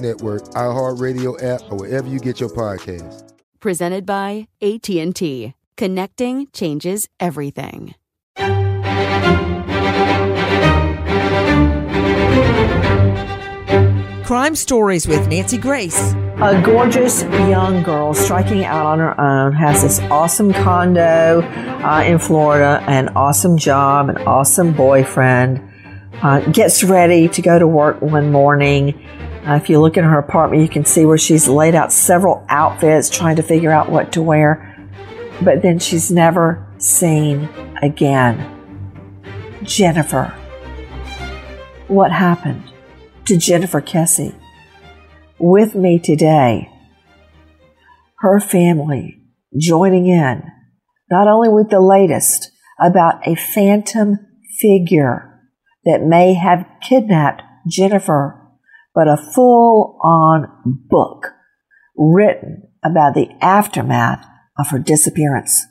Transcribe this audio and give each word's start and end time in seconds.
Network, 0.00 0.42
iHeartRadio 0.50 1.42
app, 1.42 1.62
or 1.70 1.78
wherever 1.78 2.08
you 2.08 2.18
get 2.18 2.40
your 2.40 2.50
podcasts. 2.50 3.32
Presented 3.60 4.06
by 4.06 4.48
AT&T. 4.62 5.54
Connecting 5.76 6.48
changes 6.52 7.08
everything. 7.20 7.94
Crime 14.24 14.54
Stories 14.54 15.08
with 15.08 15.26
Nancy 15.28 15.56
Grace. 15.56 16.12
A 16.42 16.60
gorgeous 16.62 17.22
young 17.22 17.82
girl 17.82 18.12
striking 18.12 18.64
out 18.64 18.84
on 18.84 18.98
her 18.98 19.18
own 19.18 19.54
has 19.54 19.82
this 19.82 20.00
awesome 20.10 20.52
condo 20.52 21.40
uh, 21.40 22.04
in 22.06 22.18
Florida, 22.18 22.84
an 22.86 23.08
awesome 23.16 23.56
job, 23.56 24.10
an 24.10 24.18
awesome 24.18 24.74
boyfriend. 24.74 25.62
Uh, 26.22 26.40
gets 26.50 26.84
ready 26.84 27.28
to 27.28 27.40
go 27.40 27.58
to 27.58 27.66
work 27.66 28.02
one 28.02 28.30
morning. 28.30 29.00
Uh, 29.46 29.54
if 29.54 29.70
you 29.70 29.80
look 29.80 29.96
in 29.96 30.04
her 30.04 30.18
apartment, 30.18 30.62
you 30.62 30.68
can 30.68 30.84
see 30.84 31.04
where 31.04 31.18
she's 31.18 31.48
laid 31.48 31.74
out 31.74 31.92
several 31.92 32.44
outfits 32.48 33.08
trying 33.08 33.36
to 33.36 33.42
figure 33.42 33.70
out 33.70 33.90
what 33.90 34.12
to 34.12 34.22
wear. 34.22 34.64
But 35.42 35.62
then 35.62 35.78
she's 35.78 36.10
never 36.10 36.66
seen 36.78 37.48
again. 37.82 38.54
Jennifer. 39.62 40.34
What 41.86 42.12
happened 42.12 42.72
to 43.26 43.36
Jennifer 43.36 43.80
Kesse? 43.80 44.34
With 45.38 45.74
me 45.74 45.98
today, 45.98 46.68
her 48.18 48.40
family 48.40 49.22
joining 49.56 50.06
in, 50.06 50.42
not 51.10 51.28
only 51.28 51.48
with 51.48 51.70
the 51.70 51.80
latest 51.80 52.50
about 52.80 53.26
a 53.26 53.34
phantom 53.34 54.18
figure 54.60 55.40
that 55.84 56.02
may 56.02 56.34
have 56.34 56.66
kidnapped 56.82 57.42
Jennifer 57.66 58.37
but 58.98 59.06
a 59.06 59.16
full 59.16 59.96
on 60.02 60.48
book 60.66 61.28
written 61.96 62.64
about 62.84 63.14
the 63.14 63.28
aftermath 63.40 64.26
of 64.58 64.70
her 64.70 64.78
disappearance. 64.80 65.66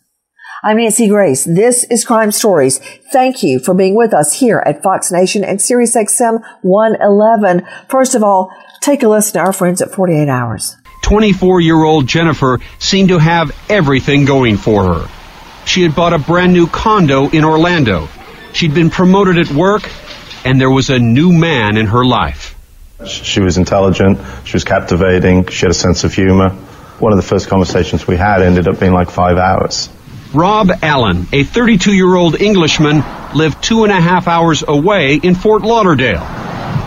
I'm 0.63 0.77
Nancy 0.77 1.09
Grace. 1.09 1.43
This 1.43 1.83
is 1.91 2.05
Crime 2.05 2.31
Stories. 2.31 2.79
Thank 3.11 3.43
you 3.43 3.59
for 3.59 3.73
being 3.73 3.95
with 3.95 4.13
us 4.13 4.39
here 4.39 4.63
at 4.65 4.81
Fox 4.81 5.11
Nation 5.11 5.43
and 5.43 5.59
SiriusXM 5.59 6.41
111. 6.61 7.67
First 7.89 8.15
of 8.15 8.23
all, 8.23 8.49
take 8.79 9.03
a 9.03 9.09
listen 9.09 9.33
to 9.33 9.39
our 9.39 9.51
friends 9.51 9.81
at 9.81 9.91
48 9.91 10.29
Hours. 10.29 10.77
24 11.03 11.59
year 11.59 11.83
old 11.83 12.07
Jennifer 12.07 12.59
seemed 12.79 13.09
to 13.09 13.17
have 13.17 13.53
everything 13.69 14.23
going 14.23 14.55
for 14.55 14.85
her. 14.85 15.09
She 15.65 15.83
had 15.83 15.93
bought 15.93 16.13
a 16.13 16.17
brand 16.17 16.53
new 16.53 16.67
condo 16.67 17.27
in 17.27 17.43
Orlando. 17.43 18.07
She'd 18.53 18.73
been 18.73 18.89
promoted 18.89 19.37
at 19.37 19.53
work, 19.53 19.83
and 20.45 20.61
there 20.61 20.71
was 20.71 20.89
a 20.89 20.97
new 20.97 21.33
man 21.33 21.75
in 21.75 21.87
her 21.87 22.05
life. 22.05 22.56
She 23.05 23.41
was 23.41 23.57
intelligent, 23.57 24.19
she 24.43 24.53
was 24.53 24.63
captivating, 24.63 25.47
she 25.47 25.61
had 25.61 25.71
a 25.71 25.75
sense 25.75 26.03
of 26.03 26.13
humor. 26.13 26.49
One 26.99 27.13
of 27.13 27.17
the 27.17 27.23
first 27.23 27.47
conversations 27.47 28.07
we 28.07 28.17
had 28.17 28.41
ended 28.41 28.67
up 28.67 28.79
being 28.79 28.91
like 28.91 29.11
five 29.11 29.37
hours. 29.37 29.89
Rob 30.33 30.71
Allen, 30.81 31.27
a 31.31 31.43
32 31.43 31.93
year 31.93 32.15
old 32.15 32.41
Englishman, 32.41 33.03
lived 33.35 33.61
two 33.63 33.83
and 33.83 33.93
a 33.93 34.01
half 34.01 34.27
hours 34.27 34.63
away 34.67 35.19
in 35.21 35.35
Fort 35.35 35.61
Lauderdale. 35.61 36.25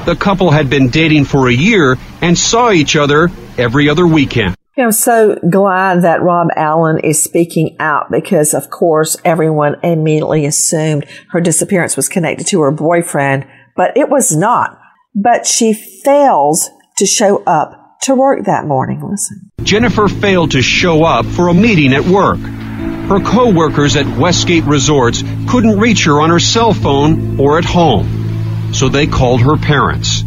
The 0.05 0.17
couple 0.19 0.51
had 0.51 0.69
been 0.69 0.89
dating 0.89 1.27
for 1.27 1.49
a 1.49 1.53
year 1.53 1.97
and 2.21 2.37
saw 2.37 2.73
each 2.73 2.97
other 2.97 3.31
every 3.57 3.89
other 3.89 4.07
weekend. 4.07 4.57
You 4.77 4.83
know, 4.83 4.87
I'm 4.87 4.93
so 4.93 5.37
glad 5.49 6.03
that 6.03 6.23
Rob 6.23 6.49
Allen 6.57 6.99
is 7.05 7.23
speaking 7.23 7.77
out 7.79 8.11
because, 8.11 8.53
of 8.53 8.69
course, 8.69 9.17
everyone 9.25 9.77
immediately 9.85 10.45
assumed 10.45 11.07
her 11.31 11.41
disappearance 11.41 11.97
was 11.97 12.09
connected 12.09 12.47
to 12.49 12.61
her 12.63 12.73
boyfriend, 12.73 13.47
but 13.77 13.97
it 13.97 14.09
was 14.09 14.35
not 14.35 14.80
but 15.15 15.47
she 15.47 15.73
fails 15.73 16.71
to 16.97 17.07
show 17.07 17.43
up 17.45 17.99
to 18.03 18.15
work 18.15 18.45
that 18.47 18.67
morning. 18.67 19.03
Listen. 19.09 19.51
Jennifer 19.63 20.09
failed 20.09 20.53
to 20.53 20.63
show 20.63 21.05
up 21.05 21.27
for 21.27 21.49
a 21.49 21.55
meeting 21.55 21.93
at 21.93 22.05
work. 22.05 22.39
Her 22.39 23.21
co-workers 23.21 23.97
at 23.97 24.07
Westgate 24.19 24.65
Resorts 24.65 25.23
couldn't 25.49 25.79
reach 25.79 26.05
her 26.05 26.21
on 26.21 26.31
her 26.31 26.39
cell 26.39 26.73
phone 26.73 27.41
or 27.41 27.59
at 27.59 27.65
home, 27.65 28.73
so 28.73 28.89
they 28.89 29.07
called 29.07 29.41
her 29.43 29.57
parents. 29.57 30.23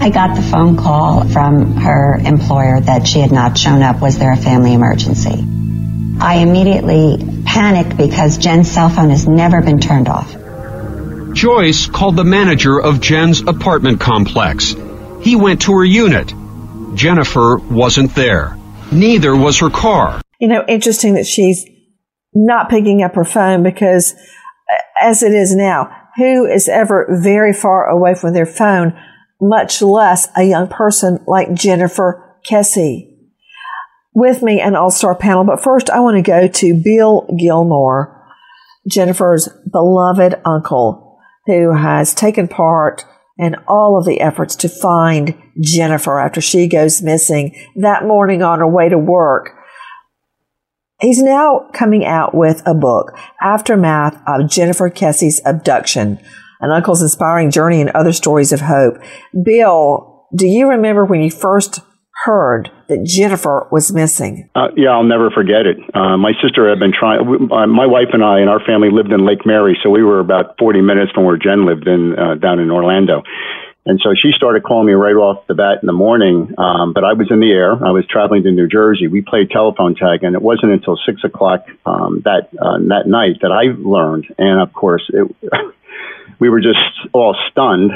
I 0.00 0.10
got 0.10 0.36
the 0.36 0.42
phone 0.42 0.76
call 0.76 1.26
from 1.28 1.76
her 1.76 2.16
employer 2.16 2.80
that 2.80 3.08
she 3.08 3.20
had 3.20 3.32
not 3.32 3.56
shown 3.56 3.82
up. 3.82 4.02
Was 4.02 4.18
there 4.18 4.32
a 4.32 4.36
family 4.36 4.74
emergency? 4.74 5.44
I 6.20 6.36
immediately 6.36 7.42
panicked 7.46 7.96
because 7.96 8.36
Jen's 8.36 8.70
cell 8.70 8.90
phone 8.90 9.10
has 9.10 9.26
never 9.26 9.62
been 9.62 9.80
turned 9.80 10.08
off. 10.08 10.34
Joyce 11.36 11.86
called 11.86 12.16
the 12.16 12.24
manager 12.24 12.80
of 12.80 12.98
Jen's 12.98 13.42
apartment 13.42 14.00
complex. 14.00 14.74
He 15.20 15.36
went 15.36 15.60
to 15.62 15.72
her 15.72 15.84
unit. 15.84 16.32
Jennifer 16.94 17.58
wasn't 17.58 18.14
there. 18.14 18.56
Neither 18.90 19.36
was 19.36 19.58
her 19.58 19.68
car. 19.68 20.22
You 20.40 20.48
know, 20.48 20.64
interesting 20.66 21.12
that 21.12 21.26
she's 21.26 21.66
not 22.34 22.70
picking 22.70 23.02
up 23.02 23.14
her 23.16 23.24
phone 23.24 23.62
because 23.62 24.14
uh, 24.14 24.76
as 25.02 25.22
it 25.22 25.32
is 25.32 25.54
now. 25.54 25.90
Who 26.16 26.46
is 26.46 26.70
ever 26.70 27.06
very 27.22 27.52
far 27.52 27.86
away 27.86 28.14
from 28.14 28.32
their 28.32 28.46
phone, 28.46 28.98
much 29.38 29.82
less 29.82 30.28
a 30.34 30.42
young 30.42 30.68
person 30.68 31.22
like 31.26 31.52
Jennifer 31.52 32.38
Kesse? 32.48 33.12
With 34.14 34.42
me, 34.42 34.62
an 34.62 34.74
all 34.74 34.90
star 34.90 35.14
panel, 35.14 35.44
but 35.44 35.62
first 35.62 35.90
I 35.90 36.00
want 36.00 36.16
to 36.16 36.22
go 36.22 36.48
to 36.48 36.82
Bill 36.82 37.28
Gilmore, 37.38 38.26
Jennifer's 38.88 39.50
beloved 39.70 40.40
uncle, 40.46 41.05
who 41.46 41.72
has 41.72 42.14
taken 42.14 42.48
part 42.48 43.04
in 43.38 43.54
all 43.68 43.98
of 43.98 44.06
the 44.06 44.20
efforts 44.20 44.56
to 44.56 44.68
find 44.68 45.40
Jennifer 45.60 46.18
after 46.18 46.40
she 46.40 46.68
goes 46.68 47.02
missing 47.02 47.54
that 47.76 48.04
morning 48.04 48.42
on 48.42 48.60
her 48.60 48.68
way 48.68 48.88
to 48.88 48.98
work. 48.98 49.50
He's 51.00 51.22
now 51.22 51.68
coming 51.74 52.06
out 52.06 52.34
with 52.34 52.62
a 52.64 52.74
book, 52.74 53.12
Aftermath 53.42 54.18
of 54.26 54.48
Jennifer 54.48 54.88
Kesse's 54.88 55.42
Abduction, 55.44 56.18
an 56.60 56.70
uncle's 56.70 57.02
inspiring 57.02 57.50
journey 57.50 57.82
and 57.82 57.90
other 57.90 58.14
stories 58.14 58.50
of 58.50 58.62
hope. 58.62 58.94
Bill, 59.44 60.26
do 60.34 60.46
you 60.46 60.70
remember 60.70 61.04
when 61.04 61.20
you 61.20 61.30
first 61.30 61.80
heard 62.24 62.70
that 62.88 63.04
Jennifer 63.04 63.68
was 63.70 63.92
missing? 63.92 64.48
Uh, 64.54 64.68
yeah, 64.76 64.90
I'll 64.90 65.04
never 65.04 65.30
forget 65.30 65.66
it. 65.66 65.76
Uh, 65.94 66.16
my 66.16 66.32
sister 66.42 66.68
had 66.68 66.78
been 66.78 66.92
trying. 66.92 67.20
Uh, 67.50 67.66
my 67.66 67.86
wife 67.86 68.08
and 68.12 68.24
I 68.24 68.40
and 68.40 68.48
our 68.48 68.60
family 68.64 68.88
lived 68.90 69.12
in 69.12 69.26
Lake 69.26 69.44
Mary, 69.44 69.78
so 69.82 69.90
we 69.90 70.02
were 70.02 70.20
about 70.20 70.58
40 70.58 70.80
minutes 70.80 71.12
from 71.12 71.24
where 71.24 71.36
Jen 71.36 71.66
lived 71.66 71.86
in 71.86 72.18
uh, 72.18 72.34
down 72.34 72.58
in 72.58 72.70
Orlando. 72.70 73.22
And 73.86 74.00
so 74.02 74.14
she 74.20 74.32
started 74.36 74.64
calling 74.64 74.88
me 74.88 74.94
right 74.94 75.14
off 75.14 75.46
the 75.46 75.54
bat 75.54 75.78
in 75.80 75.86
the 75.86 75.92
morning. 75.92 76.52
Um, 76.58 76.92
but 76.92 77.04
I 77.04 77.12
was 77.12 77.28
in 77.30 77.38
the 77.38 77.52
air. 77.52 77.72
I 77.72 77.92
was 77.92 78.04
traveling 78.10 78.42
to 78.42 78.50
New 78.50 78.66
Jersey. 78.66 79.06
We 79.06 79.22
played 79.22 79.50
telephone 79.50 79.94
tag, 79.94 80.24
and 80.24 80.34
it 80.34 80.42
wasn't 80.42 80.72
until 80.72 80.98
six 81.06 81.22
o'clock 81.22 81.66
um, 81.86 82.22
that 82.24 82.50
uh, 82.60 82.78
that 82.88 83.06
night 83.06 83.38
that 83.42 83.52
I 83.52 83.78
learned. 83.78 84.26
And 84.38 84.60
of 84.60 84.72
course, 84.72 85.08
it, 85.14 85.30
we 86.40 86.48
were 86.48 86.60
just 86.60 86.80
all 87.12 87.36
stunned. 87.50 87.92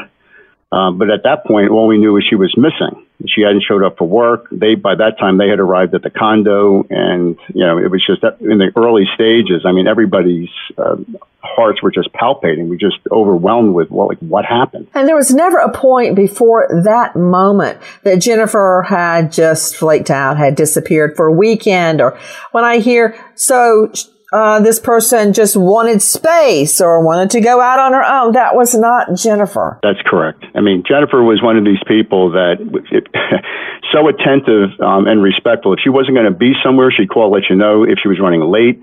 Um, 0.70 0.99
but 0.99 1.11
at 1.11 1.25
that 1.25 1.44
point, 1.44 1.70
all 1.70 1.88
we 1.88 1.99
knew 1.99 2.12
was 2.12 2.25
she 2.28 2.37
was 2.37 2.55
missing. 2.56 3.05
She 3.26 3.43
hadn't 3.43 3.64
showed 3.67 3.82
up 3.82 3.99
for 3.99 4.08
work. 4.08 4.49
They 4.50 4.75
by 4.75 4.94
that 4.96 5.19
time 5.19 5.38
they 5.38 5.49
had 5.49 5.61
arrived 5.61 5.94
at 5.94 6.02
the 6.02 6.11
condo, 6.11 6.87
and 6.88 7.38
you 7.55 7.67
know 7.67 7.78
it 7.78 7.90
was 7.90 8.05
just 8.06 8.22
in 8.40 8.58
the 8.58 8.72
early 8.76 9.05
stages. 9.14 9.64
I 9.67 9.72
mean, 9.72 9.87
everybody's 9.87 10.49
uh, 10.78 10.96
hearts 11.43 11.82
were 11.82 11.90
just 11.90 12.12
palpating. 12.12 12.69
We 12.69 12.76
just 12.76 12.99
overwhelmed 13.11 13.75
with 13.75 13.90
well, 13.90 14.08
like 14.08 14.19
what 14.19 14.44
happened. 14.44 14.88
And 14.94 15.08
there 15.08 15.17
was 15.17 15.32
never 15.32 15.58
a 15.58 15.72
point 15.72 16.17
before 16.17 16.82
that 16.84 17.17
moment 17.17 17.81
that 18.05 18.17
Jennifer 18.20 18.84
had 18.88 19.32
just 19.32 19.76
flaked 19.76 20.11
out, 20.11 20.38
had 20.38 20.55
disappeared 20.55 21.17
for 21.17 21.26
a 21.26 21.32
weekend, 21.32 22.00
or 22.00 22.19
when 22.52 22.64
I 22.64 22.78
hear 22.78 23.19
so. 23.34 23.93
Uh, 24.32 24.61
this 24.61 24.79
person 24.79 25.32
just 25.32 25.56
wanted 25.56 26.00
space 26.00 26.81
or 26.81 27.05
wanted 27.05 27.31
to 27.31 27.41
go 27.41 27.61
out 27.61 27.81
on 27.81 27.93
her 27.93 28.05
own. 28.05 28.32
That 28.32 28.55
was 28.55 28.75
not 28.75 29.17
Jennifer. 29.17 29.81
That's 29.82 29.99
correct. 30.06 30.44
I 30.55 30.61
mean, 30.61 30.85
Jennifer 30.87 31.23
was 31.23 31.43
one 31.43 31.56
of 31.56 31.65
these 31.65 31.82
people 31.87 32.31
that 32.32 32.59
it, 32.93 33.09
so 33.93 34.06
attentive 34.06 34.79
um, 34.81 35.09
and 35.09 35.21
respectful. 35.21 35.73
If 35.73 35.81
she 35.82 35.91
wasn't 35.91 36.15
going 36.15 36.31
to 36.31 36.38
be 36.38 36.53
somewhere, 36.62 36.93
she'd 36.97 37.11
call, 37.11 37.32
let 37.32 37.50
you 37.50 37.56
know. 37.56 37.82
If 37.82 37.99
she 38.03 38.09
was 38.09 38.21
running 38.21 38.43
late, 38.43 38.81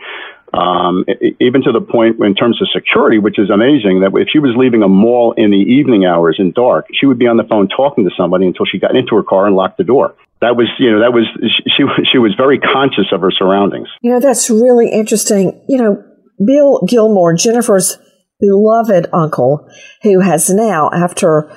um, 0.53 1.05
even 1.39 1.63
to 1.63 1.71
the 1.71 1.81
point 1.81 2.19
in 2.19 2.35
terms 2.35 2.61
of 2.61 2.67
security, 2.73 3.19
which 3.19 3.39
is 3.39 3.49
amazing, 3.49 4.01
that 4.01 4.11
if 4.15 4.27
she 4.31 4.39
was 4.39 4.51
leaving 4.57 4.83
a 4.83 4.87
mall 4.87 5.33
in 5.37 5.51
the 5.51 5.57
evening 5.57 6.05
hours 6.05 6.37
in 6.39 6.51
dark, 6.51 6.87
she 6.93 7.05
would 7.05 7.19
be 7.19 7.27
on 7.27 7.37
the 7.37 7.43
phone 7.43 7.69
talking 7.69 8.03
to 8.03 8.11
somebody 8.17 8.47
until 8.47 8.65
she 8.65 8.79
got 8.79 8.95
into 8.95 9.15
her 9.15 9.23
car 9.23 9.47
and 9.47 9.55
locked 9.55 9.77
the 9.77 9.83
door. 9.83 10.15
That 10.41 10.55
was, 10.55 10.67
you 10.79 10.91
know, 10.91 10.99
that 10.99 11.13
was 11.13 11.25
she. 11.65 11.83
She 12.11 12.17
was 12.19 12.33
very 12.37 12.59
conscious 12.59 13.11
of 13.11 13.21
her 13.21 13.31
surroundings. 13.31 13.87
You 14.01 14.11
know, 14.11 14.19
that's 14.19 14.49
really 14.49 14.91
interesting. 14.91 15.65
You 15.67 15.77
know, 15.77 16.03
Bill 16.45 16.81
Gilmore, 16.87 17.33
Jennifer's 17.33 17.97
beloved 18.39 19.07
uncle, 19.11 19.67
who 20.03 20.19
has 20.19 20.49
now, 20.49 20.91
after 20.93 21.51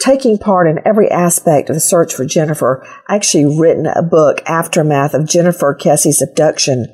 taking 0.00 0.38
part 0.38 0.66
in 0.66 0.80
every 0.86 1.10
aspect 1.10 1.68
of 1.68 1.76
the 1.76 1.80
search 1.80 2.14
for 2.14 2.24
Jennifer, 2.24 2.86
actually 3.08 3.58
written 3.58 3.86
a 3.86 4.02
book, 4.02 4.40
Aftermath 4.46 5.12
of 5.12 5.28
Jennifer 5.28 5.74
Kesse's 5.74 6.22
Abduction 6.22 6.86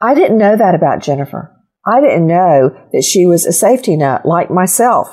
I 0.00 0.14
didn't 0.14 0.38
know 0.38 0.56
that 0.56 0.74
about 0.74 1.02
Jennifer. 1.02 1.52
I 1.86 2.00
didn't 2.00 2.26
know 2.26 2.70
that 2.92 3.02
she 3.02 3.26
was 3.26 3.46
a 3.46 3.52
safety 3.52 3.96
net 3.96 4.26
like 4.26 4.50
myself. 4.50 5.08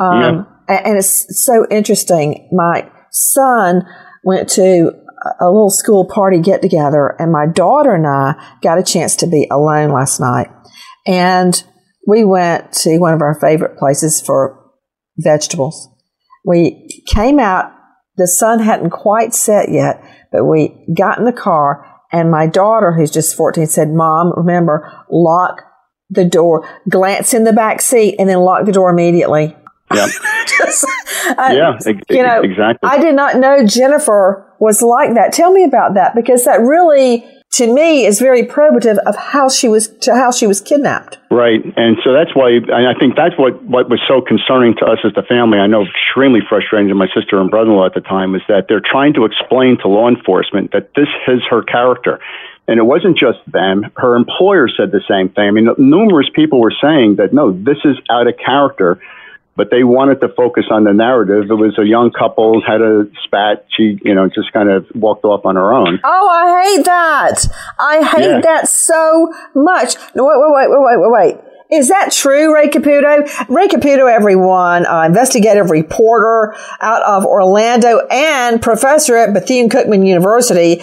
Um, 0.00 0.46
yeah. 0.68 0.82
and 0.84 0.98
it's 0.98 1.44
so 1.44 1.66
interesting. 1.70 2.48
My 2.52 2.90
son 3.10 3.82
went 4.24 4.48
to 4.50 4.92
a 5.40 5.46
little 5.46 5.70
school 5.70 6.04
party 6.04 6.38
get 6.38 6.60
together 6.60 7.16
and 7.18 7.32
my 7.32 7.46
daughter 7.46 7.94
and 7.94 8.06
I 8.06 8.34
got 8.62 8.78
a 8.78 8.82
chance 8.82 9.16
to 9.16 9.26
be 9.26 9.48
alone 9.50 9.90
last 9.90 10.20
night. 10.20 10.48
And 11.06 11.62
we 12.06 12.24
went 12.24 12.72
to 12.72 12.98
one 12.98 13.14
of 13.14 13.22
our 13.22 13.38
favorite 13.40 13.78
places 13.78 14.20
for 14.20 14.60
vegetables. 15.16 15.88
We 16.44 17.02
came 17.06 17.38
out, 17.38 17.72
the 18.16 18.28
sun 18.28 18.60
hadn't 18.60 18.90
quite 18.90 19.34
set 19.34 19.70
yet, 19.70 20.02
but 20.30 20.44
we 20.44 20.86
got 20.94 21.18
in 21.18 21.24
the 21.24 21.32
car 21.32 21.86
and 22.14 22.30
my 22.30 22.46
daughter, 22.46 22.92
who's 22.92 23.10
just 23.10 23.36
14, 23.36 23.66
said, 23.66 23.88
Mom, 23.88 24.32
remember, 24.36 24.88
lock 25.10 25.62
the 26.10 26.24
door, 26.24 26.64
glance 26.88 27.34
in 27.34 27.42
the 27.42 27.52
back 27.52 27.80
seat, 27.80 28.14
and 28.20 28.28
then 28.28 28.38
lock 28.38 28.66
the 28.66 28.72
door 28.72 28.88
immediately. 28.88 29.56
Yeah. 29.92 30.06
just, 30.46 30.84
uh, 31.26 31.50
yeah, 31.52 31.78
you 32.08 32.22
know, 32.22 32.40
exactly. 32.42 32.88
I 32.88 32.98
did 32.98 33.14
not 33.14 33.36
know 33.36 33.66
Jennifer 33.66 34.46
was 34.58 34.82
like 34.82 35.14
that. 35.14 35.32
Tell 35.32 35.52
me 35.52 35.64
about 35.64 35.94
that 35.94 36.14
because 36.14 36.44
that 36.44 36.60
really 36.60 37.24
to 37.54 37.72
me 37.72 38.04
is 38.04 38.18
very 38.18 38.42
probative 38.42 38.98
of 39.06 39.14
how 39.14 39.48
she 39.48 39.68
was 39.68 39.88
to 40.00 40.14
how 40.14 40.30
she 40.32 40.46
was 40.46 40.60
kidnapped. 40.60 41.18
Right, 41.30 41.62
and 41.76 41.96
so 42.02 42.12
that's 42.12 42.34
why, 42.34 42.50
and 42.50 42.88
I 42.88 42.94
think 42.98 43.14
that's 43.14 43.38
what 43.38 43.62
what 43.62 43.88
was 43.88 44.00
so 44.08 44.20
concerning 44.20 44.74
to 44.78 44.86
us 44.86 44.98
as 45.04 45.12
the 45.14 45.22
family. 45.22 45.58
I 45.58 45.66
know 45.66 45.84
extremely 45.84 46.40
frustrating 46.48 46.88
to 46.88 46.94
my 46.94 47.06
sister 47.14 47.40
and 47.40 47.50
brother-in-law 47.50 47.86
at 47.86 47.94
the 47.94 48.00
time 48.00 48.34
is 48.34 48.42
that 48.48 48.66
they're 48.68 48.82
trying 48.84 49.14
to 49.14 49.24
explain 49.24 49.78
to 49.82 49.88
law 49.88 50.08
enforcement 50.08 50.72
that 50.72 50.90
this 50.96 51.08
is 51.28 51.40
her 51.50 51.62
character. 51.62 52.20
And 52.66 52.78
it 52.78 52.84
wasn't 52.84 53.18
just 53.18 53.40
them. 53.46 53.92
Her 53.94 54.16
employer 54.16 54.70
said 54.74 54.90
the 54.90 55.02
same 55.06 55.28
thing. 55.28 55.48
I 55.48 55.50
mean, 55.50 55.68
numerous 55.76 56.30
people 56.34 56.60
were 56.60 56.72
saying 56.80 57.16
that 57.16 57.34
no, 57.34 57.52
this 57.52 57.76
is 57.84 57.98
out 58.08 58.26
of 58.26 58.38
character 58.38 58.98
but 59.56 59.70
they 59.70 59.84
wanted 59.84 60.20
to 60.20 60.28
focus 60.28 60.64
on 60.70 60.84
the 60.84 60.92
narrative. 60.92 61.50
It 61.50 61.54
was 61.54 61.78
a 61.78 61.86
young 61.86 62.10
couple 62.10 62.60
had 62.66 62.80
a 62.80 63.06
spat. 63.24 63.66
She, 63.76 63.98
you 64.04 64.14
know, 64.14 64.28
just 64.28 64.52
kind 64.52 64.70
of 64.70 64.86
walked 64.94 65.24
off 65.24 65.44
on 65.44 65.56
her 65.56 65.72
own. 65.72 66.00
Oh, 66.02 66.28
I 66.28 66.64
hate 66.64 66.84
that. 66.84 67.46
I 67.78 68.02
hate 68.02 68.30
yeah. 68.30 68.40
that 68.40 68.68
so 68.68 69.32
much. 69.54 69.96
No, 70.14 70.24
wait, 70.24 70.36
wait, 70.36 70.68
wait, 70.68 70.80
wait, 70.80 71.00
wait, 71.00 71.12
wait. 71.12 71.50
Is 71.70 71.88
that 71.88 72.12
true, 72.12 72.54
Ray 72.54 72.68
Caputo? 72.68 73.48
Ray 73.48 73.68
Caputo, 73.68 74.12
everyone, 74.12 74.86
uh, 74.86 75.02
investigative 75.02 75.70
reporter 75.70 76.54
out 76.80 77.02
of 77.02 77.24
Orlando 77.24 78.00
and 78.10 78.60
professor 78.60 79.16
at 79.16 79.32
Bethune 79.32 79.70
Cookman 79.70 80.06
University 80.06 80.82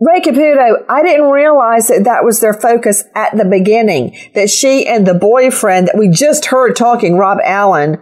Ray 0.00 0.20
Caputo, 0.20 0.84
I 0.88 1.02
didn't 1.02 1.30
realize 1.30 1.88
that 1.88 2.04
that 2.04 2.24
was 2.24 2.40
their 2.40 2.54
focus 2.54 3.04
at 3.14 3.36
the 3.36 3.44
beginning, 3.44 4.16
that 4.34 4.50
she 4.50 4.86
and 4.86 5.06
the 5.06 5.14
boyfriend 5.14 5.88
that 5.88 5.96
we 5.96 6.08
just 6.08 6.46
heard 6.46 6.74
talking, 6.74 7.16
Rob 7.16 7.38
Allen, 7.44 7.98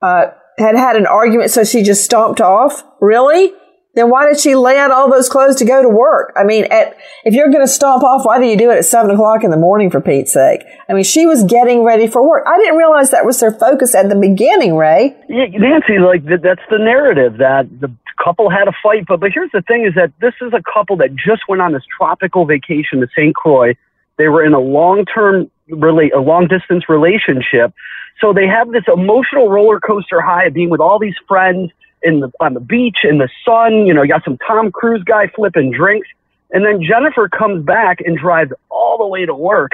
uh, 0.00 0.26
had 0.58 0.76
had 0.76 0.94
an 0.96 1.06
argument, 1.06 1.50
so 1.50 1.64
she 1.64 1.82
just 1.82 2.04
stomped 2.04 2.40
off. 2.40 2.84
Really? 3.00 3.52
Then 3.94 4.10
why 4.10 4.28
did 4.28 4.40
she 4.40 4.56
lay 4.56 4.76
out 4.76 4.90
all 4.90 5.10
those 5.10 5.28
clothes 5.28 5.56
to 5.56 5.64
go 5.64 5.80
to 5.80 5.88
work? 5.88 6.32
I 6.36 6.42
mean, 6.42 6.64
at, 6.64 6.96
if 7.24 7.32
you're 7.32 7.50
going 7.50 7.64
to 7.64 7.70
stomp 7.70 8.02
off, 8.02 8.26
why 8.26 8.38
do 8.38 8.46
you 8.46 8.56
do 8.56 8.70
it 8.70 8.78
at 8.78 8.84
seven 8.84 9.12
o'clock 9.12 9.44
in 9.44 9.50
the 9.50 9.56
morning 9.56 9.90
for 9.90 10.00
Pete's 10.00 10.32
sake? 10.32 10.62
I 10.88 10.94
mean, 10.94 11.04
she 11.04 11.26
was 11.26 11.44
getting 11.44 11.84
ready 11.84 12.08
for 12.08 12.28
work. 12.28 12.44
I 12.46 12.58
didn't 12.58 12.76
realize 12.76 13.12
that 13.12 13.24
was 13.24 13.38
their 13.38 13.52
focus 13.52 13.94
at 13.94 14.08
the 14.08 14.16
beginning, 14.16 14.76
Ray. 14.76 15.16
Yeah, 15.28 15.46
Nancy, 15.52 15.98
like 15.98 16.24
that's 16.24 16.62
the 16.70 16.78
narrative 16.78 17.38
that 17.38 17.68
the 17.80 17.94
couple 18.22 18.50
had 18.50 18.66
a 18.68 18.72
fight. 18.82 19.04
But 19.06 19.20
but 19.20 19.30
here's 19.32 19.50
the 19.52 19.62
thing: 19.62 19.86
is 19.86 19.94
that 19.94 20.12
this 20.20 20.34
is 20.40 20.52
a 20.52 20.62
couple 20.72 20.96
that 20.98 21.14
just 21.14 21.42
went 21.48 21.62
on 21.62 21.72
this 21.72 21.84
tropical 21.96 22.46
vacation 22.46 23.00
to 23.00 23.06
St. 23.16 23.34
Croix. 23.34 23.74
They 24.18 24.28
were 24.28 24.44
in 24.44 24.54
a 24.54 24.60
long 24.60 25.04
term 25.04 25.50
relate 25.68 26.12
a 26.14 26.20
long 26.20 26.48
distance 26.48 26.88
relationship, 26.88 27.72
so 28.20 28.32
they 28.32 28.46
have 28.46 28.70
this 28.72 28.84
emotional 28.92 29.48
roller 29.48 29.78
coaster 29.78 30.20
high 30.20 30.46
of 30.46 30.54
being 30.54 30.70
with 30.70 30.80
all 30.80 30.98
these 30.98 31.16
friends 31.28 31.70
in 32.04 32.20
the 32.20 32.30
on 32.40 32.54
the 32.54 32.60
beach 32.60 32.98
in 33.02 33.18
the 33.18 33.28
sun. 33.44 33.86
You 33.86 33.94
know, 33.94 34.02
you 34.02 34.08
got 34.08 34.24
some 34.24 34.38
Tom 34.46 34.70
Cruise 34.70 35.02
guy 35.04 35.28
flipping 35.34 35.72
drinks, 35.72 36.08
and 36.50 36.64
then 36.64 36.80
Jennifer 36.82 37.28
comes 37.28 37.64
back 37.64 37.98
and 38.04 38.16
drives 38.16 38.52
all 38.70 38.98
the 38.98 39.06
way 39.06 39.26
to 39.26 39.34
work. 39.34 39.72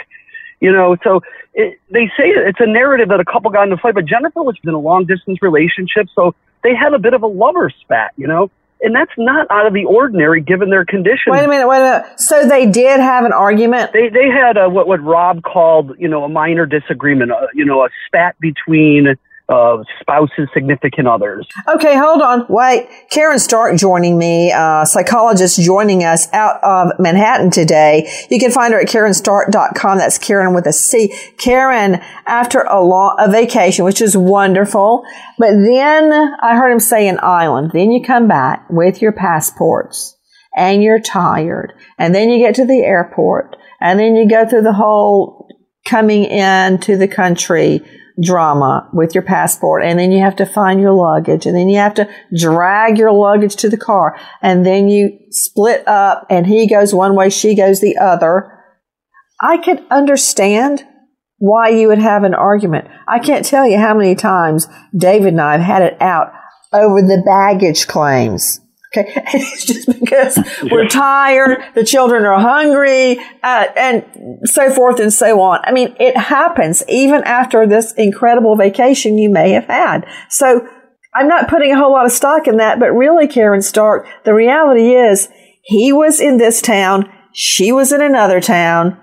You 0.60 0.72
know, 0.72 0.96
so 1.02 1.20
it, 1.54 1.78
they 1.90 2.06
say 2.18 2.28
it's 2.28 2.60
a 2.60 2.66
narrative 2.66 3.08
that 3.08 3.20
a 3.20 3.24
couple 3.24 3.50
got 3.50 3.64
into 3.64 3.76
a 3.76 3.78
fight, 3.78 3.94
but 3.94 4.04
Jennifer 4.04 4.42
was 4.42 4.56
in 4.62 4.70
a 4.70 4.78
long 4.78 5.06
distance 5.06 5.38
relationship, 5.42 6.06
so 6.14 6.34
they 6.62 6.74
had 6.74 6.92
a 6.92 6.98
bit 6.98 7.14
of 7.14 7.22
a 7.22 7.26
lover 7.26 7.72
spat, 7.80 8.12
you 8.16 8.26
know? 8.26 8.50
And 8.82 8.94
that's 8.94 9.12
not 9.18 9.46
out 9.50 9.66
of 9.66 9.74
the 9.74 9.84
ordinary 9.84 10.40
given 10.40 10.70
their 10.70 10.86
condition. 10.86 11.32
Wait 11.32 11.44
a 11.44 11.48
minute, 11.48 11.68
wait 11.68 11.78
a 11.78 12.02
minute. 12.02 12.20
So 12.20 12.46
they 12.46 12.66
did 12.66 12.98
have 13.00 13.26
an 13.26 13.32
argument? 13.32 13.92
They 13.92 14.08
they 14.08 14.28
had 14.28 14.56
a, 14.56 14.70
what 14.70 14.86
what 14.86 15.02
Rob 15.02 15.42
called, 15.42 15.92
you 15.98 16.08
know, 16.08 16.24
a 16.24 16.30
minor 16.30 16.64
disagreement, 16.64 17.30
uh, 17.30 17.46
you 17.54 17.66
know, 17.66 17.84
a 17.84 17.88
spat 18.06 18.38
between 18.40 19.16
uh, 19.50 19.82
spouses, 20.00 20.48
significant 20.54 21.08
others. 21.08 21.46
Okay, 21.74 21.96
hold 21.96 22.22
on. 22.22 22.46
Wait. 22.48 22.88
Karen 23.10 23.38
Stark 23.38 23.76
joining 23.76 24.16
me, 24.16 24.52
uh, 24.52 24.84
psychologist 24.84 25.60
joining 25.60 26.04
us 26.04 26.32
out 26.32 26.62
of 26.62 26.98
Manhattan 27.00 27.50
today. 27.50 28.08
You 28.30 28.38
can 28.38 28.52
find 28.52 28.72
her 28.72 28.80
at 28.80 28.86
karenstark.com. 28.86 29.98
That's 29.98 30.18
Karen 30.18 30.54
with 30.54 30.66
a 30.66 30.72
C. 30.72 31.12
Karen, 31.36 32.00
after 32.26 32.60
a 32.60 32.80
long, 32.80 33.16
a 33.18 33.28
vacation, 33.28 33.84
which 33.84 34.00
is 34.00 34.16
wonderful, 34.16 35.02
but 35.36 35.50
then 35.50 36.12
I 36.12 36.54
heard 36.54 36.70
him 36.70 36.80
say 36.80 37.08
an 37.08 37.18
island. 37.20 37.72
Then 37.74 37.90
you 37.90 38.04
come 38.04 38.28
back 38.28 38.66
with 38.70 39.02
your 39.02 39.12
passports 39.12 40.16
and 40.56 40.82
you're 40.82 41.00
tired. 41.00 41.72
And 41.98 42.14
then 42.14 42.30
you 42.30 42.38
get 42.38 42.54
to 42.56 42.64
the 42.64 42.82
airport 42.82 43.56
and 43.80 43.98
then 43.98 44.14
you 44.14 44.28
go 44.28 44.48
through 44.48 44.62
the 44.62 44.72
whole 44.72 45.48
coming 45.84 46.24
into 46.24 46.96
the 46.96 47.08
country 47.08 47.80
drama 48.22 48.88
with 48.92 49.14
your 49.14 49.22
passport 49.22 49.82
and 49.82 49.98
then 49.98 50.12
you 50.12 50.22
have 50.22 50.36
to 50.36 50.46
find 50.46 50.80
your 50.80 50.92
luggage 50.92 51.46
and 51.46 51.56
then 51.56 51.68
you 51.68 51.78
have 51.78 51.94
to 51.94 52.08
drag 52.36 52.98
your 52.98 53.12
luggage 53.12 53.56
to 53.56 53.68
the 53.68 53.76
car 53.76 54.18
and 54.42 54.64
then 54.66 54.88
you 54.88 55.18
split 55.30 55.86
up 55.86 56.26
and 56.28 56.46
he 56.46 56.68
goes 56.68 56.94
one 56.94 57.14
way, 57.14 57.30
she 57.30 57.54
goes 57.54 57.80
the 57.80 57.96
other. 57.96 58.52
I 59.40 59.58
could 59.58 59.82
understand 59.90 60.84
why 61.38 61.70
you 61.70 61.88
would 61.88 61.98
have 61.98 62.24
an 62.24 62.34
argument. 62.34 62.88
I 63.08 63.18
can't 63.18 63.46
tell 63.46 63.66
you 63.66 63.78
how 63.78 63.94
many 63.94 64.14
times 64.14 64.68
David 64.94 65.28
and 65.28 65.40
I 65.40 65.52
have 65.52 65.60
had 65.62 65.82
it 65.82 66.00
out 66.00 66.32
over 66.72 67.00
the 67.00 67.22
baggage 67.24 67.86
claims. 67.86 68.60
Okay, 68.96 69.12
it's 69.34 69.64
just 69.64 69.86
because 70.00 70.38
we're 70.70 70.88
tired, 70.88 71.62
the 71.74 71.84
children 71.84 72.24
are 72.24 72.40
hungry, 72.40 73.18
uh, 73.42 73.66
and 73.76 74.04
so 74.44 74.70
forth 74.70 74.98
and 74.98 75.12
so 75.12 75.40
on. 75.40 75.60
I 75.62 75.72
mean, 75.72 75.94
it 76.00 76.16
happens 76.16 76.82
even 76.88 77.22
after 77.24 77.66
this 77.66 77.92
incredible 77.92 78.56
vacation 78.56 79.16
you 79.16 79.30
may 79.30 79.50
have 79.52 79.66
had. 79.66 80.06
So 80.28 80.66
I'm 81.14 81.28
not 81.28 81.48
putting 81.48 81.72
a 81.72 81.76
whole 81.76 81.92
lot 81.92 82.06
of 82.06 82.12
stock 82.12 82.48
in 82.48 82.56
that, 82.56 82.80
but 82.80 82.90
really, 82.90 83.28
Karen 83.28 83.62
Stark, 83.62 84.06
the 84.24 84.34
reality 84.34 84.94
is 84.94 85.28
he 85.62 85.92
was 85.92 86.20
in 86.20 86.38
this 86.38 86.60
town, 86.60 87.08
she 87.32 87.70
was 87.70 87.92
in 87.92 88.02
another 88.02 88.40
town. 88.40 88.98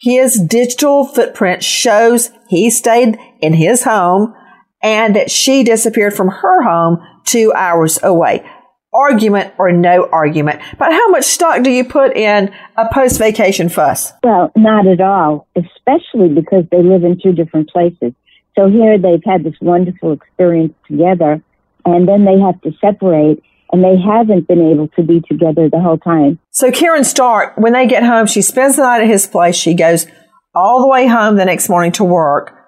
His 0.00 0.38
digital 0.40 1.06
footprint 1.06 1.62
shows 1.62 2.30
he 2.48 2.70
stayed 2.70 3.16
in 3.40 3.54
his 3.54 3.84
home 3.84 4.34
and 4.82 5.14
that 5.14 5.30
she 5.30 5.62
disappeared 5.62 6.12
from 6.12 6.28
her 6.28 6.62
home 6.64 6.98
two 7.24 7.52
hours 7.54 8.00
away 8.02 8.44
argument 8.92 9.54
or 9.58 9.72
no 9.72 10.08
argument. 10.10 10.60
But 10.78 10.92
how 10.92 11.08
much 11.08 11.24
stock 11.24 11.62
do 11.62 11.70
you 11.70 11.84
put 11.84 12.16
in 12.16 12.54
a 12.76 12.88
post 12.92 13.18
vacation 13.18 13.68
fuss? 13.68 14.12
Well, 14.22 14.52
not 14.56 14.86
at 14.86 15.00
all, 15.00 15.48
especially 15.56 16.28
because 16.28 16.64
they 16.70 16.82
live 16.82 17.04
in 17.04 17.18
two 17.22 17.32
different 17.32 17.70
places. 17.70 18.12
So 18.58 18.68
here 18.68 18.98
they've 18.98 19.22
had 19.24 19.44
this 19.44 19.54
wonderful 19.60 20.12
experience 20.12 20.74
together, 20.86 21.42
and 21.86 22.06
then 22.06 22.24
they 22.26 22.38
have 22.38 22.60
to 22.62 22.72
separate, 22.80 23.42
and 23.72 23.82
they 23.82 23.96
haven't 23.98 24.46
been 24.46 24.70
able 24.70 24.88
to 24.88 25.02
be 25.02 25.22
together 25.22 25.70
the 25.70 25.80
whole 25.80 25.96
time. 25.96 26.38
So 26.50 26.70
Karen 26.70 27.04
Stark, 27.04 27.56
when 27.56 27.72
they 27.72 27.86
get 27.86 28.02
home, 28.02 28.26
she 28.26 28.42
spends 28.42 28.76
the 28.76 28.82
night 28.82 29.02
at 29.02 29.08
his 29.08 29.26
place. 29.26 29.56
She 29.56 29.74
goes 29.74 30.06
all 30.54 30.82
the 30.82 30.88
way 30.88 31.06
home 31.06 31.36
the 31.36 31.46
next 31.46 31.70
morning 31.70 31.92
to 31.92 32.04
work. 32.04 32.58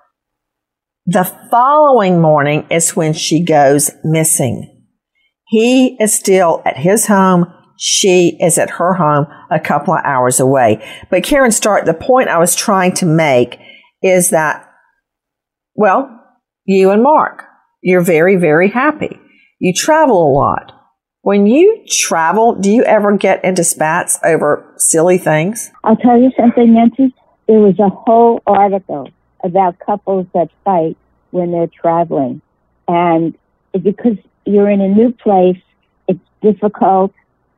The 1.04 1.24
following 1.50 2.18
morning 2.22 2.66
is 2.70 2.96
when 2.96 3.12
she 3.12 3.44
goes 3.44 3.90
missing. 4.02 4.73
He 5.46 5.96
is 6.00 6.14
still 6.14 6.62
at 6.64 6.76
his 6.78 7.06
home. 7.06 7.52
She 7.78 8.36
is 8.40 8.56
at 8.58 8.70
her 8.70 8.94
home 8.94 9.26
a 9.50 9.60
couple 9.60 9.94
of 9.94 10.00
hours 10.04 10.40
away. 10.40 10.84
But 11.10 11.24
Karen 11.24 11.50
Stark, 11.50 11.84
the 11.84 11.94
point 11.94 12.28
I 12.28 12.38
was 12.38 12.54
trying 12.54 12.94
to 12.94 13.06
make 13.06 13.58
is 14.02 14.30
that, 14.30 14.68
well, 15.74 16.08
you 16.64 16.90
and 16.90 17.02
Mark, 17.02 17.44
you're 17.82 18.00
very, 18.00 18.36
very 18.36 18.70
happy. 18.70 19.18
You 19.58 19.72
travel 19.74 20.30
a 20.30 20.32
lot. 20.32 20.72
When 21.22 21.46
you 21.46 21.84
travel, 21.88 22.54
do 22.54 22.70
you 22.70 22.84
ever 22.84 23.16
get 23.16 23.44
into 23.44 23.64
spats 23.64 24.18
over 24.22 24.74
silly 24.76 25.18
things? 25.18 25.70
I'll 25.82 25.96
tell 25.96 26.20
you 26.20 26.30
something, 26.38 26.74
Nancy. 26.74 27.14
There 27.46 27.60
was 27.60 27.78
a 27.78 27.88
whole 27.88 28.42
article 28.46 29.08
about 29.42 29.78
couples 29.78 30.26
that 30.34 30.48
fight 30.64 30.96
when 31.30 31.52
they're 31.52 31.66
traveling. 31.66 32.42
And 32.88 33.36
because 33.72 34.16
you're 34.46 34.70
in 34.70 34.80
a 34.80 34.88
new 34.88 35.12
place. 35.12 35.60
It's 36.08 36.20
difficult. 36.42 37.12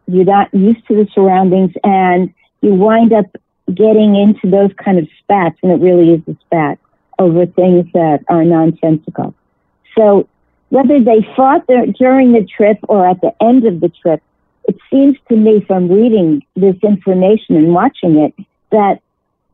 You're 0.06 0.24
not 0.24 0.52
used 0.54 0.86
to 0.88 0.94
the 0.94 1.08
surroundings 1.14 1.72
and 1.82 2.32
you 2.60 2.74
wind 2.74 3.12
up 3.12 3.26
getting 3.74 4.14
into 4.14 4.48
those 4.48 4.70
kind 4.82 4.98
of 4.98 5.08
spats, 5.18 5.58
and 5.62 5.72
it 5.72 5.80
really 5.84 6.12
is 6.12 6.22
a 6.28 6.36
spat 6.46 6.78
over 7.18 7.46
things 7.46 7.86
that 7.94 8.24
are 8.28 8.44
nonsensical. 8.44 9.34
So 9.96 10.28
whether 10.68 11.00
they 11.00 11.26
fought 11.34 11.66
there 11.66 11.86
during 11.86 12.32
the 12.32 12.44
trip 12.44 12.78
or 12.88 13.08
at 13.08 13.20
the 13.20 13.32
end 13.42 13.66
of 13.66 13.80
the 13.80 13.88
trip, 13.88 14.22
it 14.68 14.76
seems 14.90 15.16
to 15.28 15.36
me 15.36 15.64
from 15.66 15.88
reading 15.88 16.44
this 16.54 16.76
information 16.82 17.56
and 17.56 17.72
watching 17.72 18.18
it 18.18 18.34
that 18.70 19.00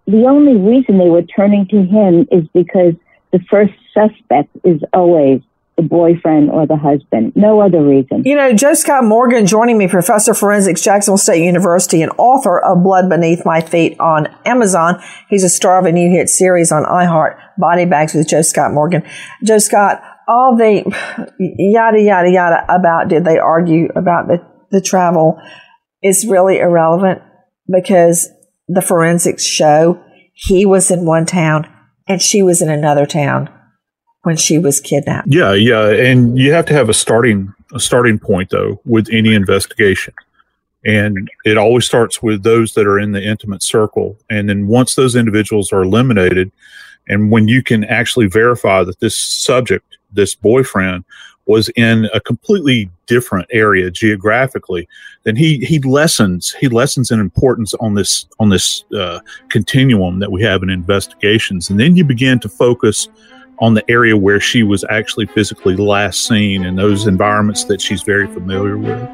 the 0.06 0.24
only 0.26 0.56
reason 0.56 0.98
they 0.98 1.08
were 1.08 1.22
turning 1.22 1.66
to 1.68 1.82
him 1.82 2.26
is 2.32 2.46
because 2.54 2.94
the 3.30 3.38
first 3.50 3.74
suspect 3.94 4.50
is 4.64 4.82
always 4.92 5.40
the 5.82 5.88
boyfriend 5.88 6.50
or 6.50 6.66
the 6.66 6.76
husband. 6.76 7.32
No 7.34 7.60
other 7.60 7.82
reason. 7.82 8.22
You 8.24 8.36
know, 8.36 8.52
Joe 8.52 8.74
Scott 8.74 9.04
Morgan 9.04 9.46
joining 9.46 9.78
me, 9.78 9.88
professor 9.88 10.32
of 10.32 10.38
forensics, 10.38 10.82
Jacksonville 10.82 11.18
State 11.18 11.44
University, 11.44 12.02
and 12.02 12.12
author 12.18 12.58
of 12.58 12.82
Blood 12.82 13.08
Beneath 13.08 13.44
My 13.44 13.60
Feet 13.60 13.98
on 14.00 14.28
Amazon. 14.44 15.02
He's 15.28 15.44
a 15.44 15.48
star 15.48 15.78
of 15.78 15.86
a 15.86 15.92
new 15.92 16.10
hit 16.10 16.28
series 16.28 16.72
on 16.72 16.84
iHeart, 16.84 17.36
Body 17.58 17.84
Bags 17.84 18.14
with 18.14 18.28
Joe 18.28 18.42
Scott 18.42 18.72
Morgan. 18.72 19.02
Joe 19.44 19.58
Scott, 19.58 20.02
all 20.28 20.56
the 20.56 20.82
yada, 21.38 22.00
yada, 22.00 22.30
yada 22.30 22.64
about 22.68 23.08
did 23.08 23.24
they 23.24 23.38
argue 23.38 23.88
about 23.96 24.28
the, 24.28 24.38
the 24.70 24.80
travel 24.80 25.40
is 26.02 26.26
really 26.26 26.58
irrelevant 26.58 27.22
because 27.68 28.28
the 28.68 28.82
forensics 28.82 29.44
show 29.44 30.02
he 30.34 30.64
was 30.64 30.90
in 30.90 31.04
one 31.04 31.26
town 31.26 31.68
and 32.08 32.22
she 32.22 32.42
was 32.42 32.62
in 32.62 32.70
another 32.70 33.06
town 33.06 33.48
when 34.22 34.36
she 34.36 34.58
was 34.58 34.80
kidnapped. 34.80 35.28
Yeah, 35.30 35.52
yeah, 35.52 35.90
and 35.90 36.38
you 36.38 36.52
have 36.52 36.66
to 36.66 36.72
have 36.74 36.88
a 36.88 36.94
starting 36.94 37.52
a 37.72 37.80
starting 37.80 38.18
point 38.18 38.50
though 38.50 38.80
with 38.84 39.08
any 39.10 39.34
investigation. 39.34 40.14
And 40.84 41.30
it 41.44 41.56
always 41.56 41.86
starts 41.86 42.22
with 42.22 42.42
those 42.42 42.74
that 42.74 42.86
are 42.86 42.98
in 42.98 43.12
the 43.12 43.22
intimate 43.22 43.62
circle. 43.62 44.18
And 44.28 44.48
then 44.48 44.66
once 44.66 44.96
those 44.96 45.14
individuals 45.14 45.72
are 45.72 45.82
eliminated, 45.82 46.50
and 47.08 47.30
when 47.30 47.46
you 47.46 47.62
can 47.62 47.84
actually 47.84 48.26
verify 48.26 48.82
that 48.82 48.98
this 48.98 49.16
subject, 49.16 49.96
this 50.12 50.34
boyfriend, 50.34 51.04
was 51.46 51.68
in 51.70 52.08
a 52.14 52.20
completely 52.20 52.88
different 53.06 53.46
area 53.50 53.90
geographically, 53.90 54.88
then 55.24 55.36
he 55.36 55.58
he 55.64 55.78
lessens 55.80 56.54
he 56.54 56.68
lessens 56.68 57.10
in 57.10 57.20
importance 57.20 57.74
on 57.74 57.94
this 57.94 58.26
on 58.38 58.48
this 58.48 58.84
uh, 58.96 59.18
continuum 59.50 60.20
that 60.20 60.30
we 60.30 60.42
have 60.42 60.62
in 60.62 60.70
investigations, 60.70 61.68
and 61.70 61.80
then 61.80 61.96
you 61.96 62.04
begin 62.04 62.38
to 62.40 62.48
focus 62.48 63.08
on 63.58 63.74
the 63.74 63.90
area 63.90 64.16
where 64.16 64.40
she 64.40 64.62
was 64.62 64.84
actually 64.90 65.26
physically 65.26 65.76
last 65.76 66.26
seen 66.26 66.64
in 66.64 66.76
those 66.76 67.06
environments 67.06 67.64
that 67.64 67.80
she's 67.80 68.02
very 68.02 68.26
familiar 68.26 68.78
with. 68.78 69.08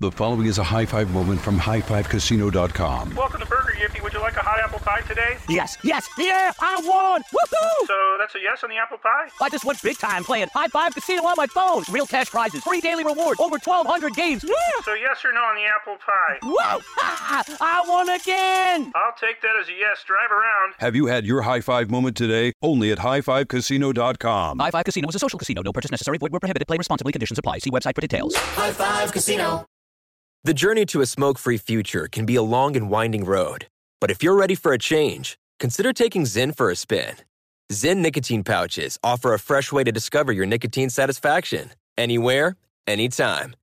The 0.00 0.10
following 0.10 0.46
is 0.46 0.58
a 0.58 0.64
high 0.64 0.86
five 0.86 1.10
moment 1.10 1.40
from 1.40 1.58
highfivecasino.com. 1.58 3.14
Welcome 3.14 3.40
to 3.40 3.46
Burger 3.46 3.74
Yippee. 3.78 4.02
Would 4.02 4.12
you 4.12 4.20
like 4.20 4.36
a 4.36 4.40
hot 4.40 4.58
apple 4.58 4.78
pie 4.78 4.99
today? 5.10 5.36
Yes, 5.48 5.76
yes, 5.82 6.08
yeah, 6.16 6.52
I 6.60 6.80
won! 6.84 7.22
Woohoo! 7.22 7.86
So 7.86 8.16
that's 8.18 8.34
a 8.36 8.40
yes 8.40 8.62
on 8.62 8.70
the 8.70 8.76
apple 8.76 8.98
pie? 8.98 9.28
I 9.42 9.48
just 9.48 9.64
went 9.64 9.82
big 9.82 9.98
time 9.98 10.22
playing 10.22 10.48
High 10.54 10.68
Five 10.68 10.94
Casino 10.94 11.24
on 11.24 11.34
my 11.36 11.46
phone. 11.48 11.82
Real 11.90 12.06
cash 12.06 12.30
prizes, 12.30 12.62
free 12.62 12.80
daily 12.80 13.04
rewards, 13.04 13.40
over 13.40 13.58
1,200 13.58 14.14
games. 14.14 14.44
Yeah! 14.44 14.54
So 14.84 14.94
yes 14.94 15.24
or 15.24 15.32
no 15.32 15.40
on 15.40 15.56
the 15.56 15.64
apple 15.64 15.96
pie? 15.96 16.38
Whoa! 16.42 16.80
I 17.60 17.82
won 17.86 18.08
again! 18.08 18.92
I'll 18.94 19.14
take 19.20 19.42
that 19.42 19.56
as 19.60 19.68
a 19.68 19.72
yes. 19.72 20.04
Drive 20.06 20.30
around. 20.30 20.74
Have 20.78 20.94
you 20.94 21.06
had 21.06 21.26
your 21.26 21.42
high 21.42 21.60
five 21.60 21.90
moment 21.90 22.16
today? 22.16 22.52
Only 22.62 22.92
at 22.92 22.98
highfivecasino.com. 22.98 24.58
High 24.58 24.70
Five 24.70 24.84
Casino 24.84 25.08
is 25.08 25.14
a 25.16 25.18
social 25.18 25.38
casino. 25.38 25.62
No 25.62 25.72
purchase 25.72 25.90
necessary. 25.90 26.18
Void 26.18 26.30
where 26.30 26.40
prohibited. 26.40 26.68
Play 26.68 26.78
responsibly. 26.78 27.12
Conditions 27.12 27.38
apply. 27.38 27.58
See 27.58 27.70
website 27.70 27.94
for 27.96 28.00
details. 28.00 28.34
High 28.36 28.72
Five 28.72 29.12
Casino. 29.12 29.66
The 30.44 30.54
journey 30.54 30.86
to 30.86 31.00
a 31.02 31.06
smoke 31.06 31.38
free 31.38 31.58
future 31.58 32.08
can 32.10 32.24
be 32.24 32.34
a 32.36 32.42
long 32.42 32.74
and 32.76 32.88
winding 32.88 33.24
road. 33.24 33.66
But 34.00 34.10
if 34.10 34.22
you're 34.22 34.36
ready 34.36 34.54
for 34.54 34.72
a 34.72 34.78
change, 34.78 35.38
consider 35.58 35.92
taking 35.92 36.22
Zyn 36.22 36.56
for 36.56 36.70
a 36.70 36.76
spin. 36.76 37.16
Zyn 37.70 37.98
nicotine 37.98 38.42
pouches 38.42 38.98
offer 39.04 39.34
a 39.34 39.38
fresh 39.38 39.70
way 39.70 39.84
to 39.84 39.92
discover 39.92 40.32
your 40.32 40.46
nicotine 40.46 40.90
satisfaction 40.90 41.70
anywhere, 41.98 42.56
anytime. 42.86 43.54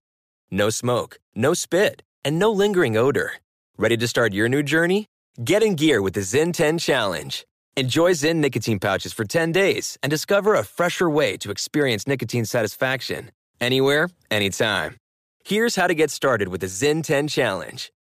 No 0.51 0.69
smoke, 0.69 1.17
no 1.35 1.53
spit, 1.53 2.03
and 2.23 2.39
no 2.39 2.51
lingering 2.51 2.95
odor. 2.95 3.33
Ready 3.77 3.97
to 3.97 4.07
start 4.07 4.33
your 4.33 4.47
new 4.47 4.63
journey? 4.63 5.07
Get 5.43 5.63
in 5.63 5.75
gear 5.75 6.01
with 6.01 6.13
the 6.13 6.21
Zyn 6.21 6.53
10 6.53 6.77
Challenge. 6.77 7.45
Enjoy 7.75 8.11
Zyn 8.11 8.37
nicotine 8.37 8.79
pouches 8.79 9.13
for 9.13 9.25
10 9.25 9.51
days 9.51 9.97
and 10.01 10.09
discover 10.09 10.55
a 10.55 10.63
fresher 10.63 11.09
way 11.09 11.35
to 11.37 11.51
experience 11.51 12.07
nicotine 12.07 12.45
satisfaction 12.45 13.31
anywhere, 13.59 14.09
anytime. 14.31 14.97
Here's 15.43 15.75
how 15.75 15.87
to 15.87 15.93
get 15.93 16.11
started 16.11 16.47
with 16.47 16.61
the 16.61 16.67
Zyn 16.67 17.03
10 17.03 17.27
Challenge. 17.27 17.91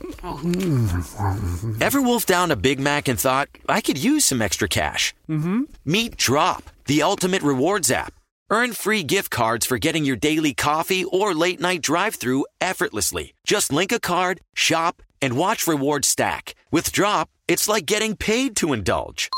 Ever 1.80 2.00
wolfed 2.00 2.28
down 2.28 2.50
a 2.50 2.56
Big 2.56 2.80
Mac 2.80 3.08
and 3.08 3.18
thought, 3.18 3.48
I 3.68 3.80
could 3.80 4.02
use 4.02 4.24
some 4.24 4.40
extra 4.40 4.68
cash? 4.68 5.14
Mm-hmm. 5.28 5.64
Meet 5.84 6.16
Drop, 6.16 6.64
the 6.86 7.02
ultimate 7.02 7.42
rewards 7.42 7.90
app. 7.90 8.14
Earn 8.50 8.72
free 8.72 9.02
gift 9.02 9.30
cards 9.30 9.66
for 9.66 9.78
getting 9.78 10.04
your 10.04 10.16
daily 10.16 10.54
coffee 10.54 11.04
or 11.04 11.34
late 11.34 11.60
night 11.60 11.82
drive 11.82 12.16
through 12.16 12.46
effortlessly. 12.60 13.34
Just 13.44 13.72
link 13.72 13.92
a 13.92 14.00
card, 14.00 14.40
shop, 14.54 15.02
and 15.22 15.36
watch 15.36 15.66
rewards 15.66 16.08
stack. 16.08 16.54
With 16.70 16.92
Drop, 16.92 17.28
it's 17.46 17.68
like 17.68 17.86
getting 17.86 18.16
paid 18.16 18.56
to 18.56 18.72
indulge. 18.72 19.28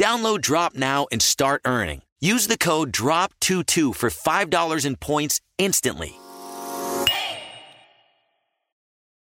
Download 0.00 0.40
Drop 0.40 0.74
now 0.74 1.06
and 1.10 1.20
start 1.20 1.62
earning. 1.64 2.02
Use 2.20 2.46
the 2.46 2.58
code 2.58 2.92
DROP22 2.92 3.94
for 3.94 4.10
$5 4.10 4.86
in 4.86 4.96
points 4.96 5.40
instantly. 5.58 6.16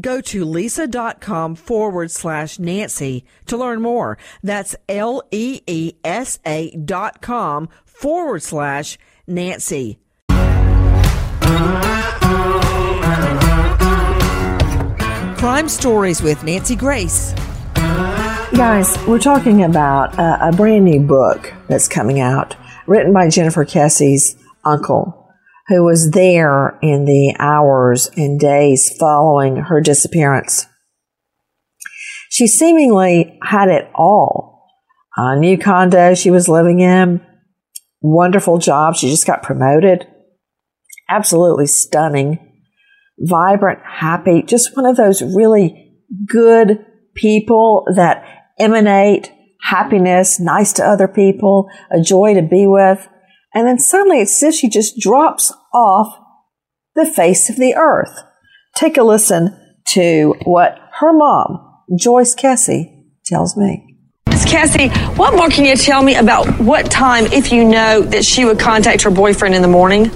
Go 0.00 0.20
to 0.20 0.44
leesa.com 0.44 1.54
forward 1.54 2.10
slash 2.10 2.58
Nancy 2.58 3.24
to 3.46 3.56
learn 3.56 3.80
more. 3.80 4.18
That's 4.42 4.76
L 4.88 5.22
E 5.30 5.62
E 5.66 5.94
S 6.04 6.38
A 6.44 6.70
dot 6.72 7.22
com 7.22 7.68
forward 7.84 8.42
slash 8.42 8.98
Nancy. 9.26 9.98
Crime 15.38 15.68
Stories 15.68 16.20
with 16.22 16.44
Nancy 16.44 16.76
Grace. 16.76 17.32
Guys, 17.74 18.96
we're 19.06 19.18
talking 19.18 19.62
about 19.64 20.18
a, 20.18 20.48
a 20.48 20.52
brand 20.52 20.84
new 20.84 21.00
book 21.00 21.54
that's 21.66 21.88
coming 21.88 22.20
out, 22.20 22.56
written 22.86 23.12
by 23.12 23.28
Jennifer 23.30 23.64
Kesse's 23.64 24.36
uncle, 24.64 25.19
who 25.70 25.84
was 25.84 26.10
there 26.10 26.76
in 26.82 27.04
the 27.04 27.34
hours 27.38 28.10
and 28.16 28.40
days 28.40 28.92
following 28.98 29.56
her 29.56 29.80
disappearance. 29.80 30.66
She 32.28 32.48
seemingly 32.48 33.38
had 33.42 33.68
it 33.68 33.88
all. 33.94 34.66
A 35.16 35.38
new 35.38 35.56
condo 35.56 36.14
she 36.14 36.30
was 36.30 36.48
living 36.48 36.80
in, 36.80 37.24
wonderful 38.00 38.58
job. 38.58 38.96
She 38.96 39.10
just 39.10 39.26
got 39.26 39.44
promoted. 39.44 40.08
Absolutely 41.08 41.66
stunning, 41.66 42.38
vibrant, 43.18 43.78
happy, 43.84 44.42
just 44.42 44.76
one 44.76 44.86
of 44.86 44.96
those 44.96 45.22
really 45.22 45.94
good 46.26 46.84
people 47.14 47.84
that 47.94 48.24
emanate 48.58 49.30
happiness, 49.62 50.40
nice 50.40 50.72
to 50.74 50.84
other 50.84 51.06
people, 51.06 51.68
a 51.92 52.00
joy 52.00 52.34
to 52.34 52.42
be 52.42 52.66
with. 52.66 53.06
And 53.54 53.66
then 53.66 53.78
suddenly 53.78 54.20
it's 54.20 54.42
as 54.42 54.54
if 54.54 54.60
she 54.60 54.68
just 54.68 54.98
drops 54.98 55.52
off 55.74 56.16
the 56.94 57.06
face 57.06 57.50
of 57.50 57.56
the 57.56 57.74
earth. 57.74 58.22
Take 58.74 58.96
a 58.96 59.02
listen 59.02 59.56
to 59.88 60.34
what 60.44 60.78
her 61.00 61.12
mom, 61.12 61.82
Joyce 61.98 62.34
Kesse, 62.34 62.86
tells 63.24 63.56
me. 63.56 63.98
Miss 64.28 64.44
Cassie, 64.44 64.88
what 65.16 65.34
more 65.34 65.48
can 65.48 65.64
you 65.64 65.76
tell 65.76 66.02
me 66.02 66.14
about 66.14 66.46
what 66.60 66.90
time, 66.90 67.26
if 67.26 67.50
you 67.52 67.64
know, 67.64 68.00
that 68.02 68.24
she 68.24 68.44
would 68.44 68.58
contact 68.60 69.02
her 69.02 69.10
boyfriend 69.10 69.54
in 69.54 69.62
the 69.62 69.68
morning? 69.68 70.10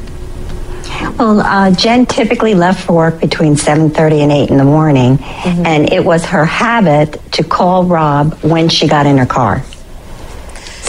Well, 1.18 1.40
uh, 1.40 1.70
Jen 1.72 2.06
typically 2.06 2.54
left 2.54 2.86
for 2.86 2.94
work 2.94 3.20
between 3.20 3.54
7.30 3.54 4.22
and 4.22 4.32
8 4.32 4.50
in 4.50 4.56
the 4.58 4.64
morning, 4.64 5.18
and 5.44 5.92
it 5.92 6.04
was 6.04 6.24
her 6.26 6.44
habit 6.44 7.20
to 7.32 7.44
call 7.44 7.84
Rob 7.84 8.34
when 8.42 8.68
she 8.68 8.86
got 8.86 9.06
in 9.06 9.18
her 9.18 9.26
car. 9.26 9.62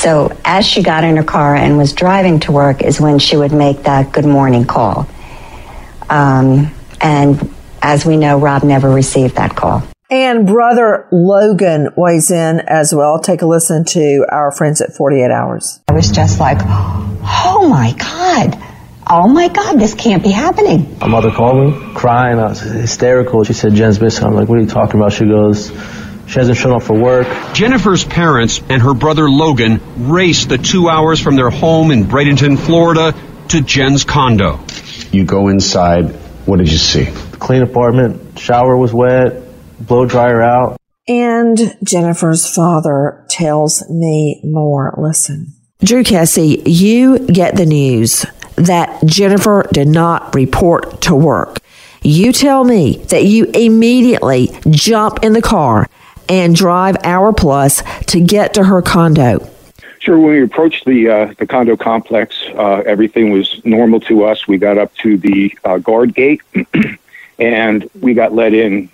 So 0.05 0.31
as 0.45 0.67
she 0.67 0.83
got 0.83 1.03
in 1.03 1.17
her 1.17 1.23
car 1.23 1.55
and 1.55 1.79
was 1.79 1.93
driving 1.93 2.39
to 2.41 2.51
work 2.51 2.83
is 2.83 3.01
when 3.01 3.17
she 3.17 3.37
would 3.37 3.51
make 3.51 3.85
that 3.85 4.13
good 4.13 4.23
morning 4.23 4.65
call. 4.65 5.09
Um, 6.07 6.71
and 7.01 7.51
as 7.81 8.05
we 8.05 8.15
know, 8.15 8.37
Rob 8.37 8.61
never 8.61 8.87
received 8.87 9.37
that 9.37 9.55
call. 9.55 9.81
And 10.11 10.45
brother 10.45 11.07
Logan 11.11 11.89
weighs 11.97 12.29
in 12.29 12.59
as 12.59 12.93
well. 12.93 13.19
Take 13.19 13.41
a 13.41 13.47
listen 13.47 13.83
to 13.83 14.27
our 14.29 14.51
friends 14.51 14.79
at 14.79 14.93
48 14.93 15.31
Hours. 15.31 15.81
I 15.87 15.93
was 15.93 16.11
just 16.11 16.39
like, 16.39 16.59
oh 16.61 17.67
my 17.67 17.91
God. 17.97 18.63
Oh 19.09 19.27
my 19.27 19.47
God, 19.47 19.79
this 19.79 19.95
can't 19.95 20.21
be 20.21 20.29
happening. 20.29 20.99
My 20.99 21.07
mother 21.07 21.31
called 21.31 21.65
me 21.65 21.93
crying. 21.95 22.37
I 22.37 22.49
was 22.49 22.59
hysterical. 22.59 23.43
She 23.43 23.53
said, 23.53 23.73
Jen's 23.73 23.99
missing. 23.99 24.23
I'm 24.25 24.35
like, 24.35 24.49
what 24.49 24.59
are 24.59 24.61
you 24.61 24.67
talking 24.67 24.99
about? 24.99 25.13
She 25.13 25.25
goes, 25.25 25.71
she 26.27 26.39
hasn't 26.39 26.57
shown 26.57 26.75
up 26.75 26.83
for 26.83 26.97
work. 26.97 27.27
Jennifer's 27.53 28.03
parents 28.03 28.61
and 28.69 28.81
her 28.81 28.93
brother 28.93 29.29
Logan 29.29 29.81
raced 30.09 30.49
the 30.49 30.57
two 30.57 30.89
hours 30.89 31.19
from 31.19 31.35
their 31.35 31.49
home 31.49 31.91
in 31.91 32.05
Bradenton, 32.05 32.57
Florida 32.57 33.13
to 33.49 33.61
Jen's 33.61 34.03
condo. 34.03 34.59
You 35.11 35.25
go 35.25 35.47
inside. 35.49 36.15
What 36.45 36.57
did 36.57 36.71
you 36.71 36.77
see? 36.77 37.05
Clean 37.39 37.61
apartment. 37.61 38.39
Shower 38.39 38.75
was 38.77 38.93
wet. 38.93 39.43
Blow 39.79 40.05
dryer 40.05 40.41
out. 40.41 40.77
And 41.07 41.77
Jennifer's 41.83 42.51
father 42.53 43.25
tells 43.29 43.87
me 43.89 44.41
more. 44.43 44.95
Listen. 44.97 45.53
Drew 45.83 46.03
Cassie, 46.03 46.63
you 46.65 47.19
get 47.19 47.55
the 47.55 47.65
news 47.65 48.25
that 48.55 49.05
Jennifer 49.05 49.65
did 49.71 49.87
not 49.87 50.33
report 50.33 51.01
to 51.01 51.15
work. 51.15 51.59
You 52.01 52.31
tell 52.31 52.63
me 52.63 52.97
that 53.09 53.25
you 53.25 53.45
immediately 53.45 54.49
jump 54.69 55.23
in 55.23 55.33
the 55.33 55.41
car 55.41 55.87
and 56.29 56.55
drive 56.55 56.97
hour 57.03 57.33
plus 57.33 57.83
to 58.07 58.19
get 58.19 58.53
to 58.55 58.63
her 58.63 58.81
condo. 58.81 59.49
Sure. 59.99 60.19
When 60.19 60.31
we 60.31 60.43
approached 60.43 60.85
the 60.85 61.09
uh, 61.09 61.33
the 61.37 61.47
condo 61.47 61.75
complex, 61.75 62.43
uh, 62.55 62.83
everything 62.85 63.31
was 63.31 63.59
normal 63.65 63.99
to 64.01 64.23
us. 64.25 64.47
We 64.47 64.57
got 64.57 64.77
up 64.77 64.93
to 64.97 65.17
the 65.17 65.57
uh, 65.63 65.79
guard 65.79 66.13
gate, 66.13 66.41
and 67.39 67.89
we 67.99 68.13
got 68.13 68.31
let 68.33 68.53
in 68.53 68.89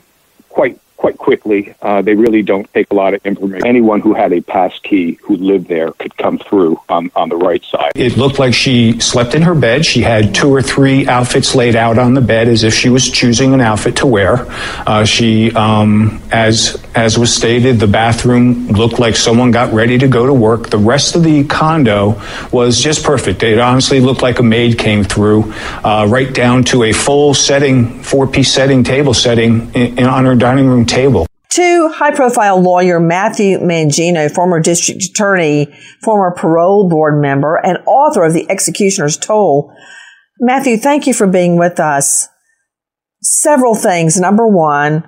quite 0.48 0.80
quite 1.02 1.18
quickly. 1.18 1.74
Uh, 1.82 2.00
they 2.04 2.14
really 2.14 2.44
don't 2.44 2.72
take 2.76 2.92
a 2.92 2.94
lot 2.94 3.16
of 3.16 3.26
information. 3.26 3.66
Anyone 3.66 4.02
who 4.02 4.14
had 4.14 4.32
a 4.32 4.40
pass 4.40 4.78
key 4.84 5.18
who 5.24 5.36
lived 5.36 5.68
there 5.68 5.92
could 5.94 6.16
come 6.16 6.38
through 6.38 6.80
on, 6.90 7.10
on 7.16 7.28
the 7.30 7.36
right 7.36 7.64
side. 7.66 7.92
It 7.96 8.18
looked 8.18 8.38
like 8.38 8.54
she 8.54 9.00
slept 9.00 9.34
in 9.34 9.42
her 9.42 9.56
bed. 9.56 9.84
She 9.84 10.02
had 10.04 10.36
two 10.36 10.54
or 10.54 10.62
three 10.62 11.08
outfits 11.08 11.56
laid 11.56 11.76
out 11.76 11.98
on 11.98 12.14
the 12.14 12.22
bed 12.22 12.48
as 12.48 12.64
if 12.64 12.76
she 12.76 12.90
was 12.90 13.10
choosing 13.10 13.56
an 13.56 13.62
outfit 13.62 13.96
to 13.98 14.06
wear. 14.06 14.46
Uh, 14.86 15.04
she, 15.04 15.52
um, 15.54 16.22
as 16.32 16.80
as 16.94 17.18
was 17.18 17.34
stated, 17.34 17.80
the 17.80 17.88
bathroom 17.88 18.68
looked 18.68 19.00
like 19.00 19.16
someone 19.16 19.50
got 19.50 19.74
ready 19.74 19.98
to 19.98 20.08
go 20.08 20.28
to 20.28 20.34
work. 20.34 20.70
The 20.70 20.78
rest 20.78 21.16
of 21.16 21.24
the 21.24 21.46
condo 21.46 22.22
was 22.52 22.80
just 22.80 23.04
perfect. 23.04 23.42
It 23.42 23.58
honestly 23.58 24.00
looked 24.02 24.22
like 24.22 24.38
a 24.38 24.44
maid 24.44 24.78
came 24.78 25.04
through, 25.04 25.52
uh, 25.84 26.06
right 26.10 26.32
down 26.32 26.64
to 26.66 26.84
a 26.84 26.94
full 26.94 27.34
setting, 27.34 28.04
four 28.04 28.28
piece 28.28 28.54
setting, 28.54 28.84
table 28.84 29.16
setting 29.16 29.72
in, 29.74 29.98
in, 29.98 30.06
on 30.06 30.26
her 30.26 30.36
dining 30.36 30.68
room 30.68 30.86
table. 30.92 31.26
To 31.52 31.90
high 31.90 32.12
profile 32.12 32.62
lawyer 32.62 33.00
Matthew 33.00 33.60
Mangino, 33.60 34.34
former 34.34 34.60
district 34.60 35.04
attorney, 35.04 35.68
former 36.02 36.34
parole 36.36 36.90
board 36.90 37.22
member, 37.22 37.58
and 37.58 37.80
author 37.86 38.24
of 38.24 38.34
The 38.34 38.50
Executioner's 38.50 39.18
Toll. 39.18 39.74
Matthew, 40.40 40.78
thank 40.78 41.08
you 41.08 41.14
for 41.14 41.28
being 41.28 41.58
with 41.58 41.80
us. 41.80 42.28
Several 43.22 43.76
things. 43.76 44.20
Number 44.20 44.48
one, 44.48 45.04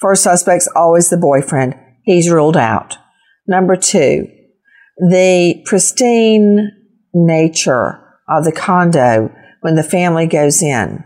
first 0.00 0.22
suspect's 0.22 0.68
always 0.74 1.10
the 1.10 1.18
boyfriend. 1.18 1.74
He's 2.04 2.30
ruled 2.30 2.56
out. 2.56 2.96
Number 3.46 3.76
two, 3.76 4.26
the 4.98 5.62
pristine 5.66 6.70
nature 7.12 8.02
of 8.28 8.44
the 8.44 8.52
condo 8.52 9.30
when 9.60 9.74
the 9.74 9.82
family 9.82 10.26
goes 10.26 10.62
in 10.62 11.04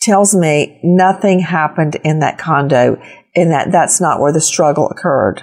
tells 0.00 0.34
me 0.34 0.80
nothing 0.82 1.40
happened 1.40 1.96
in 2.04 2.20
that 2.20 2.38
condo 2.38 3.00
and 3.34 3.50
that 3.50 3.72
that's 3.72 4.00
not 4.00 4.20
where 4.20 4.32
the 4.32 4.40
struggle 4.40 4.88
occurred. 4.88 5.42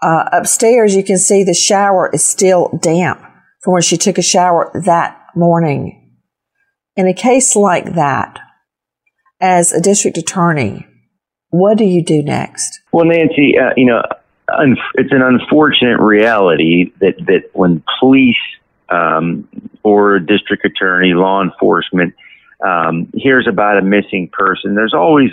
Uh, 0.00 0.24
upstairs, 0.32 0.94
you 0.94 1.02
can 1.02 1.18
see 1.18 1.42
the 1.42 1.54
shower 1.54 2.10
is 2.12 2.24
still 2.24 2.78
damp 2.80 3.20
from 3.62 3.72
when 3.72 3.82
she 3.82 3.96
took 3.96 4.18
a 4.18 4.22
shower 4.22 4.70
that 4.84 5.20
morning. 5.34 6.16
In 6.96 7.06
a 7.06 7.14
case 7.14 7.56
like 7.56 7.94
that, 7.94 8.38
as 9.40 9.72
a 9.72 9.80
district 9.80 10.18
attorney, 10.18 10.86
what 11.50 11.78
do 11.78 11.84
you 11.84 12.04
do 12.04 12.22
next? 12.22 12.80
Well, 12.92 13.06
Nancy, 13.06 13.54
uh, 13.58 13.70
you 13.76 13.86
know, 13.86 14.02
it's 14.94 15.12
an 15.12 15.22
unfortunate 15.22 16.00
reality 16.00 16.92
that, 17.00 17.14
that 17.26 17.50
when 17.52 17.82
police 18.00 18.36
um, 18.90 19.48
or 19.82 20.18
district 20.18 20.64
attorney, 20.64 21.12
law 21.14 21.42
enforcement, 21.42 22.14
um, 22.66 23.08
hears 23.14 23.46
about 23.48 23.78
a 23.78 23.82
missing 23.82 24.28
person, 24.32 24.74
there's 24.74 24.94
always 24.94 25.30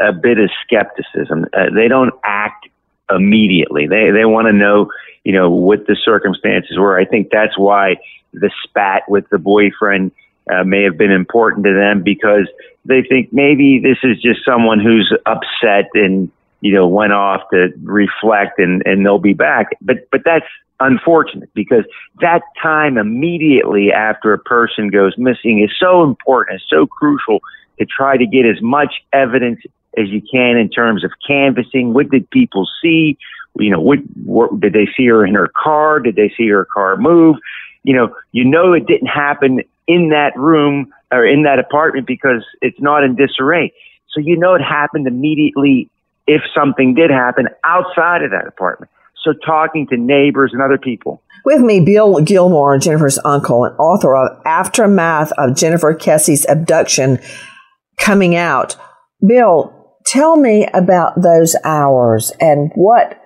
a 0.00 0.12
bit 0.12 0.38
of 0.38 0.50
skepticism. 0.64 1.46
Uh, 1.52 1.66
they 1.74 1.88
don't 1.88 2.14
act 2.24 2.68
immediately. 3.10 3.86
They 3.86 4.10
they 4.10 4.24
want 4.24 4.46
to 4.46 4.52
know, 4.52 4.90
you 5.24 5.32
know, 5.32 5.50
what 5.50 5.86
the 5.86 5.96
circumstances 6.02 6.78
were. 6.78 6.98
I 6.98 7.04
think 7.04 7.28
that's 7.30 7.56
why 7.56 7.96
the 8.32 8.50
spat 8.64 9.02
with 9.08 9.28
the 9.30 9.38
boyfriend 9.38 10.12
uh, 10.50 10.64
may 10.64 10.82
have 10.82 10.98
been 10.98 11.10
important 11.10 11.64
to 11.64 11.74
them 11.74 12.02
because 12.02 12.48
they 12.84 13.02
think 13.02 13.32
maybe 13.32 13.80
this 13.82 13.98
is 14.02 14.20
just 14.20 14.44
someone 14.44 14.80
who's 14.80 15.12
upset 15.26 15.90
and 15.94 16.30
you 16.60 16.72
know 16.72 16.86
went 16.86 17.12
off 17.12 17.42
to 17.52 17.68
reflect 17.82 18.58
and 18.58 18.82
and 18.86 19.04
they'll 19.04 19.18
be 19.18 19.34
back. 19.34 19.68
But 19.80 20.08
but 20.10 20.22
that's 20.24 20.46
unfortunate 20.80 21.50
because 21.54 21.84
that 22.20 22.42
time 22.62 22.98
immediately 22.98 23.92
after 23.92 24.32
a 24.32 24.38
person 24.38 24.88
goes 24.90 25.16
missing 25.18 25.62
is 25.62 25.74
so 25.78 26.04
important, 26.04 26.60
it's 26.60 26.70
so 26.70 26.86
crucial 26.86 27.40
to 27.78 27.86
try 27.86 28.16
to 28.16 28.26
get 28.26 28.46
as 28.46 28.60
much 28.60 28.94
evidence 29.12 29.60
as 29.96 30.08
you 30.08 30.20
can 30.20 30.56
in 30.56 30.68
terms 30.68 31.04
of 31.04 31.10
canvassing. 31.26 31.94
What 31.94 32.10
did 32.10 32.28
people 32.30 32.66
see? 32.82 33.18
You 33.58 33.70
know, 33.70 33.80
what, 33.80 33.98
what 34.24 34.60
did 34.60 34.72
they 34.72 34.88
see 34.96 35.06
her 35.06 35.24
in 35.26 35.34
her 35.34 35.50
car? 35.60 36.00
Did 36.00 36.16
they 36.16 36.32
see 36.36 36.48
her 36.48 36.64
car 36.64 36.96
move? 36.96 37.36
You 37.82 37.96
know, 37.96 38.14
you 38.32 38.44
know 38.44 38.72
it 38.72 38.86
didn't 38.86 39.08
happen 39.08 39.62
in 39.86 40.10
that 40.10 40.36
room 40.36 40.92
or 41.10 41.26
in 41.26 41.42
that 41.44 41.58
apartment 41.58 42.06
because 42.06 42.44
it's 42.60 42.80
not 42.80 43.02
in 43.02 43.16
disarray. 43.16 43.72
So 44.10 44.20
you 44.20 44.36
know 44.36 44.54
it 44.54 44.62
happened 44.62 45.06
immediately 45.06 45.90
if 46.26 46.42
something 46.54 46.94
did 46.94 47.10
happen 47.10 47.48
outside 47.64 48.22
of 48.22 48.30
that 48.30 48.46
apartment. 48.46 48.90
So 49.24 49.32
talking 49.44 49.86
to 49.88 49.96
neighbors 49.96 50.50
and 50.52 50.62
other 50.62 50.78
people. 50.78 51.22
With 51.44 51.60
me, 51.60 51.80
Bill 51.80 52.20
Gilmore, 52.20 52.78
Jennifer's 52.78 53.18
uncle 53.24 53.64
and 53.64 53.74
author 53.78 54.14
of 54.14 54.40
Aftermath 54.44 55.32
of 55.32 55.56
Jennifer 55.56 55.94
Kesse's 55.94 56.46
Abduction 56.48 57.18
coming 57.98 58.36
out. 58.36 58.76
Bill, 59.26 59.77
tell 60.08 60.36
me 60.36 60.66
about 60.72 61.20
those 61.22 61.54
hours 61.64 62.32
and 62.40 62.70
what 62.74 63.20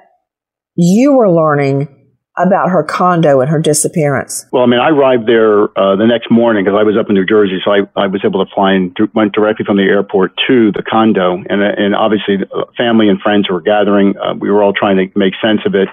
you 0.75 1.13
were 1.13 1.31
learning 1.31 2.03
about 2.39 2.71
her 2.71 2.83
condo 2.83 3.41
and 3.41 3.51
her 3.51 3.61
disappearance. 3.61 4.47
Well, 4.53 4.63
I 4.63 4.67
mean, 4.67 4.81
I 4.81 4.89
arrived 4.89 5.29
there 5.29 5.65
uh, 5.79 5.97
the 5.97 6.07
next 6.07 6.31
morning 6.31 6.65
because 6.65 6.79
I 6.79 6.83
was 6.83 6.97
up 6.99 7.09
in 7.11 7.15
New 7.15 7.27
Jersey, 7.27 7.59
so 7.63 7.71
I, 7.71 7.81
I 7.95 8.07
was 8.07 8.23
able 8.25 8.45
to 8.45 8.51
fly 8.55 8.73
and 8.73 8.97
went 9.15 9.33
directly 9.33 9.67
from 9.67 9.77
the 9.77 9.83
airport 9.83 10.33
to 10.49 10.73
the 10.73 10.83
condo, 10.83 11.35
and 11.35 11.63
and 11.63 11.95
obviously 11.95 12.37
uh, 12.37 12.65
family 12.77 13.09
and 13.09 13.21
friends 13.21 13.51
were 13.51 13.61
gathering. 13.61 14.15
Uh, 14.17 14.35
we 14.35 14.51
were 14.51 14.63
all 14.63 14.73
trying 14.73 14.97
to 14.97 15.19
make 15.19 15.35
sense 15.43 15.61
of 15.67 15.75
it. 15.75 15.89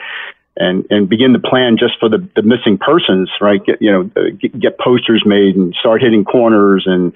And, 0.61 0.85
and 0.89 1.07
begin 1.07 1.31
to 1.31 1.39
plan 1.39 1.77
just 1.79 1.93
for 2.01 2.09
the, 2.09 2.27
the 2.35 2.41
missing 2.41 2.77
persons, 2.77 3.31
right? 3.39 3.63
Get, 3.65 3.81
you 3.81 3.91
know, 3.93 4.11
uh, 4.17 4.35
get 4.59 4.77
posters 4.77 5.23
made 5.25 5.55
and 5.55 5.73
start 5.79 6.01
hitting 6.01 6.25
corners 6.25 6.83
and 6.85 7.13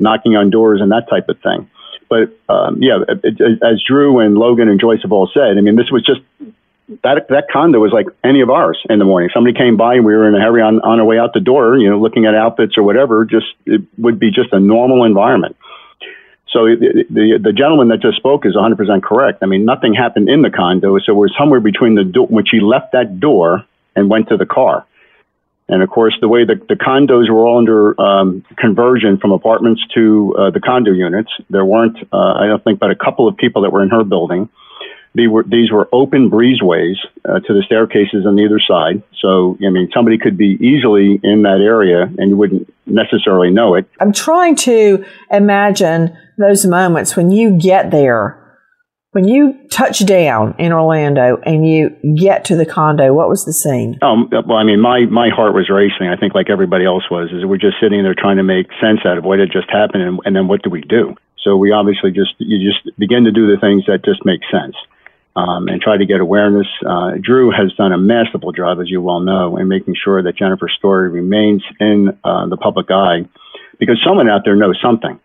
knocking 0.00 0.34
on 0.34 0.48
doors 0.48 0.80
and 0.80 0.90
that 0.92 1.04
type 1.10 1.28
of 1.28 1.36
thing. 1.42 1.68
But 2.08 2.38
um, 2.48 2.82
yeah, 2.82 2.98
as 3.08 3.82
Drew 3.86 4.20
and 4.20 4.36
Logan 4.36 4.68
and 4.68 4.80
Joyce 4.80 5.02
have 5.02 5.12
all 5.12 5.30
said, 5.32 5.58
I 5.58 5.60
mean, 5.60 5.76
this 5.76 5.90
was 5.90 6.04
just 6.04 6.20
that 7.02 7.26
that 7.28 7.46
condo 7.52 7.80
was 7.80 7.92
like 7.92 8.06
any 8.22 8.40
of 8.40 8.50
ours 8.50 8.80
in 8.88 8.98
the 8.98 9.04
morning. 9.04 9.30
Somebody 9.34 9.56
came 9.56 9.76
by 9.76 9.94
and 9.94 10.04
we 10.04 10.14
were 10.14 10.28
in 10.28 10.34
a 10.34 10.40
hurry 10.40 10.62
on 10.62 10.80
on 10.80 11.00
our 11.00 11.06
way 11.06 11.18
out 11.18 11.32
the 11.34 11.40
door, 11.40 11.76
you 11.76 11.90
know, 11.90 11.98
looking 11.98 12.26
at 12.26 12.34
outfits 12.34 12.78
or 12.78 12.82
whatever. 12.84 13.24
Just 13.24 13.46
it 13.64 13.82
would 13.98 14.18
be 14.18 14.30
just 14.30 14.52
a 14.52 14.60
normal 14.60 15.04
environment. 15.04 15.56
So 16.52 16.64
the, 16.64 17.04
the, 17.10 17.38
the 17.42 17.52
gentleman 17.52 17.88
that 17.88 18.00
just 18.00 18.16
spoke 18.16 18.46
is 18.46 18.54
100% 18.54 19.02
correct. 19.02 19.40
I 19.42 19.46
mean, 19.46 19.66
nothing 19.66 19.92
happened 19.92 20.30
in 20.30 20.40
the 20.40 20.48
condo, 20.48 20.98
so 21.04 21.12
we're 21.12 21.28
somewhere 21.36 21.60
between 21.60 21.96
the 21.96 22.04
door 22.04 22.26
when 22.28 22.46
she 22.46 22.60
left 22.60 22.92
that 22.92 23.20
door 23.20 23.66
and 23.94 24.08
went 24.08 24.28
to 24.28 24.36
the 24.36 24.46
car. 24.46 24.86
And 25.68 25.82
of 25.82 25.90
course, 25.90 26.16
the 26.20 26.28
way 26.28 26.44
the, 26.44 26.54
the 26.68 26.76
condos 26.76 27.28
were 27.28 27.44
all 27.44 27.58
under 27.58 28.00
um, 28.00 28.44
conversion 28.56 29.18
from 29.18 29.32
apartments 29.32 29.82
to 29.94 30.34
uh, 30.38 30.50
the 30.50 30.60
condo 30.60 30.92
units, 30.92 31.30
there 31.50 31.64
weren't, 31.64 31.96
uh, 32.12 32.34
I 32.34 32.46
don't 32.46 32.62
think, 32.62 32.78
but 32.78 32.90
a 32.90 32.94
couple 32.94 33.26
of 33.26 33.36
people 33.36 33.62
that 33.62 33.70
were 33.72 33.82
in 33.82 33.90
her 33.90 34.04
building. 34.04 34.48
These 35.14 35.30
were, 35.30 35.42
these 35.44 35.72
were 35.72 35.88
open 35.92 36.30
breezeways 36.30 36.96
uh, 37.24 37.40
to 37.40 37.54
the 37.54 37.62
staircases 37.64 38.26
on 38.26 38.38
either 38.38 38.60
side. 38.60 39.02
So, 39.20 39.56
I 39.66 39.70
mean, 39.70 39.90
somebody 39.92 40.18
could 40.18 40.36
be 40.36 40.58
easily 40.60 41.18
in 41.22 41.42
that 41.42 41.60
area 41.64 42.02
and 42.02 42.30
you 42.30 42.36
wouldn't 42.36 42.72
necessarily 42.84 43.50
know 43.50 43.74
it. 43.74 43.88
I'm 43.98 44.12
trying 44.12 44.56
to 44.56 45.04
imagine 45.30 46.16
those 46.36 46.66
moments 46.66 47.16
when 47.16 47.30
you 47.30 47.58
get 47.58 47.90
there 47.90 48.45
when 49.16 49.26
you 49.26 49.54
touch 49.70 50.04
down 50.04 50.54
in 50.58 50.74
Orlando 50.74 51.38
and 51.46 51.66
you 51.66 51.88
get 52.20 52.44
to 52.44 52.54
the 52.54 52.66
condo, 52.66 53.14
what 53.14 53.30
was 53.30 53.46
the 53.46 53.52
scene? 53.54 53.98
Um, 54.02 54.28
well, 54.30 54.58
I 54.58 54.62
mean, 54.62 54.78
my, 54.78 55.06
my 55.06 55.30
heart 55.30 55.54
was 55.54 55.70
racing. 55.70 56.08
I 56.08 56.20
think 56.20 56.34
like 56.34 56.50
everybody 56.50 56.84
else 56.84 57.04
was, 57.10 57.30
is 57.32 57.42
we're 57.46 57.56
just 57.56 57.80
sitting 57.80 58.02
there 58.02 58.14
trying 58.14 58.36
to 58.36 58.42
make 58.42 58.66
sense 58.78 59.00
out 59.06 59.16
of 59.16 59.24
what 59.24 59.38
had 59.38 59.48
just 59.50 59.70
happened 59.70 60.02
and, 60.02 60.20
and 60.26 60.36
then 60.36 60.48
what 60.48 60.60
do 60.60 60.68
we 60.68 60.82
do? 60.82 61.14
So 61.42 61.56
we 61.56 61.72
obviously 61.72 62.10
just, 62.10 62.34
you 62.40 62.60
just 62.60 62.94
begin 62.98 63.24
to 63.24 63.32
do 63.32 63.48
the 63.48 63.58
things 63.58 63.86
that 63.86 64.04
just 64.04 64.20
make 64.26 64.42
sense. 64.52 64.76
Um, 65.34 65.68
and 65.68 65.80
try 65.80 65.96
to 65.98 66.06
get 66.06 66.20
awareness. 66.20 66.66
Uh, 66.84 67.12
Drew 67.20 67.50
has 67.50 67.70
done 67.74 67.92
a 67.92 67.98
masterful 67.98 68.52
job, 68.52 68.80
as 68.80 68.90
you 68.90 69.02
well 69.02 69.20
know, 69.20 69.58
in 69.58 69.68
making 69.68 69.94
sure 70.02 70.22
that 70.22 70.36
Jennifer's 70.36 70.74
story 70.78 71.10
remains 71.10 71.62
in 71.78 72.18
uh, 72.24 72.48
the 72.48 72.56
public 72.56 72.90
eye 72.90 73.28
because 73.78 74.00
someone 74.02 74.30
out 74.30 74.42
there 74.46 74.56
knows 74.56 74.78
something 74.82 75.20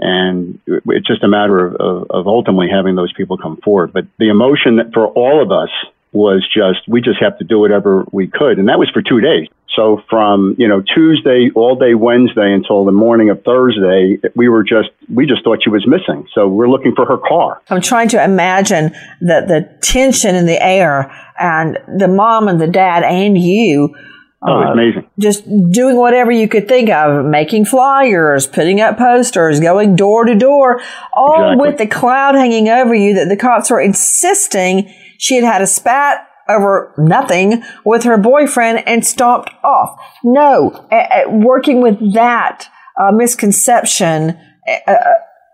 and 0.00 0.58
it's 0.66 1.06
just 1.06 1.22
a 1.22 1.28
matter 1.28 1.66
of, 1.66 1.74
of, 1.74 2.10
of, 2.10 2.26
ultimately 2.26 2.68
having 2.72 2.94
those 2.94 3.12
people 3.12 3.36
come 3.36 3.58
forward. 3.58 3.92
But 3.92 4.06
the 4.18 4.30
emotion 4.30 4.76
that 4.76 4.92
for 4.94 5.06
all 5.06 5.42
of 5.42 5.52
us 5.52 5.68
was 6.12 6.46
just 6.52 6.88
we 6.88 7.00
just 7.00 7.20
have 7.20 7.38
to 7.38 7.44
do 7.44 7.60
whatever 7.60 8.04
we 8.10 8.26
could, 8.26 8.58
and 8.58 8.68
that 8.68 8.78
was 8.78 8.90
for 8.90 9.02
two 9.02 9.20
days. 9.20 9.46
So 9.76 10.02
from 10.08 10.56
you 10.58 10.66
know 10.66 10.82
Tuesday 10.82 11.50
all 11.54 11.76
day 11.76 11.94
Wednesday 11.94 12.52
until 12.52 12.84
the 12.84 12.92
morning 12.92 13.30
of 13.30 13.44
Thursday, 13.44 14.18
we 14.34 14.48
were 14.48 14.64
just 14.64 14.88
we 15.12 15.26
just 15.26 15.44
thought 15.44 15.62
she 15.62 15.70
was 15.70 15.86
missing. 15.86 16.26
So 16.34 16.48
we're 16.48 16.68
looking 16.68 16.94
for 16.96 17.06
her 17.06 17.18
car. 17.18 17.62
I'm 17.68 17.80
trying 17.80 18.08
to 18.08 18.24
imagine 18.24 18.92
the 19.20 19.44
the 19.46 19.78
tension 19.82 20.34
in 20.34 20.46
the 20.46 20.60
air 20.60 21.14
and 21.38 21.78
the 21.98 22.08
mom 22.08 22.48
and 22.48 22.60
the 22.60 22.66
dad 22.66 23.04
and 23.04 23.38
you 23.38 23.94
Oh, 24.42 24.52
uh, 24.52 24.72
amazing. 24.72 25.08
Just 25.18 25.44
doing 25.70 25.96
whatever 25.96 26.30
you 26.30 26.48
could 26.48 26.66
think 26.66 26.88
of, 26.88 27.26
making 27.26 27.66
flyers, 27.66 28.46
putting 28.46 28.80
up 28.80 28.96
posters, 28.96 29.60
going 29.60 29.96
door 29.96 30.24
to 30.24 30.34
door, 30.34 30.80
all 31.12 31.50
exactly. 31.50 31.68
with 31.68 31.78
the 31.78 31.86
cloud 31.86 32.34
hanging 32.34 32.68
over 32.68 32.94
you 32.94 33.14
that 33.14 33.28
the 33.28 33.36
cops 33.36 33.70
were 33.70 33.80
insisting 33.80 34.92
she 35.18 35.34
had 35.34 35.44
had 35.44 35.60
a 35.60 35.66
spat 35.66 36.26
over 36.48 36.94
nothing 36.96 37.62
with 37.84 38.04
her 38.04 38.16
boyfriend 38.16 38.82
and 38.88 39.06
stomped 39.06 39.50
off. 39.62 40.00
No, 40.24 40.88
working 41.28 41.82
with 41.82 42.14
that 42.14 42.66
uh, 42.98 43.12
misconception, 43.12 44.38
uh, 44.86 44.94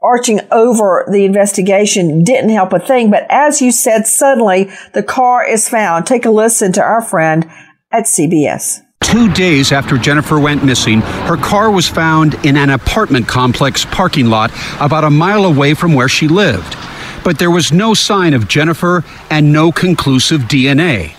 arching 0.03 0.41
over 0.53 1.05
the 1.11 1.25
investigation 1.25 2.23
didn't 2.23 2.51
help 2.51 2.73
a 2.73 2.79
thing. 2.79 3.11
But 3.11 3.27
as 3.29 3.61
you 3.61 3.73
said, 3.73 4.07
suddenly 4.07 4.71
the 4.93 5.03
car 5.03 5.45
is 5.45 5.69
found. 5.69 6.07
Take 6.07 6.25
a 6.25 6.31
listen 6.31 6.73
to 6.73 6.83
our 6.83 7.03
friend 7.03 7.51
at 7.97 8.05
CBS. 8.05 8.83
Two 9.01 9.33
days 9.33 9.73
after 9.73 9.97
Jennifer 9.97 10.39
went 10.39 10.63
missing, 10.63 11.01
her 11.01 11.37
car 11.39 11.71
was 11.71 11.89
found 11.89 12.35
in 12.45 12.57
an 12.57 12.69
apartment 12.69 13.27
complex 13.27 13.87
parking 13.87 14.27
lot 14.27 14.51
about 14.81 15.05
a 15.05 15.11
mile 15.11 15.47
away 15.47 15.73
from 15.73 15.95
where 15.95 16.09
she 16.09 16.29
lived. 16.29 16.77
But 17.25 17.39
there 17.39 17.51
was 17.51 17.73
no 17.73 17.95
sign 17.95 18.35
of 18.35 18.49
Jennifer 18.49 19.03
and 19.31 19.51
no 19.53 19.73
conclusive 19.73 20.43
DNA. 20.43 21.15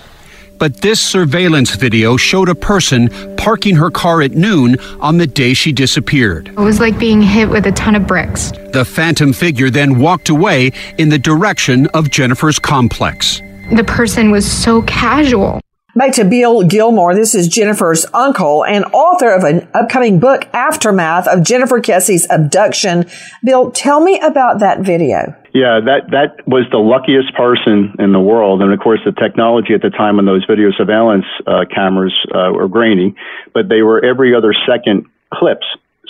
But 0.59 0.81
this 0.81 0.99
surveillance 0.99 1.75
video 1.75 2.15
showed 2.17 2.49
a 2.49 2.55
person 2.55 3.09
parking 3.37 3.75
her 3.75 3.89
car 3.89 4.21
at 4.21 4.31
noon 4.31 4.79
on 4.99 5.17
the 5.17 5.27
day 5.27 5.53
she 5.53 5.71
disappeared. 5.71 6.49
It 6.49 6.57
was 6.57 6.79
like 6.79 6.99
being 6.99 7.21
hit 7.21 7.49
with 7.49 7.65
a 7.65 7.71
ton 7.71 7.95
of 7.95 8.05
bricks. 8.05 8.51
The 8.73 8.85
phantom 8.85 9.33
figure 9.33 9.69
then 9.69 9.97
walked 9.99 10.29
away 10.29 10.71
in 10.97 11.09
the 11.09 11.19
direction 11.19 11.87
of 11.87 12.11
Jennifer's 12.11 12.59
complex. 12.59 13.41
The 13.71 13.83
person 13.83 14.29
was 14.31 14.49
so 14.49 14.81
casual. 14.83 15.61
Back 15.97 16.13
to 16.13 16.25
Bill 16.25 16.61
Gilmore. 16.61 17.15
This 17.15 17.33
is 17.33 17.47
Jennifer's 17.47 18.05
uncle 18.13 18.63
and 18.63 18.85
author 18.93 19.31
of 19.31 19.43
an 19.43 19.67
upcoming 19.73 20.19
book, 20.19 20.47
Aftermath 20.53 21.27
of 21.27 21.43
Jennifer 21.43 21.81
Kesse's 21.81 22.27
Abduction. 22.29 23.05
Bill, 23.43 23.71
tell 23.71 23.99
me 23.99 24.19
about 24.19 24.59
that 24.59 24.81
video. 24.81 25.33
Yeah, 25.55 25.79
that 25.83 26.11
that 26.11 26.47
was 26.47 26.65
the 26.69 26.77
luckiest 26.77 27.33
person 27.33 27.95
in 27.97 28.11
the 28.11 28.19
world, 28.19 28.61
and 28.61 28.71
of 28.71 28.79
course, 28.79 28.99
the 29.05 29.11
technology 29.11 29.73
at 29.73 29.81
the 29.81 29.89
time 29.89 30.17
when 30.17 30.27
those 30.27 30.45
video 30.45 30.69
surveillance 30.69 31.25
uh, 31.47 31.65
cameras 31.73 32.13
uh, 32.29 32.51
were 32.53 32.67
grainy, 32.67 33.15
but 33.55 33.67
they 33.67 33.81
were 33.81 34.05
every 34.05 34.35
other 34.35 34.53
second 34.69 35.07
clips. 35.33 35.65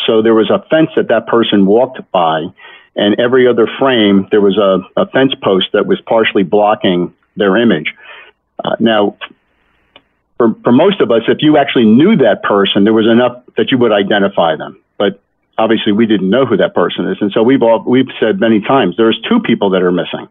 So 0.05 0.21
there 0.21 0.35
was 0.35 0.49
a 0.49 0.67
fence 0.67 0.89
that 0.97 1.07
that 1.07 1.27
person 1.27 1.65
walked 1.65 2.01
by, 2.11 2.43
and 2.97 3.17
every 3.21 3.47
other 3.47 3.69
frame 3.79 4.27
there 4.31 4.41
was 4.41 4.57
a, 4.57 5.01
a 5.01 5.07
fence 5.11 5.31
post 5.41 5.67
that 5.71 5.85
was 5.85 6.01
partially 6.01 6.43
blocking 6.43 7.13
their 7.37 7.55
image. 7.55 7.93
Uh, 8.65 8.75
now, 8.81 9.15
for, 10.37 10.55
for 10.63 10.71
most 10.71 11.01
of 11.01 11.11
us, 11.11 11.23
if 11.27 11.37
you 11.41 11.57
actually 11.57 11.85
knew 11.85 12.15
that 12.17 12.43
person, 12.43 12.83
there 12.83 12.93
was 12.93 13.07
enough 13.07 13.43
that 13.57 13.71
you 13.71 13.77
would 13.79 13.91
identify 13.91 14.55
them. 14.55 14.79
But 14.97 15.19
obviously, 15.57 15.91
we 15.91 16.05
didn't 16.05 16.29
know 16.29 16.45
who 16.45 16.57
that 16.57 16.75
person 16.75 17.09
is, 17.09 17.17
and 17.21 17.31
so 17.31 17.43
we've 17.43 17.63
all 17.63 17.83
we've 17.85 18.09
said 18.19 18.39
many 18.39 18.61
times 18.61 18.95
there's 18.97 19.19
two 19.27 19.39
people 19.39 19.71
that 19.71 19.81
are 19.81 19.91
missing 19.91 20.27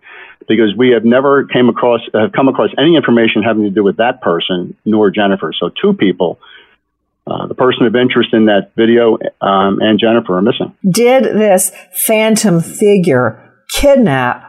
because 0.49 0.75
we 0.77 0.91
have 0.91 1.05
never 1.05 1.45
came 1.45 1.69
across 1.69 2.01
have 2.15 2.33
come 2.33 2.49
across 2.49 2.71
any 2.79 2.97
information 2.97 3.43
having 3.43 3.65
to 3.65 3.71
do 3.71 3.83
with 3.83 3.97
that 3.97 4.21
person 4.21 4.77
nor 4.85 5.11
Jennifer. 5.11 5.53
So 5.59 5.71
two 5.71 5.93
people. 5.93 6.39
Uh, 7.29 7.49
the 7.49 7.57
person 7.57 7.85
of 7.87 7.97
interest 7.97 8.33
in 8.33 8.45
that 8.45 8.71
video 8.77 9.19
um, 9.41 9.81
and 9.81 9.99
Jennifer 9.99 10.37
are 10.37 10.43
missing. 10.43 10.73
Did 10.89 11.25
this 11.25 11.73
phantom 11.91 12.61
figure 12.61 13.53
kidnap 13.69 14.46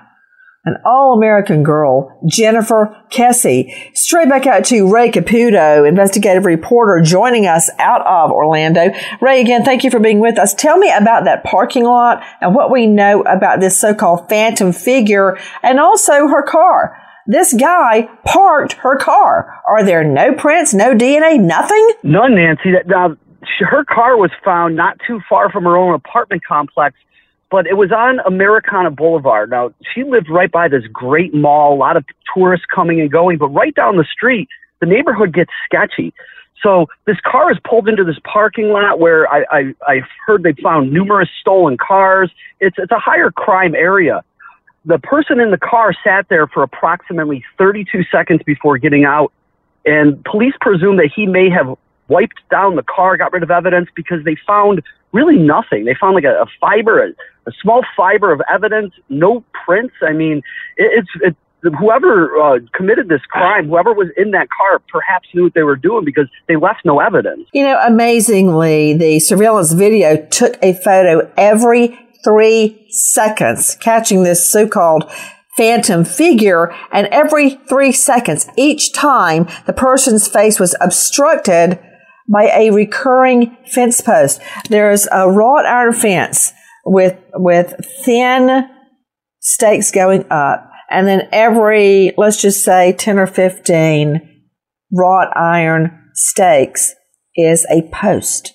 an 0.67 0.77
all 0.85 1.15
American 1.15 1.63
girl, 1.63 2.19
Jennifer 2.27 2.95
Kesse. 3.09 3.73
Straight 3.93 4.29
back 4.29 4.45
out 4.45 4.65
to 4.65 4.91
Ray 4.91 5.09
Caputo, 5.09 5.87
investigative 5.87 6.45
reporter, 6.45 7.01
joining 7.01 7.47
us 7.47 7.69
out 7.79 8.05
of 8.05 8.31
Orlando. 8.31 8.91
Ray, 9.21 9.41
again, 9.41 9.63
thank 9.63 9.83
you 9.83 9.89
for 9.89 9.99
being 9.99 10.19
with 10.19 10.37
us. 10.37 10.53
Tell 10.53 10.77
me 10.77 10.91
about 10.91 11.23
that 11.23 11.43
parking 11.43 11.85
lot 11.85 12.21
and 12.41 12.53
what 12.53 12.71
we 12.71 12.85
know 12.85 13.21
about 13.21 13.59
this 13.59 13.79
so 13.79 13.95
called 13.95 14.27
phantom 14.29 14.73
figure 14.73 15.37
and 15.63 15.79
also 15.79 16.27
her 16.27 16.43
car. 16.43 16.97
This 17.25 17.53
guy 17.53 18.09
parked 18.25 18.73
her 18.73 18.97
car. 18.97 19.61
Are 19.67 19.83
there 19.83 20.03
no 20.03 20.33
prints, 20.33 20.73
no 20.73 20.93
DNA, 20.93 21.39
nothing? 21.39 21.91
None, 22.03 22.35
Nancy. 22.35 22.71
That, 22.71 22.93
uh, 22.93 23.15
her 23.59 23.83
car 23.85 24.17
was 24.17 24.31
found 24.43 24.75
not 24.75 24.97
too 25.07 25.19
far 25.29 25.49
from 25.49 25.63
her 25.63 25.77
own 25.77 25.93
apartment 25.93 26.43
complex 26.45 26.95
but 27.49 27.65
it 27.67 27.77
was 27.77 27.91
on 27.91 28.19
Americana 28.25 28.91
Boulevard. 28.91 29.49
Now, 29.49 29.73
she 29.93 30.03
lived 30.03 30.29
right 30.29 30.51
by 30.51 30.67
this 30.67 30.83
great 30.91 31.33
mall, 31.33 31.73
a 31.73 31.77
lot 31.77 31.95
of 31.95 32.05
tourists 32.33 32.65
coming 32.73 32.99
and 32.99 33.11
going, 33.11 33.37
but 33.37 33.47
right 33.47 33.73
down 33.73 33.97
the 33.97 34.05
street, 34.05 34.49
the 34.79 34.85
neighborhood 34.85 35.33
gets 35.33 35.51
sketchy. 35.65 36.13
So 36.61 36.87
this 37.05 37.17
car 37.25 37.51
is 37.51 37.57
pulled 37.67 37.87
into 37.87 38.03
this 38.03 38.17
parking 38.23 38.69
lot 38.69 38.99
where 38.99 39.31
I, 39.31 39.45
I, 39.51 39.75
I 39.87 40.01
heard 40.25 40.43
they 40.43 40.53
found 40.61 40.91
numerous 40.91 41.29
stolen 41.39 41.77
cars. 41.77 42.31
It's, 42.59 42.77
it's 42.79 42.91
a 42.91 42.99
higher 42.99 43.31
crime 43.31 43.75
area. 43.75 44.23
The 44.85 44.99
person 44.99 45.39
in 45.39 45.51
the 45.51 45.57
car 45.57 45.93
sat 46.03 46.27
there 46.29 46.47
for 46.47 46.63
approximately 46.63 47.43
32 47.57 48.03
seconds 48.11 48.41
before 48.45 48.77
getting 48.77 49.05
out, 49.05 49.31
and 49.85 50.23
police 50.25 50.53
presume 50.59 50.97
that 50.97 51.11
he 51.13 51.25
may 51.25 51.49
have 51.49 51.77
wiped 52.07 52.39
down 52.49 52.75
the 52.75 52.83
car, 52.83 53.17
got 53.17 53.33
rid 53.33 53.43
of 53.43 53.51
evidence 53.51 53.89
because 53.95 54.23
they 54.23 54.37
found 54.47 54.81
really 55.17 55.37
nothing. 55.37 55.85
They 55.85 55.95
found 55.99 56.15
like 56.15 56.23
a, 56.23 56.43
a 56.43 56.45
fiber, 56.61 57.03
a, 57.03 57.09
a, 57.47 57.51
small 57.61 57.83
fiber 57.95 58.31
of 58.31 58.41
evidence, 58.53 58.93
no 59.09 59.43
prints. 59.65 59.95
I 60.01 60.13
mean, 60.13 60.37
it, 60.77 61.03
it's 61.03 61.09
it, 61.21 61.35
whoever 61.79 62.37
uh, 62.37 62.59
committed 62.73 63.09
this 63.09 63.21
crime, 63.29 63.67
whoever 63.67 63.93
was 63.93 64.09
in 64.15 64.31
that 64.31 64.47
car, 64.49 64.79
perhaps 64.87 65.27
knew 65.33 65.43
what 65.45 65.53
they 65.55 65.63
were 65.63 65.75
doing 65.75 66.05
because 66.05 66.27
they 66.47 66.55
left 66.55 66.85
no 66.85 66.99
evidence. 66.99 67.47
You 67.53 67.63
know, 67.63 67.79
amazingly, 67.85 68.93
the 68.93 69.19
surveillance 69.19 69.73
video 69.73 70.25
took 70.27 70.57
a 70.61 70.73
photo 70.73 71.31
every 71.35 71.97
three 72.23 72.85
seconds, 72.89 73.75
catching 73.81 74.23
this 74.23 74.49
so-called 74.51 75.09
phantom 75.57 76.05
figure 76.05 76.71
and 76.91 77.07
every 77.07 77.49
three 77.67 77.91
seconds 77.91 78.47
each 78.55 78.93
time 78.93 79.47
the 79.65 79.73
person's 79.73 80.27
face 80.27 80.59
was 80.59 80.75
obstructed 80.79 81.79
by 82.31 82.51
a 82.53 82.71
recurring 82.71 83.57
fence 83.65 84.01
post. 84.01 84.41
There's 84.69 85.07
a 85.11 85.29
wrought 85.29 85.65
iron 85.65 85.93
fence 85.93 86.53
with, 86.85 87.17
with 87.35 87.73
thin 88.03 88.67
stakes 89.39 89.91
going 89.91 90.25
up. 90.29 90.69
And 90.89 91.07
then 91.07 91.27
every, 91.31 92.13
let's 92.17 92.41
just 92.41 92.63
say 92.63 92.93
10 92.93 93.19
or 93.19 93.27
15 93.27 94.21
wrought 94.91 95.35
iron 95.35 96.09
stakes 96.13 96.93
is 97.35 97.65
a 97.69 97.89
post. 97.91 98.53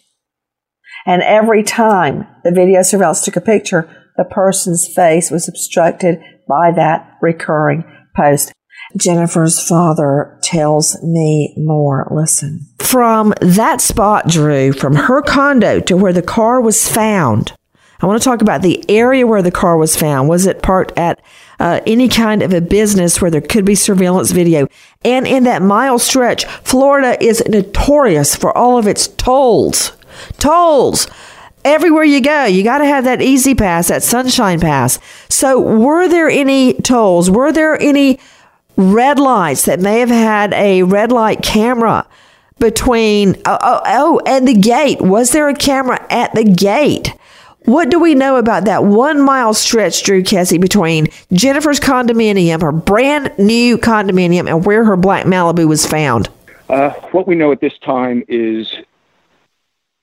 And 1.06 1.22
every 1.22 1.62
time 1.62 2.26
the 2.44 2.52
video 2.52 2.82
surveillance 2.82 3.22
took 3.22 3.36
a 3.36 3.40
picture, 3.40 3.88
the 4.16 4.24
person's 4.24 4.86
face 4.86 5.30
was 5.30 5.48
obstructed 5.48 6.20
by 6.48 6.70
that 6.76 7.18
recurring 7.20 7.84
post. 8.16 8.52
Jennifer's 8.96 9.66
father 9.66 10.38
tells 10.42 11.02
me 11.02 11.54
more. 11.56 12.08
Listen. 12.10 12.66
From 12.78 13.34
that 13.40 13.80
spot, 13.80 14.28
Drew, 14.28 14.72
from 14.72 14.94
her 14.94 15.22
condo 15.22 15.80
to 15.80 15.96
where 15.96 16.12
the 16.12 16.22
car 16.22 16.60
was 16.60 16.88
found, 16.88 17.52
I 18.00 18.06
want 18.06 18.20
to 18.20 18.24
talk 18.24 18.42
about 18.42 18.62
the 18.62 18.84
area 18.90 19.26
where 19.26 19.42
the 19.42 19.52
car 19.52 19.76
was 19.76 19.94
found. 19.94 20.28
Was 20.28 20.46
it 20.46 20.60
parked 20.60 20.98
at 20.98 21.22
uh, 21.60 21.80
any 21.86 22.08
kind 22.08 22.42
of 22.42 22.52
a 22.52 22.60
business 22.60 23.22
where 23.22 23.30
there 23.30 23.40
could 23.40 23.64
be 23.64 23.76
surveillance 23.76 24.32
video? 24.32 24.66
And 25.04 25.26
in 25.26 25.44
that 25.44 25.62
mile 25.62 26.00
stretch, 26.00 26.44
Florida 26.44 27.22
is 27.22 27.44
notorious 27.48 28.34
for 28.34 28.56
all 28.56 28.76
of 28.76 28.88
its 28.88 29.06
tolls. 29.06 29.92
Tolls 30.38 31.06
everywhere 31.64 32.02
you 32.02 32.20
go, 32.20 32.44
you 32.44 32.64
got 32.64 32.78
to 32.78 32.86
have 32.86 33.04
that 33.04 33.22
easy 33.22 33.54
pass, 33.54 33.86
that 33.86 34.02
sunshine 34.02 34.58
pass. 34.58 34.98
So, 35.28 35.60
were 35.60 36.08
there 36.08 36.28
any 36.28 36.74
tolls? 36.74 37.30
Were 37.30 37.52
there 37.52 37.80
any 37.80 38.18
red 38.76 39.18
lights 39.18 39.64
that 39.66 39.80
may 39.80 40.00
have 40.00 40.08
had 40.08 40.52
a 40.54 40.82
red 40.82 41.12
light 41.12 41.42
camera 41.42 42.06
between 42.58 43.34
oh, 43.44 43.58
oh, 43.60 43.80
oh 43.84 44.20
and 44.26 44.46
the 44.46 44.54
gate. 44.54 45.00
Was 45.00 45.32
there 45.32 45.48
a 45.48 45.54
camera 45.54 46.04
at 46.10 46.34
the 46.34 46.44
gate? 46.44 47.14
What 47.64 47.90
do 47.90 48.00
we 48.00 48.14
know 48.14 48.36
about 48.36 48.64
that 48.64 48.84
one 48.84 49.20
mile 49.20 49.54
stretch 49.54 50.02
drew 50.02 50.22
kesse 50.22 50.60
between 50.60 51.08
jennifer's 51.32 51.78
condominium 51.78 52.60
her 52.60 52.72
brand 52.72 53.32
new 53.38 53.78
condominium 53.78 54.48
and 54.48 54.64
where 54.64 54.84
her 54.84 54.96
black 54.96 55.26
malibu 55.26 55.68
was 55.68 55.86
found? 55.86 56.28
Uh, 56.68 56.90
what 57.12 57.26
we 57.26 57.34
know 57.34 57.52
at 57.52 57.60
this 57.60 57.78
time 57.78 58.24
is 58.28 58.74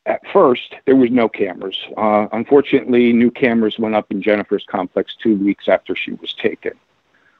at 0.05 0.21
first 0.32 0.75
there 0.86 0.95
was 0.95 1.12
no 1.12 1.27
cameras. 1.27 1.77
Uh, 1.97 2.27
unfortunately 2.32 3.12
new 3.12 3.32
cameras 3.32 3.77
went 3.77 3.95
up 3.95 4.10
in 4.10 4.21
jennifer's 4.21 4.65
complex 4.65 5.15
two 5.21 5.36
weeks 5.36 5.67
after 5.67 5.95
she 5.95 6.13
was 6.13 6.34
taken 6.34 6.73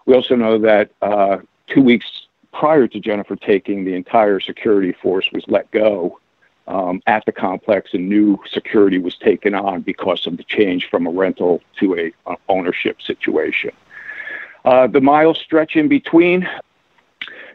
we 0.10 0.16
also 0.16 0.36
know 0.36 0.58
that 0.58 0.90
uh, 1.04 1.38
two 1.68 1.84
weeks 1.84 2.24
prior 2.52 2.88
to 2.88 3.00
Jennifer 3.00 3.36
taking, 3.36 3.86
the 3.86 3.94
entire 3.94 4.40
security 4.40 4.92
force 4.92 5.30
was 5.32 5.44
let 5.48 5.70
go 5.70 6.20
um, 6.68 7.00
at 7.06 7.24
the 7.28 7.32
complex, 7.32 7.94
and 7.94 8.10
new 8.10 8.40
security 8.52 8.98
was 8.98 9.16
taken 9.18 9.54
on 9.54 9.82
because 9.82 10.26
of 10.26 10.38
the 10.38 10.44
change 10.44 10.90
from 10.90 11.06
a 11.06 11.12
rental 11.12 11.62
to 11.80 11.96
a, 11.96 12.12
a 12.26 12.36
ownership 12.50 13.04
situation. 13.04 13.70
Uh, 14.66 14.88
the 14.88 15.00
mile 15.00 15.36
stretch 15.36 15.76
in 15.76 15.88
between, 15.88 16.50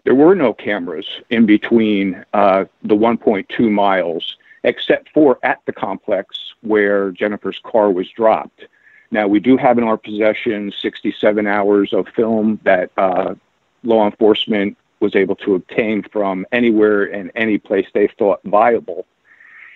there 0.05 0.15
were 0.15 0.37
no 0.37 0.55
cameras 0.55 1.07
in 1.31 1.47
between 1.47 2.25
uh, 2.35 2.67
the 2.85 2.95
1.2 2.95 3.69
miles, 3.69 4.37
except 4.63 5.09
for 5.09 5.41
at 5.43 5.61
the 5.67 5.73
complex 5.73 6.55
where 6.61 7.11
Jennifer's 7.11 7.59
car 7.65 7.91
was 7.91 8.09
dropped. 8.11 8.67
Now, 9.15 9.29
we 9.29 9.39
do 9.39 9.57
have 9.57 9.79
in 9.79 9.85
our 9.85 9.97
possession 9.97 10.73
67 10.83 11.47
hours 11.47 11.93
of 11.93 12.09
film 12.09 12.59
that 12.65 12.91
uh, 12.97 13.37
law 13.85 14.07
enforcement 14.07 14.77
was 14.99 15.15
able 15.15 15.37
to 15.37 15.55
obtain 15.55 16.03
from 16.03 16.45
anywhere 16.51 17.05
and 17.05 17.31
any 17.37 17.59
place 17.59 17.87
they 17.95 18.09
thought 18.09 18.41
viable. 18.43 19.07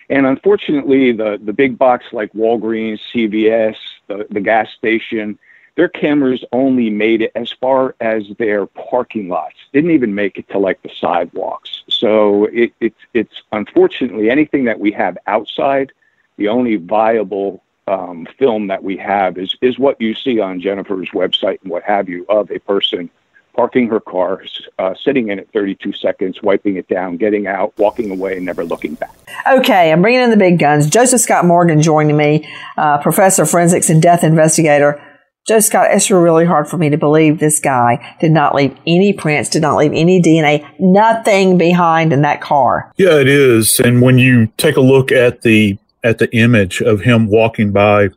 And 0.09 0.25
unfortunately, 0.25 1.13
the, 1.13 1.39
the 1.41 1.53
big 1.53 1.77
box 1.77 2.07
like 2.11 2.33
Walgreens, 2.33 2.99
CVS, 3.13 3.77
the, 4.07 4.27
the 4.29 4.41
gas 4.41 4.71
station, 4.77 5.39
their 5.75 5.87
cameras 5.87 6.43
only 6.51 6.89
made 6.89 7.21
it 7.21 7.31
as 7.33 7.49
far 7.49 7.95
as 8.01 8.25
their 8.39 8.65
parking 8.65 9.29
lots. 9.29 9.55
Didn't 9.71 9.91
even 9.91 10.13
make 10.15 10.37
it 10.37 10.49
to 10.49 10.59
like 10.59 10.81
the 10.81 10.91
sidewalks. 10.99 11.83
So 11.87 12.43
it, 12.51 12.73
it's 12.81 12.99
it's 13.13 13.41
unfortunately 13.53 14.29
anything 14.29 14.65
that 14.65 14.81
we 14.81 14.91
have 14.91 15.17
outside, 15.27 15.93
the 16.35 16.49
only 16.49 16.75
viable 16.75 17.63
um, 17.89 18.27
film 18.37 18.67
that 18.67 18.83
we 18.83 18.95
have 18.97 19.37
is 19.37 19.55
is 19.61 19.79
what 19.79 19.99
you 19.99 20.13
see 20.13 20.39
on 20.39 20.61
Jennifer's 20.61 21.09
website 21.09 21.61
and 21.63 21.71
what 21.71 21.83
have 21.83 22.07
you 22.07 22.25
of 22.29 22.51
a 22.51 22.59
person 22.59 23.09
parking 23.55 23.89
her 23.89 23.99
car, 23.99 24.41
uh, 24.77 24.93
sitting 25.03 25.29
in 25.29 25.39
it 25.39 25.49
32 25.51 25.91
seconds, 25.93 26.41
wiping 26.41 26.77
it 26.77 26.87
down, 26.87 27.17
getting 27.17 27.47
out, 27.47 27.73
walking 27.77 28.09
away, 28.11 28.37
and 28.37 28.45
never 28.45 28.63
looking 28.63 28.93
back. 28.93 29.13
Okay, 29.51 29.91
I'm 29.91 30.01
bringing 30.01 30.21
in 30.21 30.29
the 30.29 30.37
big 30.37 30.59
guns. 30.59 30.87
Joseph 30.87 31.19
Scott 31.19 31.45
Morgan 31.45 31.81
joining 31.81 32.15
me, 32.15 32.47
uh, 32.77 32.99
professor 32.99 33.43
of 33.43 33.49
forensics 33.49 33.89
and 33.89 34.01
death 34.01 34.23
investigator. 34.23 35.01
Joe 35.47 35.59
Scott, 35.59 35.89
it's 35.91 36.11
really 36.11 36.45
hard 36.45 36.69
for 36.69 36.77
me 36.77 36.89
to 36.91 36.97
believe 36.97 37.39
this 37.39 37.59
guy 37.59 38.15
did 38.21 38.31
not 38.31 38.53
leave 38.53 38.77
any 38.85 39.13
prints, 39.13 39.49
did 39.49 39.63
not 39.63 39.77
leave 39.77 39.93
any 39.93 40.21
DNA, 40.21 40.65
nothing 40.79 41.57
behind 41.57 42.13
in 42.13 42.21
that 42.21 42.39
car. 42.39 42.91
Yeah, 42.97 43.19
it 43.19 43.27
is. 43.27 43.79
And 43.79 44.01
when 44.01 44.19
you 44.19 44.47
take 44.57 44.77
a 44.77 44.81
look 44.81 45.11
at 45.11 45.41
the 45.41 45.77
at 46.03 46.17
the 46.17 46.33
image 46.35 46.81
of 46.81 47.01
him 47.01 47.27
walking 47.27 47.71
by 47.71 48.09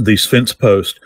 these 0.00 0.24
fence 0.24 0.52
posts, 0.52 0.98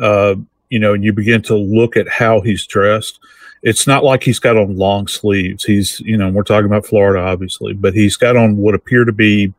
uh, 0.00 0.34
you 0.68 0.78
know, 0.78 0.94
and 0.94 1.04
you 1.04 1.12
begin 1.12 1.42
to 1.42 1.56
look 1.56 1.96
at 1.96 2.08
how 2.08 2.40
he's 2.40 2.66
dressed, 2.66 3.20
it's 3.62 3.86
not 3.86 4.04
like 4.04 4.22
he's 4.22 4.38
got 4.38 4.56
on 4.56 4.76
long 4.76 5.08
sleeves. 5.08 5.64
He's, 5.64 6.00
you 6.00 6.16
know, 6.16 6.28
we're 6.28 6.42
talking 6.42 6.66
about 6.66 6.86
Florida, 6.86 7.24
obviously, 7.24 7.72
but 7.72 7.94
he's 7.94 8.16
got 8.16 8.36
on 8.36 8.56
what 8.56 8.74
appear 8.74 9.04
to 9.04 9.12
be 9.12 9.52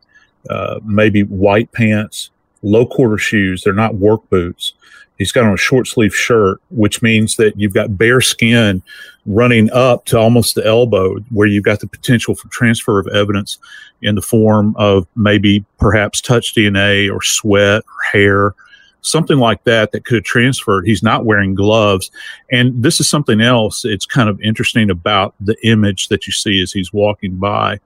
uh, 0.50 0.80
maybe 0.84 1.24
white 1.24 1.72
pants, 1.74 2.30
low 2.62 2.86
quarter 2.86 3.18
shoes. 3.18 3.64
They're 3.64 3.74
not 3.74 3.96
work 3.96 4.28
boots. 4.30 4.74
He's 5.20 5.34
got 5.34 5.46
on 5.46 5.54
a 5.54 5.58
short 5.58 5.86
sleeve 5.86 6.16
shirt, 6.16 6.60
which 6.72 7.02
means 7.02 7.36
that 7.36 7.60
you've 7.60 7.74
got 7.74 7.98
bare 7.98 8.22
skin 8.22 8.82
running 9.26 9.70
up 9.72 10.06
to 10.06 10.18
almost 10.18 10.56
the 10.56 10.66
elbow, 10.66 11.18
where 11.30 11.48
you've 11.48 11.66
got 11.66 11.82
the 11.82 11.88
potential 11.88 12.34
for 12.34 12.48
transfer 12.48 13.00
of 13.00 13.08
evidence 13.10 13.60
in 14.02 14.16
the 14.16 14.22
form 14.22 14.74
of 14.78 15.06
maybe 15.16 15.64
perhaps 15.78 16.22
touch 16.22 16.56
DNA 16.56 17.14
or 17.14 17.22
sweat 17.22 17.84
or 17.84 18.12
hair, 18.12 18.56
something 19.02 19.38
like 19.38 19.64
that 19.66 19.92
that 19.92 20.06
could 20.06 20.16
have 20.16 20.24
transferred. 20.24 20.88
He's 20.88 21.04
not 21.04 21.26
wearing 21.26 21.54
gloves. 21.54 22.10
And 22.50 22.82
this 22.82 23.02
is 23.02 23.10
something 23.10 23.42
else. 23.42 23.84
It's 23.84 24.06
kind 24.06 24.30
of 24.30 24.40
interesting 24.42 24.90
about 24.90 25.36
the 25.42 25.58
image 25.68 26.08
that 26.08 26.28
you 26.28 26.34
see 26.34 26.62
as 26.64 26.72
he's 26.72 26.94
walking 26.94 27.36
by. 27.36 27.82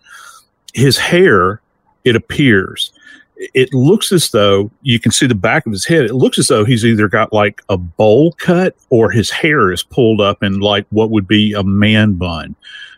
His 0.76 1.00
hair, 1.00 1.62
it 2.04 2.16
appears, 2.16 2.92
it 3.36 3.74
looks 3.74 4.12
as 4.12 4.30
though 4.32 4.72
you 4.82 5.00
can 5.00 5.12
see 5.12 5.26
the 5.26 5.36
back 5.36 5.66
of 5.66 5.72
his 5.72 5.86
head. 5.86 6.06
It 6.06 6.14
looks 6.14 6.38
as 6.40 6.48
though 6.48 6.66
he's 6.66 6.86
either 6.86 7.08
got 7.08 7.34
like 7.34 7.62
a 7.70 7.78
bowl 7.78 8.34
cut 8.34 8.76
or 8.90 9.12
his 9.12 9.32
hair 9.32 9.72
is 9.72 9.84
pulled 9.84 10.22
up 10.22 10.44
in 10.44 10.60
like 10.60 10.86
what 10.90 11.10
would 11.10 11.28
be 11.28 11.54
a 11.54 11.64
man 11.64 12.14
bun. 12.14 12.56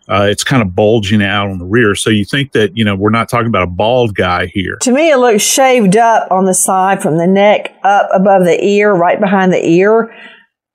Uh, 0.08 0.28
it's 0.30 0.44
kind 0.44 0.62
of 0.62 0.76
bulging 0.76 1.24
out 1.24 1.50
on 1.50 1.58
the 1.58 1.66
rear. 1.66 1.96
So 1.96 2.12
you 2.12 2.26
think 2.26 2.52
that, 2.52 2.78
you 2.78 2.86
know, 2.86 2.96
we're 2.96 3.10
not 3.10 3.28
talking 3.28 3.48
about 3.48 3.64
a 3.64 3.72
bald 3.72 4.14
guy 4.14 4.46
here. 4.46 4.78
To 4.82 4.92
me, 4.92 5.10
it 5.10 5.18
looks 5.18 5.42
shaved 5.42 5.98
up 5.98 6.32
on 6.32 6.46
the 6.46 6.54
side 6.54 7.02
from 7.02 7.18
the 7.18 7.26
neck 7.26 7.76
up 7.84 8.08
above 8.14 8.44
the 8.46 8.64
ear, 8.64 8.94
right 8.94 9.20
behind 9.20 9.52
the 9.52 9.68
ear. 9.68 10.16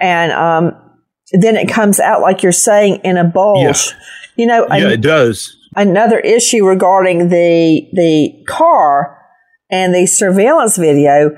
And 0.00 0.32
um, 0.32 0.72
then 1.32 1.56
it 1.56 1.68
comes 1.68 2.00
out, 2.00 2.22
like 2.22 2.42
you're 2.42 2.50
saying, 2.50 3.02
in 3.04 3.16
a 3.16 3.24
bulge. 3.24 3.60
Yeah. 3.60 4.00
You 4.36 4.46
know, 4.46 4.66
yeah, 4.68 4.86
an- 4.86 4.92
it 4.92 5.00
does. 5.00 5.56
another 5.76 6.18
issue 6.18 6.66
regarding 6.66 7.28
the 7.28 7.88
the 7.92 8.32
car 8.48 9.16
and 9.70 9.94
the 9.94 10.06
surveillance 10.06 10.76
video, 10.76 11.36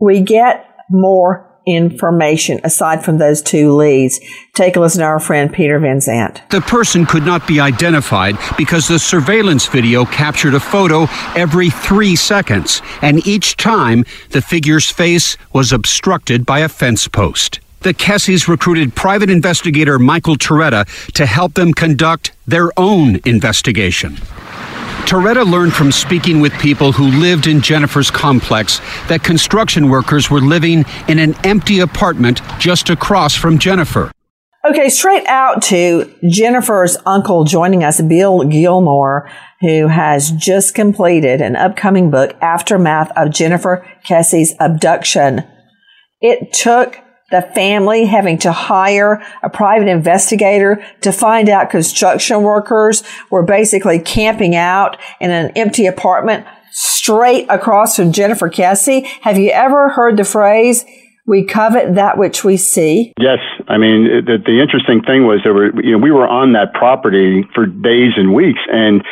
we 0.00 0.20
get 0.20 0.66
more 0.90 1.50
information 1.66 2.60
aside 2.62 3.04
from 3.04 3.18
those 3.18 3.40
two 3.40 3.74
leads. 3.74 4.20
Take 4.54 4.76
a 4.76 4.80
listen 4.80 5.00
to 5.00 5.06
our 5.06 5.20
friend 5.20 5.52
Peter 5.52 5.78
Van 5.78 6.00
Sant. 6.00 6.42
The 6.50 6.60
person 6.60 7.06
could 7.06 7.24
not 7.24 7.46
be 7.46 7.60
identified 7.60 8.36
because 8.58 8.86
the 8.86 8.98
surveillance 8.98 9.66
video 9.66 10.04
captured 10.04 10.54
a 10.54 10.60
photo 10.60 11.06
every 11.34 11.70
three 11.70 12.16
seconds, 12.16 12.82
and 13.00 13.26
each 13.26 13.56
time 13.56 14.04
the 14.30 14.42
figure's 14.42 14.90
face 14.90 15.36
was 15.52 15.72
obstructed 15.72 16.44
by 16.44 16.60
a 16.60 16.68
fence 16.68 17.08
post. 17.08 17.60
The 17.80 17.94
Kesses 17.94 18.48
recruited 18.48 18.94
private 18.94 19.28
investigator 19.28 19.98
Michael 19.98 20.36
Toretta 20.36 20.86
to 21.12 21.26
help 21.26 21.54
them 21.54 21.74
conduct 21.74 22.32
their 22.46 22.70
own 22.78 23.20
investigation. 23.26 24.16
Toretta 25.06 25.44
learned 25.44 25.74
from 25.74 25.92
speaking 25.92 26.40
with 26.40 26.52
people 26.54 26.92
who 26.92 27.04
lived 27.04 27.46
in 27.46 27.60
Jennifer's 27.60 28.10
complex 28.10 28.80
that 29.08 29.22
construction 29.22 29.90
workers 29.90 30.30
were 30.30 30.40
living 30.40 30.86
in 31.08 31.18
an 31.18 31.34
empty 31.44 31.80
apartment 31.80 32.40
just 32.58 32.88
across 32.88 33.34
from 33.34 33.58
Jennifer. 33.58 34.10
Okay, 34.66 34.88
straight 34.88 35.26
out 35.26 35.62
to 35.64 36.10
Jennifer's 36.26 36.96
uncle 37.04 37.44
joining 37.44 37.84
us, 37.84 38.00
Bill 38.00 38.44
Gilmore, 38.44 39.30
who 39.60 39.88
has 39.88 40.30
just 40.30 40.74
completed 40.74 41.42
an 41.42 41.54
upcoming 41.54 42.10
book, 42.10 42.34
Aftermath 42.40 43.12
of 43.14 43.30
Jennifer 43.30 43.86
Kesse's 44.04 44.54
Abduction. 44.58 45.44
It 46.22 46.54
took 46.54 47.03
the 47.34 47.42
family 47.52 48.04
having 48.04 48.38
to 48.38 48.52
hire 48.52 49.20
a 49.42 49.50
private 49.50 49.88
investigator 49.88 50.84
to 51.00 51.10
find 51.10 51.48
out 51.48 51.68
construction 51.68 52.42
workers 52.42 53.02
were 53.28 53.42
basically 53.42 53.98
camping 53.98 54.54
out 54.54 54.96
in 55.20 55.32
an 55.32 55.50
empty 55.56 55.86
apartment 55.86 56.46
straight 56.70 57.46
across 57.48 57.96
from 57.96 58.12
Jennifer 58.12 58.48
Kesse. 58.48 59.04
Have 59.22 59.36
you 59.36 59.50
ever 59.50 59.88
heard 59.88 60.16
the 60.16 60.24
phrase, 60.24 60.84
we 61.26 61.44
covet 61.44 61.96
that 61.96 62.18
which 62.18 62.44
we 62.44 62.56
see? 62.56 63.12
Yes, 63.18 63.38
I 63.66 63.78
mean 63.78 64.24
the, 64.24 64.38
the 64.38 64.60
interesting 64.62 65.02
thing 65.02 65.26
was 65.26 65.40
there 65.42 65.54
were 65.54 65.74
you 65.82 65.92
know 65.92 65.98
we 65.98 66.12
were 66.12 66.28
on 66.28 66.52
that 66.52 66.72
property 66.72 67.44
for 67.52 67.66
days 67.66 68.12
and 68.16 68.32
weeks, 68.32 68.60
and 68.70 69.02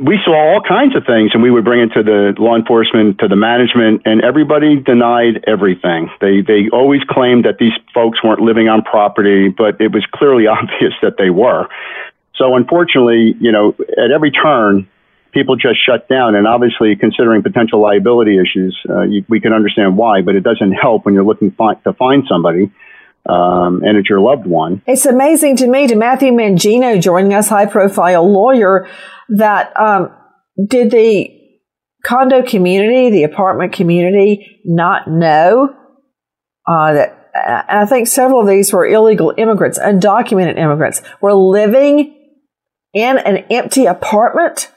we 0.00 0.18
saw 0.24 0.32
all 0.32 0.60
kinds 0.62 0.94
of 0.94 1.04
things, 1.04 1.32
and 1.34 1.42
we 1.42 1.50
would 1.50 1.64
bring 1.64 1.80
it 1.80 1.92
to 1.94 2.02
the 2.02 2.34
law 2.38 2.54
enforcement, 2.54 3.18
to 3.18 3.28
the 3.28 3.36
management, 3.36 4.02
and 4.04 4.22
everybody 4.22 4.76
denied 4.76 5.44
everything. 5.46 6.08
They 6.20 6.40
they 6.40 6.68
always 6.72 7.02
claimed 7.08 7.44
that 7.44 7.58
these 7.58 7.72
folks 7.92 8.22
weren't 8.22 8.40
living 8.40 8.68
on 8.68 8.82
property, 8.82 9.48
but 9.48 9.80
it 9.80 9.92
was 9.92 10.06
clearly 10.14 10.46
obvious 10.58 10.94
that 11.02 11.16
they 11.18 11.30
were. 11.30 11.66
So 12.36 12.54
unfortunately, 12.54 13.34
you 13.40 13.50
know, 13.50 13.74
at 13.98 14.12
every 14.14 14.30
turn, 14.30 14.88
people 15.32 15.56
just 15.56 15.84
shut 15.84 16.08
down. 16.08 16.36
And 16.36 16.46
obviously, 16.46 16.94
considering 16.94 17.42
potential 17.42 17.80
liability 17.82 18.38
issues, 18.38 18.78
uh, 18.88 19.02
you, 19.02 19.24
we 19.28 19.40
can 19.40 19.52
understand 19.52 19.96
why. 19.96 20.22
But 20.22 20.36
it 20.36 20.44
doesn't 20.44 20.72
help 20.72 21.04
when 21.04 21.14
you're 21.14 21.24
looking 21.24 21.50
fi- 21.50 21.74
to 21.74 21.92
find 21.94 22.24
somebody. 22.28 22.70
Um, 23.26 23.82
and 23.84 23.98
it's 23.98 24.08
your 24.08 24.20
loved 24.20 24.46
one. 24.46 24.80
It's 24.86 25.04
amazing 25.04 25.56
to 25.56 25.66
me, 25.66 25.86
to 25.88 25.96
Matthew 25.96 26.32
Mangino 26.32 27.02
joining 27.02 27.34
us, 27.34 27.48
high 27.48 27.66
profile 27.66 28.26
lawyer, 28.26 28.88
that 29.30 29.72
um, 29.78 30.10
did 30.66 30.90
the 30.90 31.30
condo 32.04 32.42
community, 32.42 33.10
the 33.10 33.24
apartment 33.24 33.72
community, 33.72 34.60
not 34.64 35.08
know 35.08 35.74
uh, 36.66 36.92
that? 36.94 37.14
I 37.68 37.86
think 37.86 38.08
several 38.08 38.40
of 38.40 38.48
these 38.48 38.72
were 38.72 38.86
illegal 38.86 39.32
immigrants, 39.36 39.78
undocumented 39.78 40.58
immigrants, 40.58 41.02
were 41.20 41.34
living 41.34 42.14
in 42.92 43.18
an 43.18 43.38
empty 43.50 43.86
apartment 43.86 44.72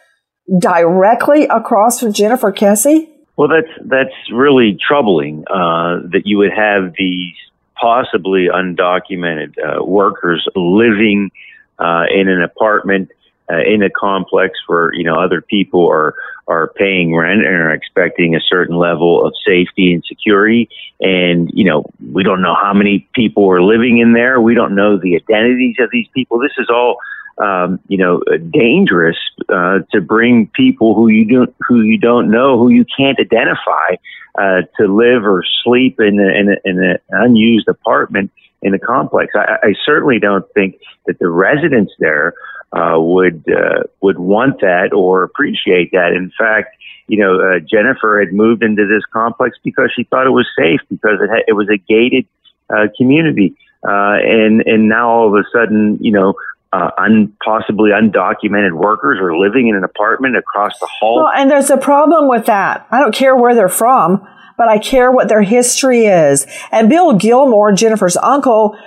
directly 0.59 1.45
across 1.45 1.99
from 1.99 2.13
Jennifer 2.13 2.51
Kesse. 2.51 3.07
Well, 3.37 3.47
that's 3.47 3.87
that's 3.87 4.13
really 4.31 4.77
troubling 4.85 5.45
uh, 5.49 6.05
that 6.11 6.23
you 6.25 6.37
would 6.39 6.51
have 6.55 6.93
these 6.97 7.33
possibly 7.79 8.47
undocumented 8.53 9.55
uh, 9.57 9.83
workers 9.83 10.47
living 10.55 11.31
uh, 11.79 12.03
in 12.13 12.27
an 12.27 12.43
apartment 12.43 13.09
uh, 13.51 13.61
in 13.63 13.83
a 13.83 13.89
complex 13.89 14.59
where 14.67 14.93
you 14.93 15.03
know 15.03 15.15
other 15.15 15.41
people 15.41 15.87
are 15.89 16.15
are 16.47 16.73
paying 16.75 17.15
rent 17.15 17.45
and 17.45 17.55
are 17.55 17.73
expecting 17.73 18.35
a 18.35 18.39
certain 18.39 18.75
level 18.77 19.25
of 19.25 19.33
safety 19.45 19.93
and 19.93 20.03
security. 20.05 20.69
And 20.99 21.49
you 21.53 21.65
know 21.65 21.85
we 22.11 22.23
don't 22.23 22.41
know 22.41 22.55
how 22.55 22.73
many 22.73 23.07
people 23.13 23.49
are 23.49 23.61
living 23.61 23.99
in 23.99 24.13
there. 24.13 24.39
We 24.39 24.55
don't 24.55 24.75
know 24.75 24.97
the 24.97 25.15
identities 25.15 25.75
of 25.79 25.89
these 25.91 26.07
people. 26.13 26.39
This 26.39 26.53
is 26.57 26.69
all 26.69 26.97
um, 27.39 27.79
you 27.87 27.97
know 27.97 28.21
dangerous 28.51 29.17
uh, 29.49 29.79
to 29.91 30.01
bring 30.01 30.47
people 30.47 30.95
who 30.95 31.07
you 31.07 31.25
don't 31.25 31.55
who 31.67 31.81
you 31.81 31.97
don't 31.97 32.29
know 32.29 32.57
who 32.57 32.69
you 32.69 32.85
can't 32.97 33.19
identify 33.19 33.95
uh, 34.39 34.61
to 34.77 34.87
live 34.87 35.25
or 35.25 35.43
sleep 35.63 35.99
in, 35.99 36.19
a, 36.19 36.39
in, 36.39 36.49
a, 36.49 36.55
in 36.63 36.83
an 36.83 36.97
unused 37.09 37.67
apartment 37.67 38.31
in 38.62 38.71
the 38.71 38.80
complex 38.80 39.34
I, 39.36 39.58
I 39.63 39.74
certainly 39.86 40.19
don't 40.19 40.45
think 40.54 40.80
that 41.06 41.19
the 41.19 41.30
residents 41.30 41.93
there 42.00 42.34
uh, 42.74 42.95
would 42.97 43.43
uh, 43.50 43.84
would 44.02 44.17
want 44.17 44.62
that 44.62 44.93
or 44.93 45.24
appreciate 45.24 45.91
that. 45.91 46.13
In 46.15 46.32
fact, 46.38 46.78
you 47.08 47.17
know, 47.17 47.36
uh, 47.36 47.60
Jennifer 47.60 48.24
had 48.24 48.34
moved 48.34 48.63
into 48.63 48.88
this 48.88 49.04
complex 49.12 49.58
because 49.63 49.91
she 49.95 50.04
thought 50.06 50.26
it 50.26 50.32
was 50.32 50.47
safe 50.58 50.80
because 50.89 51.19
it 51.21 51.30
had, 51.30 51.43
it 51.47 51.54
was 51.54 51.67
a 51.69 51.78
gated 51.78 52.26
uh, 52.69 52.88
community, 52.97 53.56
uh, 53.84 54.15
and 54.24 54.62
and 54.65 54.88
now 54.88 55.10
all 55.10 55.28
of 55.28 55.34
a 55.34 55.43
sudden, 55.52 55.97
you 56.00 56.13
know, 56.13 56.36
uh, 56.71 56.91
un, 56.97 57.34
possibly 57.43 57.91
undocumented 57.91 58.71
workers 58.71 59.19
are 59.19 59.38
living 59.38 59.67
in 59.67 59.76
an 59.76 59.84
apartment 59.84 60.38
across 60.38 60.80
the 60.80 60.88
hall. 60.88 61.18
Well, 61.18 61.32
and 61.36 61.51
there's 61.51 61.70
a 61.70 61.78
problem 61.78 62.30
with 62.30 62.45
that. 62.45 62.88
I 62.89 62.99
don't 62.99 63.14
care 63.14 63.36
where 63.36 63.53
they're 63.53 63.68
from, 63.68 64.26
but 64.62 64.70
I 64.70 64.78
care 64.78 65.12
what 65.12 65.28
their 65.28 65.41
history 65.41 66.05
is. 66.05 66.45
And 66.72 66.88
Bill 66.88 67.14
Gilmore, 67.14 67.72
Jennifer's 67.72 68.16
uncle, 68.16 68.78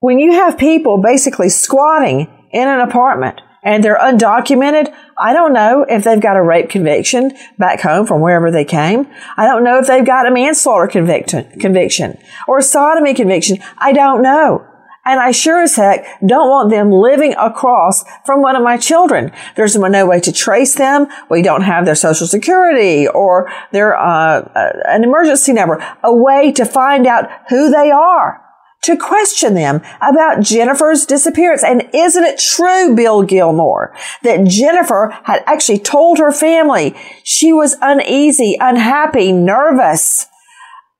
when 0.00 0.18
you 0.18 0.32
have 0.32 0.58
people 0.58 1.00
basically 1.00 1.48
squatting 1.48 2.26
in 2.50 2.66
an 2.66 2.80
apartment 2.80 3.40
and 3.62 3.84
they're 3.84 3.96
undocumented, 3.96 4.92
I 5.16 5.32
don't 5.32 5.52
know 5.52 5.86
if 5.88 6.02
they've 6.02 6.20
got 6.20 6.36
a 6.36 6.42
rape 6.42 6.70
conviction 6.70 7.30
back 7.56 7.82
home 7.82 8.04
from 8.04 8.20
wherever 8.20 8.50
they 8.50 8.64
came. 8.64 9.06
I 9.36 9.46
don't 9.46 9.62
know 9.62 9.78
if 9.78 9.86
they've 9.86 10.04
got 10.04 10.26
a 10.26 10.32
manslaughter 10.32 10.88
conviction, 10.88 11.48
conviction 11.60 12.18
or 12.48 12.58
a 12.58 12.62
sodomy 12.64 13.14
conviction. 13.14 13.58
I 13.78 13.92
don't 13.92 14.22
know. 14.22 14.66
And 15.04 15.18
I 15.18 15.32
sure 15.32 15.62
as 15.62 15.74
heck 15.74 16.04
don't 16.24 16.48
want 16.48 16.70
them 16.70 16.90
living 16.90 17.34
across 17.36 18.04
from 18.24 18.40
one 18.40 18.54
of 18.54 18.62
my 18.62 18.76
children. 18.76 19.32
There's 19.56 19.76
no 19.76 20.06
way 20.06 20.20
to 20.20 20.32
trace 20.32 20.76
them. 20.76 21.08
We 21.28 21.42
don't 21.42 21.62
have 21.62 21.86
their 21.86 21.96
social 21.96 22.28
security 22.28 23.08
or 23.08 23.50
their, 23.72 23.96
uh, 23.96 24.42
uh, 24.54 24.72
an 24.86 25.02
emergency 25.02 25.52
number, 25.52 25.84
a 26.04 26.14
way 26.14 26.52
to 26.52 26.64
find 26.64 27.06
out 27.06 27.28
who 27.48 27.70
they 27.70 27.90
are 27.90 28.42
to 28.82 28.96
question 28.96 29.54
them 29.54 29.80
about 30.00 30.42
Jennifer's 30.42 31.06
disappearance. 31.06 31.64
And 31.64 31.88
isn't 31.94 32.24
it 32.24 32.38
true, 32.38 32.94
Bill 32.94 33.22
Gilmore, 33.22 33.94
that 34.22 34.44
Jennifer 34.46 35.16
had 35.24 35.42
actually 35.46 35.78
told 35.78 36.18
her 36.18 36.32
family 36.32 36.94
she 37.24 37.52
was 37.52 37.76
uneasy, 37.80 38.56
unhappy, 38.60 39.32
nervous, 39.32 40.26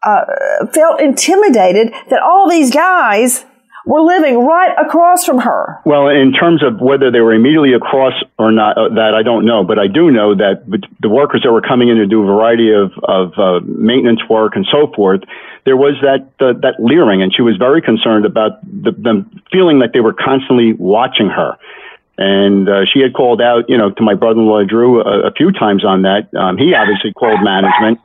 uh, 0.04 0.24
felt 0.72 1.00
intimidated 1.00 1.92
that 2.08 2.22
all 2.22 2.48
these 2.48 2.72
guys 2.72 3.44
were 3.84 4.00
living 4.00 4.38
right 4.38 4.74
across 4.78 5.24
from 5.24 5.38
her. 5.38 5.80
Well, 5.84 6.08
in 6.08 6.32
terms 6.32 6.62
of 6.62 6.80
whether 6.80 7.10
they 7.10 7.20
were 7.20 7.34
immediately 7.34 7.72
across 7.72 8.14
or 8.38 8.52
not, 8.52 8.78
uh, 8.78 8.88
that 8.90 9.14
I 9.14 9.22
don't 9.22 9.44
know, 9.44 9.64
but 9.64 9.78
I 9.78 9.88
do 9.88 10.10
know 10.10 10.34
that 10.34 10.64
the 11.00 11.08
workers 11.08 11.42
that 11.44 11.52
were 11.52 11.62
coming 11.62 11.88
in 11.88 11.96
to 11.96 12.06
do 12.06 12.22
a 12.22 12.26
variety 12.26 12.72
of, 12.72 12.92
of 13.02 13.32
uh, 13.36 13.60
maintenance 13.66 14.20
work 14.28 14.54
and 14.54 14.66
so 14.70 14.92
forth, 14.94 15.22
there 15.64 15.76
was 15.76 15.94
that 16.02 16.26
uh, 16.44 16.58
that 16.60 16.74
leering, 16.78 17.22
and 17.22 17.32
she 17.34 17.42
was 17.42 17.56
very 17.56 17.80
concerned 17.82 18.24
about 18.24 18.60
the, 18.62 18.92
them 18.92 19.30
feeling 19.52 19.78
like 19.78 19.92
they 19.92 20.00
were 20.00 20.12
constantly 20.14 20.72
watching 20.72 21.28
her. 21.28 21.56
And 22.18 22.68
uh, 22.68 22.84
she 22.92 23.00
had 23.00 23.14
called 23.14 23.40
out, 23.40 23.70
you 23.70 23.78
know, 23.78 23.90
to 23.90 24.02
my 24.02 24.14
brother-in-law 24.14 24.64
Drew 24.64 25.00
a, 25.00 25.28
a 25.28 25.32
few 25.32 25.50
times 25.50 25.84
on 25.84 26.02
that. 26.02 26.32
Um, 26.34 26.58
he 26.58 26.74
obviously 26.74 27.12
called 27.12 27.42
management, 27.42 28.00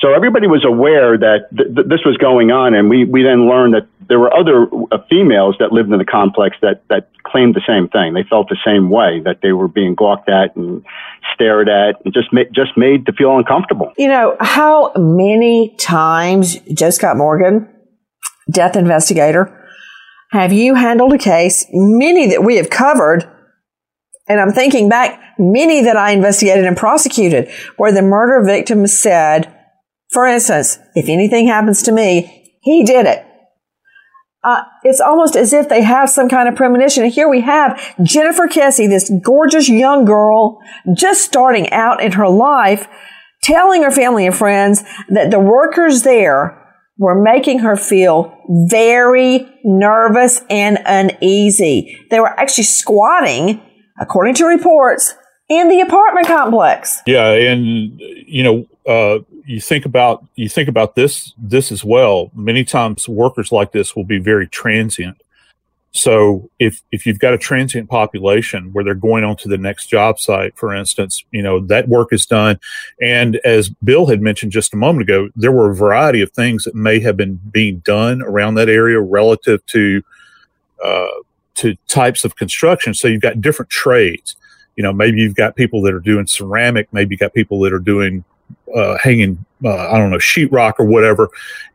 so 0.00 0.14
everybody 0.14 0.46
was 0.46 0.64
aware 0.64 1.18
that 1.18 1.48
th- 1.54 1.74
th- 1.74 1.86
this 1.86 2.00
was 2.04 2.16
going 2.16 2.50
on. 2.50 2.74
And 2.74 2.88
we 2.88 3.04
we 3.04 3.22
then 3.22 3.48
learned 3.48 3.74
that 3.74 3.86
there 4.10 4.18
were 4.18 4.34
other 4.36 4.66
uh, 4.92 4.98
females 5.08 5.56
that 5.58 5.72
lived 5.72 5.90
in 5.90 5.98
the 5.98 6.04
complex 6.04 6.56
that 6.60 6.82
that 6.90 7.08
claimed 7.24 7.54
the 7.54 7.62
same 7.66 7.88
thing. 7.88 8.12
They 8.12 8.24
felt 8.28 8.48
the 8.50 8.58
same 8.64 8.90
way 8.90 9.22
that 9.24 9.38
they 9.42 9.52
were 9.52 9.68
being 9.68 9.94
gawked 9.94 10.28
at 10.28 10.54
and 10.56 10.84
stared 11.34 11.70
at, 11.70 12.04
and 12.04 12.12
just 12.12 12.30
ma- 12.32 12.50
just 12.52 12.76
made 12.76 13.06
to 13.06 13.12
feel 13.12 13.38
uncomfortable. 13.38 13.92
You 13.96 14.08
know 14.08 14.36
how 14.40 14.92
many 14.96 15.74
times 15.78 16.58
Joe 16.74 16.90
Scott 16.90 17.16
Morgan, 17.16 17.68
death 18.52 18.76
investigator, 18.76 19.56
have 20.32 20.52
you 20.52 20.74
handled 20.74 21.14
a 21.14 21.18
case? 21.18 21.64
Many 21.72 22.26
that 22.28 22.44
we 22.44 22.56
have 22.56 22.68
covered 22.68 23.24
and 24.30 24.40
I'm 24.40 24.52
thinking 24.52 24.88
back, 24.88 25.20
many 25.40 25.82
that 25.82 25.96
I 25.96 26.12
investigated 26.12 26.64
and 26.64 26.76
prosecuted, 26.76 27.50
where 27.76 27.90
the 27.90 28.00
murder 28.00 28.46
victim 28.46 28.86
said, 28.86 29.52
for 30.12 30.24
instance, 30.24 30.78
if 30.94 31.08
anything 31.08 31.48
happens 31.48 31.82
to 31.82 31.92
me, 31.92 32.58
he 32.62 32.84
did 32.84 33.06
it. 33.06 33.26
Uh, 34.42 34.62
it's 34.84 35.00
almost 35.00 35.36
as 35.36 35.52
if 35.52 35.68
they 35.68 35.82
have 35.82 36.08
some 36.08 36.28
kind 36.28 36.48
of 36.48 36.56
premonition. 36.56 37.04
And 37.04 37.12
here 37.12 37.28
we 37.28 37.42
have 37.42 37.78
Jennifer 38.02 38.46
Kesse, 38.46 38.88
this 38.88 39.10
gorgeous 39.22 39.68
young 39.68 40.04
girl, 40.04 40.58
just 40.94 41.22
starting 41.22 41.70
out 41.72 42.02
in 42.02 42.12
her 42.12 42.28
life, 42.28 42.88
telling 43.42 43.82
her 43.82 43.90
family 43.90 44.26
and 44.26 44.34
friends 44.34 44.82
that 45.10 45.30
the 45.30 45.40
workers 45.40 46.02
there 46.02 46.56
were 46.96 47.20
making 47.20 47.60
her 47.60 47.76
feel 47.76 48.34
very 48.48 49.46
nervous 49.64 50.42
and 50.48 50.78
uneasy. 50.86 51.98
They 52.10 52.20
were 52.20 52.40
actually 52.40 52.64
squatting 52.64 53.60
according 54.00 54.34
to 54.34 54.46
reports, 54.46 55.14
in 55.50 55.68
the 55.68 55.80
apartment 55.80 56.26
complex. 56.26 57.02
Yeah, 57.06 57.32
and 57.32 58.00
you 58.26 58.42
know, 58.42 58.64
uh, 58.90 59.20
you 59.46 59.60
think 59.60 59.86
about 59.86 60.24
you 60.34 60.48
think 60.48 60.68
about 60.68 60.96
this 60.96 61.32
this 61.38 61.70
as 61.70 61.84
well. 61.84 62.32
Many 62.34 62.64
times, 62.64 63.08
workers 63.08 63.52
like 63.52 63.70
this 63.70 63.94
will 63.94 64.04
be 64.04 64.18
very 64.18 64.48
transient. 64.48 65.22
So 65.92 66.50
if 66.58 66.82
if 66.90 67.06
you've 67.06 67.20
got 67.20 67.32
a 67.32 67.38
transient 67.38 67.88
population 67.88 68.72
where 68.72 68.82
they're 68.82 68.94
going 68.94 69.22
on 69.22 69.36
to 69.36 69.48
the 69.48 69.58
next 69.58 69.86
job 69.86 70.18
site, 70.18 70.56
for 70.56 70.74
instance, 70.74 71.24
you 71.30 71.40
know 71.40 71.60
that 71.66 71.88
work 71.88 72.08
is 72.10 72.26
done, 72.26 72.58
and 73.00 73.36
as 73.44 73.68
Bill 73.68 74.06
had 74.06 74.20
mentioned 74.20 74.50
just 74.50 74.74
a 74.74 74.76
moment 74.76 75.02
ago, 75.02 75.28
there 75.36 75.52
were 75.52 75.70
a 75.70 75.74
variety 75.74 76.20
of 76.20 76.32
things 76.32 76.64
that 76.64 76.74
may 76.74 76.98
have 76.98 77.16
been 77.16 77.38
being 77.52 77.78
done 77.84 78.22
around 78.22 78.56
that 78.56 78.68
area 78.68 79.00
relative 79.00 79.64
to 79.66 80.02
uh, 80.84 81.06
to 81.54 81.76
types 81.86 82.24
of 82.24 82.34
construction. 82.34 82.92
So 82.94 83.06
you've 83.06 83.22
got 83.22 83.40
different 83.40 83.70
trades. 83.70 84.34
You 84.74 84.82
know, 84.82 84.92
maybe 84.92 85.18
you've 85.18 85.36
got 85.36 85.54
people 85.54 85.80
that 85.82 85.94
are 85.94 86.00
doing 86.00 86.26
ceramic, 86.26 86.92
maybe 86.92 87.14
you've 87.14 87.20
got 87.20 87.34
people 87.34 87.60
that 87.60 87.72
are 87.72 87.78
doing 87.78 88.24
uh, 88.74 88.98
hanging, 88.98 89.44
uh, 89.64 89.88
I 89.88 89.98
don't 89.98 90.10
know, 90.10 90.18
sheetrock 90.18 90.74
or 90.78 90.84
whatever, 90.84 91.28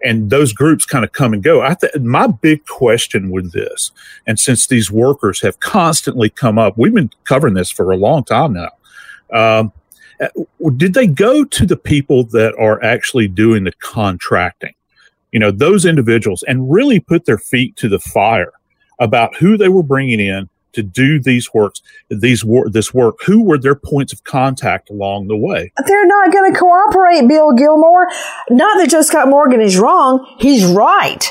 and 0.03 0.30
those 0.30 0.53
groups 0.53 0.86
kind 0.86 1.03
of 1.03 1.11
come 1.11 1.34
and 1.34 1.43
go. 1.43 1.61
I 1.61 1.76
th- 1.76 1.95
my 1.99 2.28
big 2.28 2.65
question 2.65 3.30
with 3.32 3.51
this, 3.51 3.91
and 4.28 4.39
since 4.39 4.67
these 4.67 4.91
workers 4.91 5.41
have 5.41 5.59
constantly 5.59 6.30
come 6.30 6.57
up, 6.57 6.78
we've 6.78 6.93
been 6.93 7.11
covering 7.26 7.53
this 7.53 7.71
for 7.71 7.91
a 7.91 7.97
long 7.97 8.23
time 8.23 8.53
now. 8.53 8.69
Um, 9.34 9.71
uh, 10.21 10.28
did 10.78 10.93
they 10.93 11.07
go 11.07 11.43
to 11.43 11.65
the 11.65 11.78
people 11.78 12.23
that 12.26 12.55
are 12.57 12.82
actually 12.84 13.28
doing 13.28 13.65
the 13.65 13.73
contracting? 13.73 14.73
You 15.32 15.39
know, 15.39 15.51
those 15.51 15.86
individuals, 15.86 16.43
and 16.43 16.71
really 16.71 16.99
put 16.99 17.26
their 17.26 17.38
feet 17.38 17.76
to 17.78 17.89
the 17.89 17.99
fire 17.99 18.53
about 18.99 19.36
who 19.36 19.57
they 19.57 19.67
were 19.67 19.84
bringing 19.84 20.21
in 20.21 20.49
to 20.76 20.84
do 20.84 21.19
these 21.19 21.53
works, 21.53 21.82
these 22.09 22.45
wor- 22.45 22.69
this 22.69 22.93
work. 22.93 23.17
Who 23.26 23.43
were 23.43 23.57
their 23.57 23.76
points 23.76 24.13
of 24.13 24.23
contact 24.23 24.89
along 24.89 25.28
the 25.28 25.38
way? 25.38 25.71
They're 25.86 26.07
not 26.07 26.32
going 26.32 26.53
to 26.53 26.59
cooperate, 26.59 27.28
Bill 27.28 27.53
Gilmore. 27.53 28.07
Not 28.49 28.78
that 28.78 28.89
Joe 28.89 29.01
Scott 29.01 29.28
Morgan 29.28 29.61
is 29.61 29.78
wrong; 29.78 30.26
he's 30.39 30.65
right. 30.65 31.26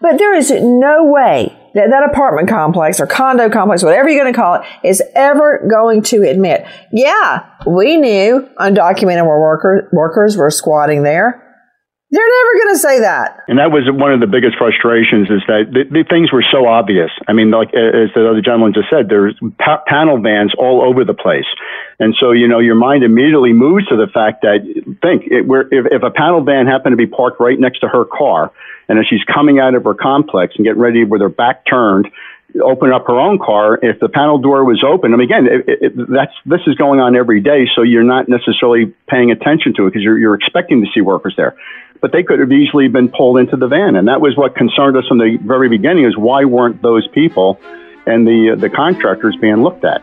But 0.00 0.18
there 0.18 0.34
is 0.34 0.50
no 0.50 1.04
way 1.04 1.56
that 1.74 1.90
that 1.90 2.08
apartment 2.08 2.48
complex 2.48 3.00
or 3.00 3.06
condo 3.06 3.50
complex, 3.50 3.82
whatever 3.82 4.08
you're 4.08 4.22
going 4.22 4.32
to 4.32 4.38
call 4.38 4.54
it, 4.54 4.62
is 4.84 5.02
ever 5.14 5.66
going 5.68 6.02
to 6.02 6.22
admit, 6.22 6.64
yeah, 6.92 7.50
we 7.66 7.96
knew 7.96 8.48
undocumented 8.58 9.26
worker, 9.26 9.88
workers 9.92 10.36
were 10.36 10.50
squatting 10.50 11.02
there. 11.02 11.47
They're 12.10 12.24
never 12.24 12.64
going 12.64 12.74
to 12.74 12.80
say 12.80 13.00
that. 13.00 13.44
And 13.48 13.58
that 13.58 13.70
was 13.70 13.84
one 13.92 14.12
of 14.12 14.20
the 14.20 14.26
biggest 14.26 14.56
frustrations 14.56 15.28
is 15.28 15.44
that 15.44 15.68
the, 15.68 15.84
the 15.92 16.04
things 16.08 16.32
were 16.32 16.44
so 16.44 16.64
obvious. 16.64 17.10
I 17.28 17.34
mean, 17.34 17.50
like 17.50 17.68
as 17.76 18.08
the 18.16 18.24
other 18.24 18.40
gentleman 18.40 18.72
just 18.72 18.88
said, 18.88 19.12
there's 19.12 19.36
pa- 19.60 19.84
panel 19.86 20.16
vans 20.16 20.54
all 20.56 20.80
over 20.80 21.04
the 21.04 21.12
place. 21.12 21.44
And 22.00 22.16
so, 22.18 22.32
you 22.32 22.48
know, 22.48 22.60
your 22.60 22.76
mind 22.76 23.04
immediately 23.04 23.52
moves 23.52 23.86
to 23.88 23.96
the 23.96 24.08
fact 24.08 24.40
that 24.40 24.64
think 25.04 25.28
it, 25.28 25.44
if, 25.68 25.84
if 25.92 26.02
a 26.02 26.10
panel 26.10 26.40
van 26.40 26.64
happened 26.64 26.94
to 26.94 26.96
be 26.96 27.06
parked 27.06 27.40
right 27.40 27.60
next 27.60 27.80
to 27.80 27.88
her 27.88 28.06
car 28.06 28.52
and 28.88 28.98
as 28.98 29.04
she's 29.04 29.24
coming 29.24 29.60
out 29.60 29.74
of 29.74 29.84
her 29.84 29.92
complex 29.92 30.54
and 30.56 30.64
getting 30.64 30.80
ready 30.80 31.04
with 31.04 31.20
her 31.20 31.28
back 31.28 31.66
turned, 31.68 32.08
open 32.62 32.92
up 32.92 33.06
her 33.06 33.18
own 33.18 33.38
car, 33.38 33.78
if 33.82 34.00
the 34.00 34.08
panel 34.08 34.38
door 34.38 34.64
was 34.64 34.82
open, 34.82 35.12
I 35.12 35.16
mean, 35.16 35.30
again, 35.30 35.46
it, 35.46 35.64
it, 35.68 35.92
that's 36.08 36.32
this 36.46 36.60
is 36.66 36.74
going 36.76 37.00
on 37.00 37.14
every 37.14 37.40
day, 37.40 37.68
so 37.74 37.82
you're 37.82 38.02
not 38.02 38.28
necessarily 38.28 38.94
paying 39.08 39.30
attention 39.30 39.74
to 39.74 39.86
it 39.86 39.90
because 39.90 40.02
you're, 40.02 40.18
you're 40.18 40.34
expecting 40.34 40.82
to 40.82 40.90
see 40.94 41.00
workers 41.00 41.34
there 41.36 41.56
but 42.00 42.12
they 42.12 42.22
could 42.22 42.38
have 42.38 42.52
easily 42.52 42.88
been 42.88 43.08
pulled 43.08 43.38
into 43.38 43.56
the 43.56 43.66
van. 43.66 43.96
And 43.96 44.08
that 44.08 44.20
was 44.20 44.36
what 44.36 44.54
concerned 44.54 44.96
us 44.96 45.06
from 45.08 45.18
the 45.18 45.36
very 45.42 45.68
beginning 45.68 46.04
is 46.04 46.16
why 46.16 46.44
weren't 46.44 46.80
those 46.82 47.08
people 47.08 47.60
and 48.06 48.26
the, 48.26 48.52
uh, 48.52 48.60
the 48.60 48.70
contractors 48.70 49.36
being 49.40 49.62
looked 49.62 49.84
at? 49.84 50.02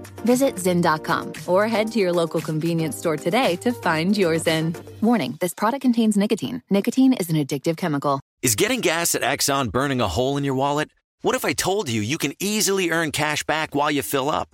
Visit 0.25 0.55
Zyn.com 0.55 1.33
or 1.47 1.67
head 1.67 1.91
to 1.93 1.99
your 1.99 2.13
local 2.13 2.41
convenience 2.41 2.97
store 2.97 3.17
today 3.17 3.55
to 3.57 3.71
find 3.71 4.17
your 4.17 4.35
Zyn. 4.35 4.75
Warning 5.01 5.37
this 5.39 5.53
product 5.53 5.81
contains 5.81 6.17
nicotine. 6.17 6.61
Nicotine 6.69 7.13
is 7.13 7.29
an 7.29 7.35
addictive 7.35 7.77
chemical. 7.77 8.19
Is 8.41 8.55
getting 8.55 8.81
gas 8.81 9.15
at 9.15 9.21
Exxon 9.21 9.71
burning 9.71 10.01
a 10.01 10.07
hole 10.07 10.37
in 10.37 10.43
your 10.43 10.55
wallet? 10.55 10.89
What 11.21 11.35
if 11.35 11.45
I 11.45 11.53
told 11.53 11.89
you 11.89 12.01
you 12.01 12.17
can 12.17 12.33
easily 12.39 12.89
earn 12.89 13.11
cash 13.11 13.43
back 13.43 13.75
while 13.75 13.91
you 13.91 14.01
fill 14.01 14.29
up? 14.29 14.49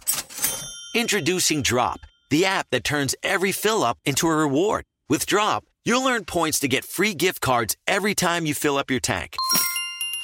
Introducing 0.93 1.61
Drop, 1.61 1.99
the 2.29 2.45
app 2.45 2.67
that 2.71 2.83
turns 2.83 3.15
every 3.23 3.51
fill 3.51 3.83
up 3.83 3.97
into 4.03 4.27
a 4.27 4.35
reward. 4.35 4.83
With 5.07 5.25
Drop, 5.25 5.63
you'll 5.85 6.07
earn 6.07 6.25
points 6.25 6.59
to 6.59 6.67
get 6.67 6.83
free 6.83 7.13
gift 7.13 7.39
cards 7.39 7.77
every 7.87 8.15
time 8.15 8.45
you 8.45 8.53
fill 8.53 8.77
up 8.77 8.91
your 8.91 8.99
tank. 8.99 9.37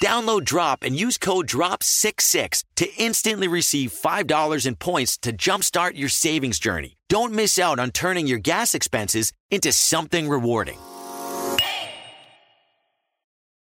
Download 0.03 0.43
Drop 0.43 0.83
and 0.83 0.99
use 0.99 1.17
code 1.17 1.47
DROP66 1.47 2.65
to 2.75 2.93
instantly 2.95 3.47
receive 3.47 3.93
$5 3.93 4.65
in 4.65 4.75
points 4.75 5.17
to 5.19 5.31
jumpstart 5.31 5.95
your 5.95 6.09
savings 6.09 6.59
journey. 6.59 6.97
Don't 7.07 7.31
miss 7.31 7.57
out 7.57 7.79
on 7.79 7.89
turning 7.89 8.27
your 8.27 8.39
gas 8.39 8.75
expenses 8.75 9.31
into 9.49 9.71
something 9.71 10.27
rewarding. 10.27 10.77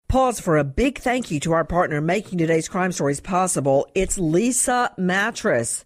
Pause 0.07 0.39
for 0.39 0.57
a 0.57 0.63
big 0.63 0.99
thank 0.99 1.33
you 1.33 1.41
to 1.41 1.51
our 1.51 1.65
partner 1.65 2.01
making 2.01 2.39
today's 2.39 2.69
crime 2.69 2.93
stories 2.93 3.19
possible. 3.19 3.89
It's 3.97 4.17
Leesa 4.17 4.97
Mattress. 4.97 5.85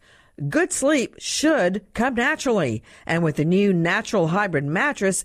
Good 0.50 0.74
sleep 0.74 1.14
should 1.16 1.86
come 1.94 2.16
naturally. 2.16 2.82
And 3.06 3.24
with 3.24 3.36
the 3.36 3.46
new 3.46 3.72
natural 3.72 4.28
hybrid 4.28 4.64
mattress, 4.64 5.24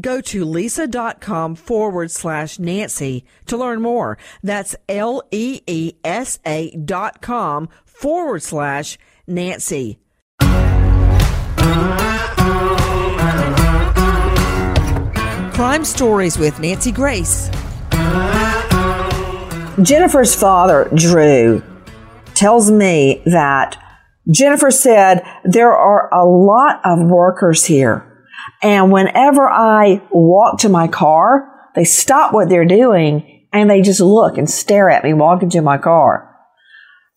Go 0.00 0.20
to 0.20 0.44
leesa.com 0.44 1.54
forward 1.54 2.10
slash 2.10 2.58
Nancy 2.58 3.24
to 3.46 3.56
learn 3.56 3.80
more. 3.80 4.18
That's 4.42 4.74
L 4.88 5.22
E 5.30 5.60
E 5.66 5.94
S 6.04 6.38
A 6.44 6.70
dot 6.76 7.20
com 7.20 7.68
forward 7.84 8.42
slash 8.42 8.98
Nancy. 9.26 9.98
Crime 15.54 15.84
Stories 15.84 16.36
with 16.36 16.58
Nancy 16.58 16.90
Grace. 16.90 17.48
Jennifer's 19.82 20.34
father, 20.34 20.90
Drew, 20.94 21.62
tells 22.34 22.70
me 22.70 23.22
that 23.26 23.76
Jennifer 24.30 24.70
said 24.70 25.24
there 25.44 25.72
are 25.74 26.12
a 26.12 26.24
lot 26.26 26.80
of 26.84 27.08
workers 27.08 27.64
here. 27.64 28.13
And 28.62 28.92
whenever 28.92 29.48
I 29.48 30.02
walk 30.10 30.58
to 30.60 30.68
my 30.68 30.88
car, 30.88 31.50
they 31.74 31.84
stop 31.84 32.32
what 32.32 32.48
they're 32.48 32.64
doing 32.64 33.46
and 33.52 33.70
they 33.70 33.80
just 33.80 34.00
look 34.00 34.36
and 34.38 34.48
stare 34.48 34.90
at 34.90 35.04
me 35.04 35.12
walking 35.12 35.50
to 35.50 35.62
my 35.62 35.78
car. 35.78 36.36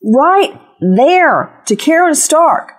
Right 0.03 0.59
there 0.79 1.61
to 1.65 1.75
Karen 1.75 2.15
Stark. 2.15 2.73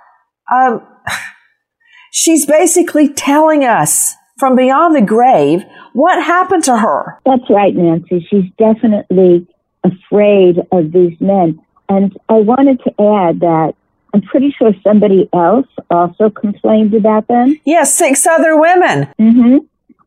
Um, 0.53 0.87
she's 2.13 2.47
basically 2.47 3.13
telling 3.13 3.65
us 3.65 4.15
from 4.39 4.55
beyond 4.55 4.95
the 4.95 5.03
grave 5.03 5.65
what 5.93 6.23
happened 6.23 6.65
to 6.65 6.77
her. 6.77 7.21
That's 7.27 7.51
right, 7.51 7.75
Nancy. 7.75 8.27
She's 8.31 8.51
definitely 8.57 9.47
afraid 9.85 10.59
of 10.71 10.93
these 10.93 11.21
men. 11.21 11.61
And 11.89 12.17
I 12.29 12.35
wanted 12.35 12.81
to 12.85 12.91
add 12.91 13.41
that 13.41 13.73
I'm 14.15 14.23
pretty 14.23 14.55
sure 14.59 14.73
somebody 14.83 15.29
else 15.35 15.67
also 15.91 16.31
complained 16.31 16.95
about 16.95 17.29
them. 17.29 17.57
Yes, 17.65 17.95
six 17.97 18.27
other 18.27 18.59
women. 18.59 19.09
hmm 19.19 19.59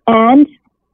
And 0.08 0.47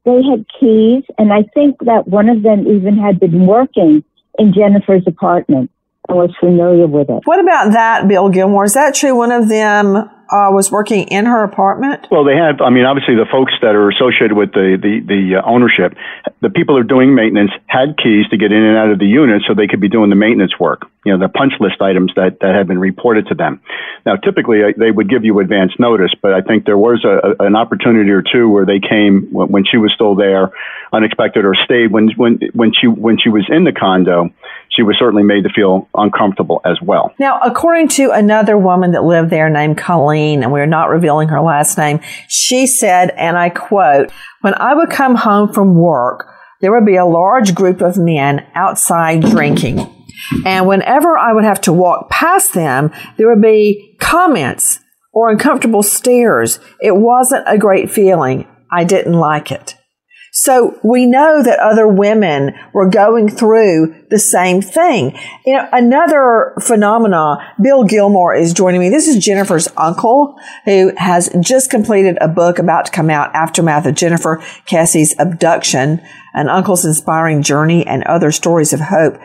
they 0.06 0.22
had 0.24 0.46
keys, 0.60 1.04
and 1.18 1.34
I 1.34 1.44
think 1.54 1.80
that 1.82 2.08
one 2.08 2.30
of 2.30 2.44
them 2.44 2.68
even 2.68 2.98
had 2.98 3.20
been 3.20 3.46
working 3.46 4.04
in 4.40 4.54
Jennifer's 4.54 5.04
apartment 5.08 5.72
and 6.08 6.18
was 6.18 6.34
familiar 6.40 6.88
with 6.88 7.10
it. 7.10 7.22
What 7.26 7.40
about 7.40 7.74
that, 7.74 8.08
Bill 8.08 8.30
Gilmore? 8.30 8.66
Is 8.66 8.74
that 8.74 8.96
true? 8.96 9.16
One 9.16 9.32
of 9.32 9.50
them 9.50 10.10
uh, 10.30 10.50
was 10.52 10.72
working 10.72 11.08
in 11.08 11.26
her 11.26 11.44
apartment? 11.44 12.08
Well, 12.12 12.24
they 12.24 12.36
had. 12.36 12.62
I 12.62 12.70
mean, 12.70 12.86
obviously, 12.86 13.16
the 13.16 13.26
folks 13.32 13.54
that 13.62 13.76
are 13.76 13.90
associated 13.90 14.34
with 14.36 14.52
the 14.52 14.78
the, 14.82 15.00
the 15.06 15.36
uh, 15.40 15.42
ownership, 15.46 15.96
the 16.42 16.50
people 16.50 16.76
who 16.76 16.82
are 16.82 16.84
doing 16.84 17.16
maintenance 17.16 17.52
had 17.68 17.98
keys 17.98 18.28
to 18.30 18.38
get 18.38 18.52
in 18.52 18.64
and 18.64 18.78
out 18.78 18.92
of 18.92 19.00
the 19.00 19.08
unit, 19.08 19.44
so 19.48 19.54
they 19.54 19.68
could 19.68 19.82
be 19.82 19.90
doing 19.90 20.10
the 20.10 20.16
maintenance 20.16 20.60
work. 20.60 20.90
You 21.06 21.16
know, 21.16 21.20
the 21.20 21.30
punch 21.30 21.54
list 21.60 21.82
items 21.82 22.12
that 22.16 22.40
that 22.42 22.56
had 22.56 22.68
been 22.68 22.80
reported 22.80 23.28
to 23.28 23.36
them. 23.36 23.62
Now, 24.06 24.16
typically, 24.16 24.64
uh, 24.64 24.74
they 24.78 24.92
would 24.92 25.10
give 25.10 25.24
you 25.24 25.40
advance 25.40 25.72
notice, 25.80 26.12
but 26.22 26.34
I 26.34 26.42
think 26.42 26.66
there 26.66 26.78
was 26.78 27.06
a, 27.06 27.44
an 27.44 27.56
opportunity 27.56 28.10
or 28.12 28.22
two 28.22 28.50
where 28.50 28.66
they 28.66 28.80
came 28.80 29.28
when, 29.32 29.50
when 29.50 29.66
she 29.66 29.78
was 29.78 29.92
still 29.94 30.16
there, 30.16 30.52
unexpected, 30.92 31.46
or 31.46 31.56
stayed 31.56 31.92
when 31.92 32.10
when 32.18 32.40
when 32.54 32.74
she 32.74 32.88
when 32.88 33.18
she 33.18 33.30
was 33.30 33.46
in 33.50 33.64
the 33.64 33.72
condo. 33.72 34.30
She 34.70 34.84
was 34.84 34.96
certainly 35.00 35.24
made 35.24 35.44
to 35.46 35.50
feel 35.50 35.90
uncomfortable 35.96 36.62
as 36.64 36.80
well. 36.82 37.12
Now, 37.18 37.40
according 37.40 37.88
to 37.90 38.12
another 38.12 38.58
woman 38.58 38.92
that 38.92 39.04
lived 39.04 39.32
there 39.32 39.50
named 39.50 39.78
Colleen, 39.78 40.17
and 40.18 40.52
we're 40.52 40.66
not 40.66 40.90
revealing 40.90 41.30
her 41.30 41.42
last 41.42 41.78
name, 41.78 42.00
she 42.28 42.68
said, 42.68 43.12
and 43.12 43.38
I 43.38 43.50
quote, 43.50 44.12
When 44.42 44.54
I 44.56 44.74
would 44.74 44.90
come 44.90 45.16
home 45.16 45.54
from 45.54 45.76
work, 45.76 46.28
there 46.62 46.72
would 46.72 46.86
be 46.86 46.96
a 46.96 47.06
large 47.06 47.54
group 47.54 47.82
of 47.82 47.98
men 47.98 48.46
outside 48.56 49.22
drinking. 49.22 49.94
And 50.46 50.68
whenever 50.68 51.18
I 51.18 51.34
would 51.34 51.44
have 51.44 51.62
to 51.62 51.74
walk 51.74 52.10
past 52.10 52.54
them, 52.54 52.92
there 53.18 53.30
would 53.30 53.42
be 53.42 53.96
comments 54.00 54.80
or 55.14 55.30
uncomfortable 55.30 55.84
stares. 55.84 56.60
It 56.82 56.96
wasn't 56.96 57.46
a 57.48 57.58
great 57.58 57.92
feeling. 57.92 58.48
I 58.72 58.84
didn't 58.84 59.14
like 59.14 59.52
it. 59.52 59.77
So 60.40 60.80
we 60.84 61.08
know 61.08 61.42
that 61.42 61.58
other 61.58 61.88
women 61.88 62.54
were 62.72 62.88
going 62.88 63.28
through 63.28 64.06
the 64.12 64.20
same 64.20 64.62
thing. 64.62 65.18
You 65.48 65.56
know, 65.56 65.68
another 65.72 66.54
phenomena, 66.62 67.38
Bill 67.60 67.84
Gilmore 67.84 68.36
is 68.36 68.54
joining 68.54 68.80
me. 68.80 68.90
This 68.90 69.08
is 69.08 69.24
Jennifer's 69.24 69.68
uncle 69.76 70.36
who 70.66 70.94
has 70.96 71.36
just 71.42 71.72
completed 71.72 72.20
a 72.22 72.28
book 72.28 72.60
about 72.60 72.86
to 72.86 72.92
come 72.92 73.10
out, 73.10 73.34
Aftermath 73.34 73.88
of 73.88 73.96
Jennifer 73.96 74.40
Kesse's 74.68 75.16
Abduction, 75.18 76.04
an 76.36 76.50
uncle's 76.50 76.86
inspiring 76.86 77.42
journey 77.42 77.84
and 77.88 78.04
other 78.04 78.32
stories 78.32 78.74
of 78.74 78.80
hope. 78.80 79.16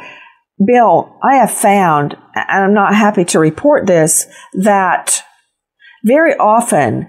Bill, 0.67 1.19
I 1.23 1.35
have 1.35 1.53
found, 1.53 2.17
and 2.35 2.65
I'm 2.65 2.75
not 2.75 2.95
happy 2.95 3.27
to 3.27 3.39
report 3.39 3.87
this, 3.87 4.27
that 4.55 5.23
very 6.07 6.35
often 6.37 7.07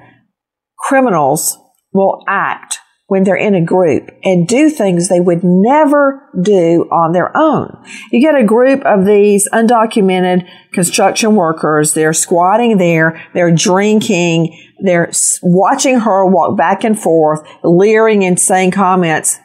criminals 0.77 1.57
will 1.93 2.21
act 2.27 2.79
when 3.13 3.25
they're 3.25 3.35
in 3.35 3.53
a 3.53 3.63
group 3.63 4.09
and 4.23 4.47
do 4.47 4.71
things 4.71 5.07
they 5.07 5.19
would 5.19 5.43
never 5.43 6.27
do 6.41 6.89
on 6.91 7.11
their 7.11 7.31
own. 7.37 7.79
You 8.11 8.19
get 8.19 8.33
a 8.33 8.43
group 8.43 8.83
of 8.85 9.05
these 9.05 9.47
undocumented 9.53 10.49
construction 10.73 11.35
workers, 11.35 11.93
they're 11.93 12.11
squatting 12.11 12.79
there, 12.79 13.23
they're 13.35 13.53
drinking, 13.53 14.59
they're 14.83 15.11
watching 15.43 15.99
her 15.99 16.25
walk 16.25 16.57
back 16.57 16.83
and 16.83 16.99
forth, 16.99 17.47
leering 17.63 18.23
and 18.23 18.39
saying 18.39 18.71
comments. 18.71 19.37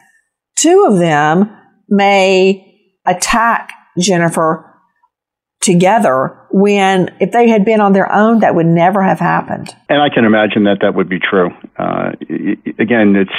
Two 0.57 0.87
of 0.89 0.97
them 0.97 1.55
may 1.89 2.75
attack 3.05 3.71
Jennifer 3.99 4.81
together 5.61 6.38
when 6.51 7.15
if 7.19 7.31
they 7.31 7.49
had 7.49 7.65
been 7.65 7.81
on 7.81 7.93
their 7.93 8.11
own 8.11 8.39
that 8.39 8.55
would 8.55 8.65
never 8.65 9.01
have 9.03 9.19
happened. 9.19 9.73
And 9.87 10.01
i 10.01 10.09
can 10.09 10.25
imagine 10.25 10.63
that 10.63 10.79
that 10.81 10.95
would 10.95 11.09
be 11.09 11.19
true. 11.19 11.49
Uh, 11.77 12.11
again 12.79 13.15
it's 13.15 13.31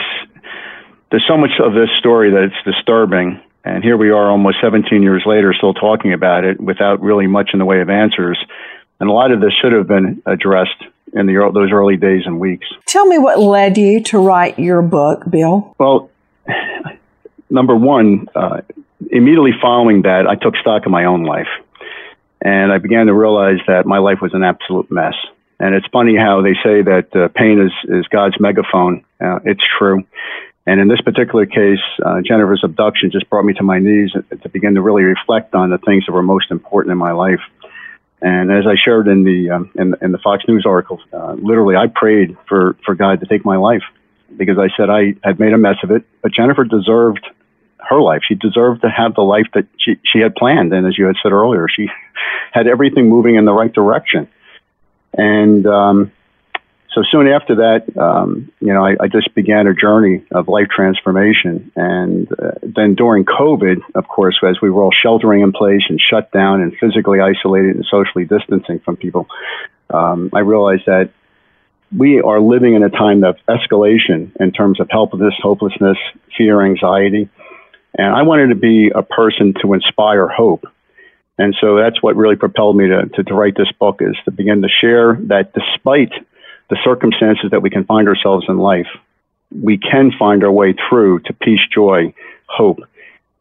there's 1.10 1.24
so 1.28 1.36
much 1.36 1.50
of 1.62 1.72
this 1.72 1.90
story 1.98 2.30
that 2.30 2.44
it's 2.44 2.76
disturbing. 2.76 3.40
And 3.64 3.82
here 3.82 3.96
we 3.96 4.10
are 4.10 4.30
almost 4.30 4.56
17 4.62 5.02
years 5.02 5.24
later 5.26 5.52
still 5.52 5.74
talking 5.74 6.12
about 6.12 6.44
it 6.44 6.60
without 6.60 7.02
really 7.02 7.26
much 7.26 7.50
in 7.52 7.58
the 7.58 7.64
way 7.64 7.80
of 7.80 7.90
answers. 7.90 8.38
And 9.00 9.10
a 9.10 9.12
lot 9.12 9.32
of 9.32 9.40
this 9.40 9.52
should 9.60 9.72
have 9.72 9.88
been 9.88 10.22
addressed 10.24 10.82
in 11.12 11.26
the 11.26 11.50
those 11.52 11.72
early 11.72 11.96
days 11.96 12.22
and 12.24 12.38
weeks. 12.38 12.66
Tell 12.86 13.06
me 13.06 13.18
what 13.18 13.40
led 13.40 13.76
you 13.76 14.02
to 14.04 14.18
write 14.18 14.58
your 14.58 14.82
book 14.82 15.28
bill. 15.28 15.74
Well 15.78 16.10
number 17.50 17.74
one 17.74 18.28
uh, 18.34 18.60
immediately 19.10 19.52
following 19.60 20.02
that 20.02 20.26
i 20.28 20.34
took 20.34 20.56
stock 20.56 20.86
of 20.86 20.92
my 20.92 21.04
own 21.04 21.24
life 21.24 21.48
and 22.42 22.72
I 22.72 22.78
began 22.78 23.06
to 23.06 23.14
realize 23.14 23.58
that 23.66 23.86
my 23.86 23.98
life 23.98 24.18
was 24.20 24.32
an 24.34 24.42
absolute 24.42 24.90
mess. 24.90 25.14
And 25.58 25.74
it's 25.74 25.86
funny 25.92 26.16
how 26.16 26.40
they 26.40 26.54
say 26.54 26.82
that 26.82 27.14
uh, 27.14 27.28
pain 27.28 27.60
is, 27.60 27.72
is 27.84 28.06
God's 28.08 28.40
megaphone. 28.40 29.04
Uh, 29.20 29.40
it's 29.44 29.62
true. 29.78 30.04
And 30.66 30.80
in 30.80 30.88
this 30.88 31.00
particular 31.00 31.46
case, 31.46 31.80
uh, 32.04 32.20
Jennifer's 32.22 32.62
abduction 32.64 33.10
just 33.10 33.28
brought 33.28 33.44
me 33.44 33.52
to 33.54 33.62
my 33.62 33.78
knees 33.78 34.12
to 34.12 34.48
begin 34.48 34.74
to 34.74 34.82
really 34.82 35.02
reflect 35.02 35.54
on 35.54 35.70
the 35.70 35.78
things 35.78 36.06
that 36.06 36.12
were 36.12 36.22
most 36.22 36.50
important 36.50 36.92
in 36.92 36.98
my 36.98 37.12
life. 37.12 37.40
And 38.22 38.52
as 38.52 38.66
I 38.66 38.76
shared 38.76 39.08
in 39.08 39.24
the 39.24 39.50
um, 39.50 39.70
in, 39.74 39.94
in, 40.02 40.12
the 40.12 40.18
Fox 40.18 40.44
News 40.46 40.64
article, 40.66 41.00
uh, 41.12 41.32
literally, 41.32 41.76
I 41.76 41.86
prayed 41.86 42.36
for 42.46 42.76
for 42.84 42.94
God 42.94 43.20
to 43.20 43.26
take 43.26 43.46
my 43.46 43.56
life 43.56 43.82
because 44.36 44.58
I 44.58 44.68
said 44.76 44.90
I 44.90 45.14
had 45.24 45.40
made 45.40 45.54
a 45.54 45.58
mess 45.58 45.76
of 45.82 45.90
it, 45.90 46.04
but 46.22 46.32
Jennifer 46.32 46.64
deserved 46.64 47.26
her 47.88 48.00
life. 48.00 48.22
She 48.28 48.34
deserved 48.34 48.82
to 48.82 48.90
have 48.90 49.14
the 49.14 49.22
life 49.22 49.46
that 49.54 49.66
she, 49.78 49.98
she 50.04 50.18
had 50.18 50.34
planned. 50.34 50.72
And 50.72 50.86
as 50.86 50.98
you 50.98 51.06
had 51.06 51.16
said 51.22 51.32
earlier, 51.32 51.66
she 51.68 51.88
had 52.52 52.66
everything 52.66 53.08
moving 53.08 53.36
in 53.36 53.44
the 53.44 53.52
right 53.52 53.72
direction. 53.72 54.28
And 55.12 55.66
um, 55.66 56.12
so 56.94 57.02
soon 57.10 57.28
after 57.28 57.56
that, 57.56 57.96
um, 57.96 58.50
you 58.60 58.72
know, 58.72 58.84
I, 58.84 58.96
I, 59.00 59.08
just 59.08 59.32
began 59.34 59.66
a 59.66 59.74
journey 59.74 60.24
of 60.32 60.48
life 60.48 60.68
transformation. 60.74 61.70
And 61.76 62.30
uh, 62.32 62.52
then 62.62 62.94
during 62.94 63.24
COVID, 63.24 63.80
of 63.94 64.08
course, 64.08 64.38
as 64.48 64.60
we 64.60 64.70
were 64.70 64.82
all 64.82 64.92
sheltering 64.92 65.42
in 65.42 65.52
place 65.52 65.82
and 65.88 66.00
shut 66.00 66.32
down 66.32 66.60
and 66.60 66.76
physically 66.80 67.20
isolated 67.20 67.76
and 67.76 67.86
socially 67.88 68.24
distancing 68.24 68.80
from 68.80 68.96
people, 68.96 69.28
um, 69.90 70.30
I 70.32 70.40
realized 70.40 70.86
that 70.86 71.10
we 71.96 72.20
are 72.20 72.40
living 72.40 72.74
in 72.74 72.82
a 72.82 72.90
time 72.90 73.22
of 73.24 73.36
escalation 73.48 74.32
in 74.40 74.52
terms 74.52 74.80
of 74.80 74.88
helplessness, 74.90 75.34
hopelessness, 75.40 75.98
fear, 76.36 76.64
anxiety. 76.64 77.28
And 77.96 78.14
I 78.14 78.22
wanted 78.22 78.48
to 78.48 78.54
be 78.54 78.90
a 78.94 79.02
person 79.02 79.54
to 79.62 79.74
inspire 79.74 80.28
hope. 80.28 80.64
And 81.40 81.56
so 81.58 81.74
that's 81.76 82.02
what 82.02 82.16
really 82.16 82.36
propelled 82.36 82.76
me 82.76 82.88
to, 82.88 83.06
to, 83.06 83.24
to, 83.24 83.34
write 83.34 83.56
this 83.56 83.72
book 83.72 84.02
is 84.02 84.14
to 84.26 84.30
begin 84.30 84.60
to 84.60 84.68
share 84.68 85.16
that 85.28 85.54
despite 85.54 86.12
the 86.68 86.76
circumstances 86.84 87.50
that 87.50 87.62
we 87.62 87.70
can 87.70 87.84
find 87.84 88.08
ourselves 88.08 88.44
in 88.46 88.58
life, 88.58 88.88
we 89.50 89.78
can 89.78 90.12
find 90.18 90.44
our 90.44 90.52
way 90.52 90.74
through 90.74 91.20
to 91.20 91.32
peace, 91.32 91.62
joy, 91.72 92.12
hope. 92.46 92.80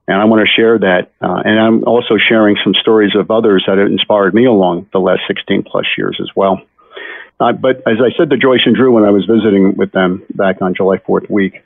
And 0.07 0.15
I 0.15 0.23
want 0.23 0.47
to 0.47 0.49
share 0.49 0.79
that. 0.79 1.11
Uh, 1.21 1.41
and 1.43 1.59
I'm 1.59 1.83
also 1.83 2.15
sharing 2.17 2.55
some 2.63 2.73
stories 2.73 3.15
of 3.15 3.29
others 3.29 3.65
that 3.67 3.77
have 3.77 3.87
inspired 3.87 4.33
me 4.33 4.45
along 4.45 4.87
the 4.93 4.99
last 4.99 5.23
16 5.27 5.63
plus 5.63 5.85
years 5.97 6.19
as 6.21 6.29
well. 6.33 6.61
Uh, 7.41 7.51
but 7.51 7.77
as 7.85 7.97
I 7.99 8.15
said 8.17 8.29
to 8.29 8.37
Joyce 8.37 8.61
and 8.65 8.77
Drew 8.77 8.93
when 8.93 9.03
I 9.03 9.09
was 9.09 9.25
visiting 9.25 9.75
with 9.75 9.91
them 9.91 10.23
back 10.35 10.61
on 10.61 10.73
July 10.73 10.99
4th 10.99 11.29
week, 11.29 11.61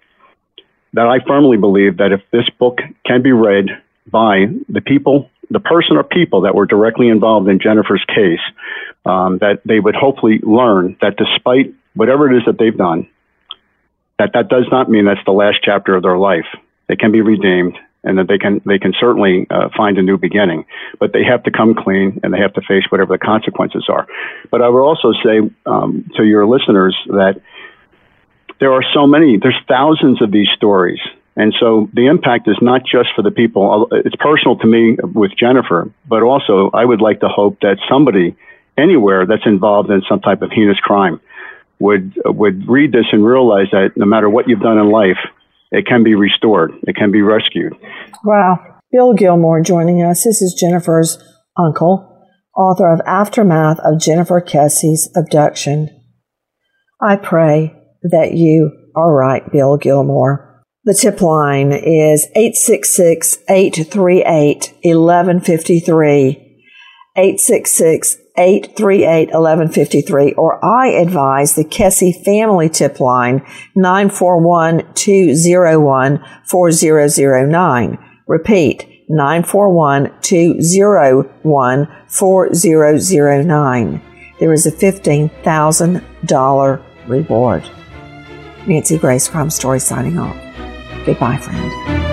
that 0.93 1.05
I 1.05 1.19
firmly 1.27 1.57
believe 1.57 1.97
that 1.97 2.11
if 2.11 2.21
this 2.31 2.49
book 2.57 2.79
can 3.05 3.21
be 3.21 3.31
read 3.31 3.67
by 4.07 4.47
the 4.67 4.81
people, 4.81 5.29
the 5.49 5.59
person 5.59 5.97
or 5.97 6.03
people 6.03 6.41
that 6.41 6.55
were 6.55 6.65
directly 6.65 7.09
involved 7.09 7.47
in 7.47 7.59
Jennifer's 7.59 8.03
case, 8.07 8.39
um, 9.05 9.37
that 9.39 9.61
they 9.65 9.79
would 9.79 9.95
hopefully 9.95 10.39
learn 10.41 10.97
that 11.01 11.17
despite 11.17 11.73
whatever 11.93 12.31
it 12.31 12.37
is 12.37 12.43
that 12.45 12.57
they've 12.57 12.77
done, 12.77 13.07
that 14.19 14.31
that 14.33 14.49
does 14.49 14.65
not 14.71 14.89
mean 14.89 15.05
that's 15.05 15.23
the 15.25 15.31
last 15.31 15.59
chapter 15.61 15.95
of 15.95 16.03
their 16.03 16.17
life. 16.17 16.45
They 16.87 16.95
can 16.95 17.11
be 17.11 17.21
redeemed, 17.21 17.77
and 18.03 18.17
that 18.17 18.27
they 18.27 18.37
can 18.37 18.61
they 18.65 18.79
can 18.79 18.93
certainly 18.99 19.47
uh, 19.49 19.69
find 19.75 19.97
a 19.97 20.01
new 20.01 20.17
beginning. 20.17 20.65
But 20.99 21.13
they 21.13 21.23
have 21.23 21.43
to 21.43 21.51
come 21.51 21.73
clean, 21.75 22.19
and 22.23 22.33
they 22.33 22.39
have 22.39 22.53
to 22.53 22.61
face 22.61 22.83
whatever 22.89 23.13
the 23.13 23.19
consequences 23.19 23.85
are. 23.89 24.07
But 24.51 24.61
I 24.61 24.69
would 24.69 24.81
also 24.81 25.11
say 25.23 25.39
um, 25.65 26.09
to 26.15 26.23
your 26.23 26.45
listeners 26.45 26.95
that 27.07 27.41
there 28.59 28.71
are 28.71 28.83
so 28.93 29.07
many, 29.07 29.37
there's 29.37 29.59
thousands 29.67 30.21
of 30.21 30.31
these 30.31 30.47
stories. 30.55 30.99
And 31.35 31.53
so 31.59 31.89
the 31.93 32.07
impact 32.07 32.47
is 32.47 32.57
not 32.61 32.81
just 32.81 33.09
for 33.15 33.23
the 33.23 33.31
people. 33.31 33.87
Uh, 33.91 33.97
it's 34.05 34.15
personal 34.17 34.57
to 34.57 34.67
me 34.67 34.97
with 35.01 35.31
Jennifer, 35.37 35.91
but 36.07 36.21
also 36.21 36.69
I 36.73 36.85
would 36.85 37.01
like 37.01 37.21
to 37.21 37.27
hope 37.27 37.59
that 37.61 37.77
somebody 37.89 38.35
anywhere 38.77 39.25
that's 39.25 39.45
involved 39.45 39.89
in 39.89 40.01
some 40.07 40.19
type 40.19 40.41
of 40.41 40.51
heinous 40.51 40.77
crime 40.79 41.19
would 41.79 42.13
would 42.25 42.67
read 42.67 42.91
this 42.91 43.05
and 43.11 43.25
realize 43.25 43.67
that 43.71 43.91
no 43.95 44.05
matter 44.05 44.29
what 44.29 44.47
you've 44.47 44.61
done 44.61 44.77
in 44.77 44.89
life, 44.89 45.17
it 45.71 45.85
can 45.87 46.03
be 46.03 46.15
restored. 46.15 46.71
It 46.87 46.95
can 46.95 47.11
be 47.11 47.21
rescued. 47.21 47.73
Wow. 48.23 48.59
Bill 48.91 49.13
Gilmore 49.13 49.61
joining 49.61 50.03
us. 50.03 50.23
This 50.23 50.41
is 50.41 50.53
Jennifer's 50.53 51.17
uncle, 51.57 52.27
author 52.55 52.93
of 52.93 53.01
Aftermath 53.07 53.79
of 53.79 53.99
Jennifer 53.99 54.39
Kesse's 54.39 55.11
Abduction. 55.15 55.89
I 57.01 57.15
pray 57.15 57.73
that 58.03 58.33
you 58.33 58.71
are 58.95 59.11
right, 59.11 59.51
Bill 59.51 59.77
Gilmore. 59.77 60.52
The 60.85 60.93
tip 60.93 61.21
line 61.21 61.71
is 61.71 62.27
866 62.35 63.37
838 63.47 64.73
1153. 64.83 66.59
866 67.15 68.17
838 68.35 69.27
1153. 69.27 70.33
Or 70.33 70.59
I 70.65 70.87
advise 70.87 71.55
the 71.55 71.63
Kesse 71.63 72.21
Family 72.25 72.67
Tip 72.67 72.99
Line 72.99 73.45
941 73.75 74.93
201 74.93 76.25
4009. 76.47 77.97
Repeat 78.27 79.05
941 79.07 80.11
201 80.19 81.87
4009. 82.09 84.01
There 84.39 84.51
is 84.51 84.65
a 84.65 84.71
$15,000 84.71 86.81
reward. 87.07 87.63
Nancy 88.67 88.97
Grace 88.97 89.29
Crime 89.29 89.49
Story 89.49 89.79
signing 89.79 90.19
off. 90.19 90.52
Goodbye, 91.05 91.37
friend. 91.37 92.12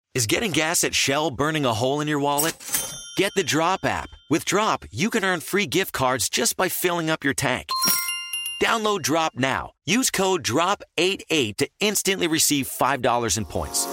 Is 0.13 0.27
getting 0.27 0.51
gas 0.51 0.83
at 0.83 0.93
Shell 0.93 1.31
burning 1.31 1.63
a 1.63 1.73
hole 1.73 2.01
in 2.01 2.07
your 2.09 2.19
wallet? 2.19 2.53
Get 3.15 3.31
the 3.37 3.45
Drop 3.45 3.85
app. 3.85 4.09
With 4.29 4.43
Drop, 4.43 4.83
you 4.91 5.09
can 5.09 5.23
earn 5.23 5.39
free 5.39 5.65
gift 5.65 5.93
cards 5.93 6.27
just 6.27 6.57
by 6.57 6.67
filling 6.67 7.09
up 7.09 7.23
your 7.23 7.33
tank. 7.33 7.69
Download 8.61 9.01
Drop 9.01 9.35
now. 9.35 9.71
Use 9.85 10.11
code 10.11 10.43
DROP88 10.43 11.55
to 11.55 11.69
instantly 11.79 12.27
receive 12.27 12.67
$5 12.67 13.37
in 13.37 13.45
points. 13.45 13.87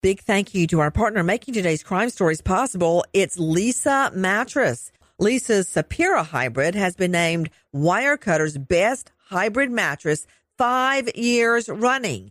Big 0.00 0.20
thank 0.20 0.54
you 0.54 0.68
to 0.68 0.78
our 0.78 0.92
partner 0.92 1.24
making 1.24 1.54
today's 1.54 1.82
crime 1.82 2.10
stories 2.10 2.40
possible. 2.40 3.04
It's 3.12 3.36
Leesa 3.36 4.14
Mattress. 4.14 4.92
Leesa's 5.20 5.66
Sapira 5.66 6.24
hybrid 6.24 6.76
has 6.76 6.94
been 6.94 7.10
named 7.10 7.50
Wirecutter's 7.74 8.56
best 8.56 9.10
hybrid 9.28 9.72
mattress 9.72 10.24
five 10.56 11.08
years 11.16 11.68
running. 11.68 12.30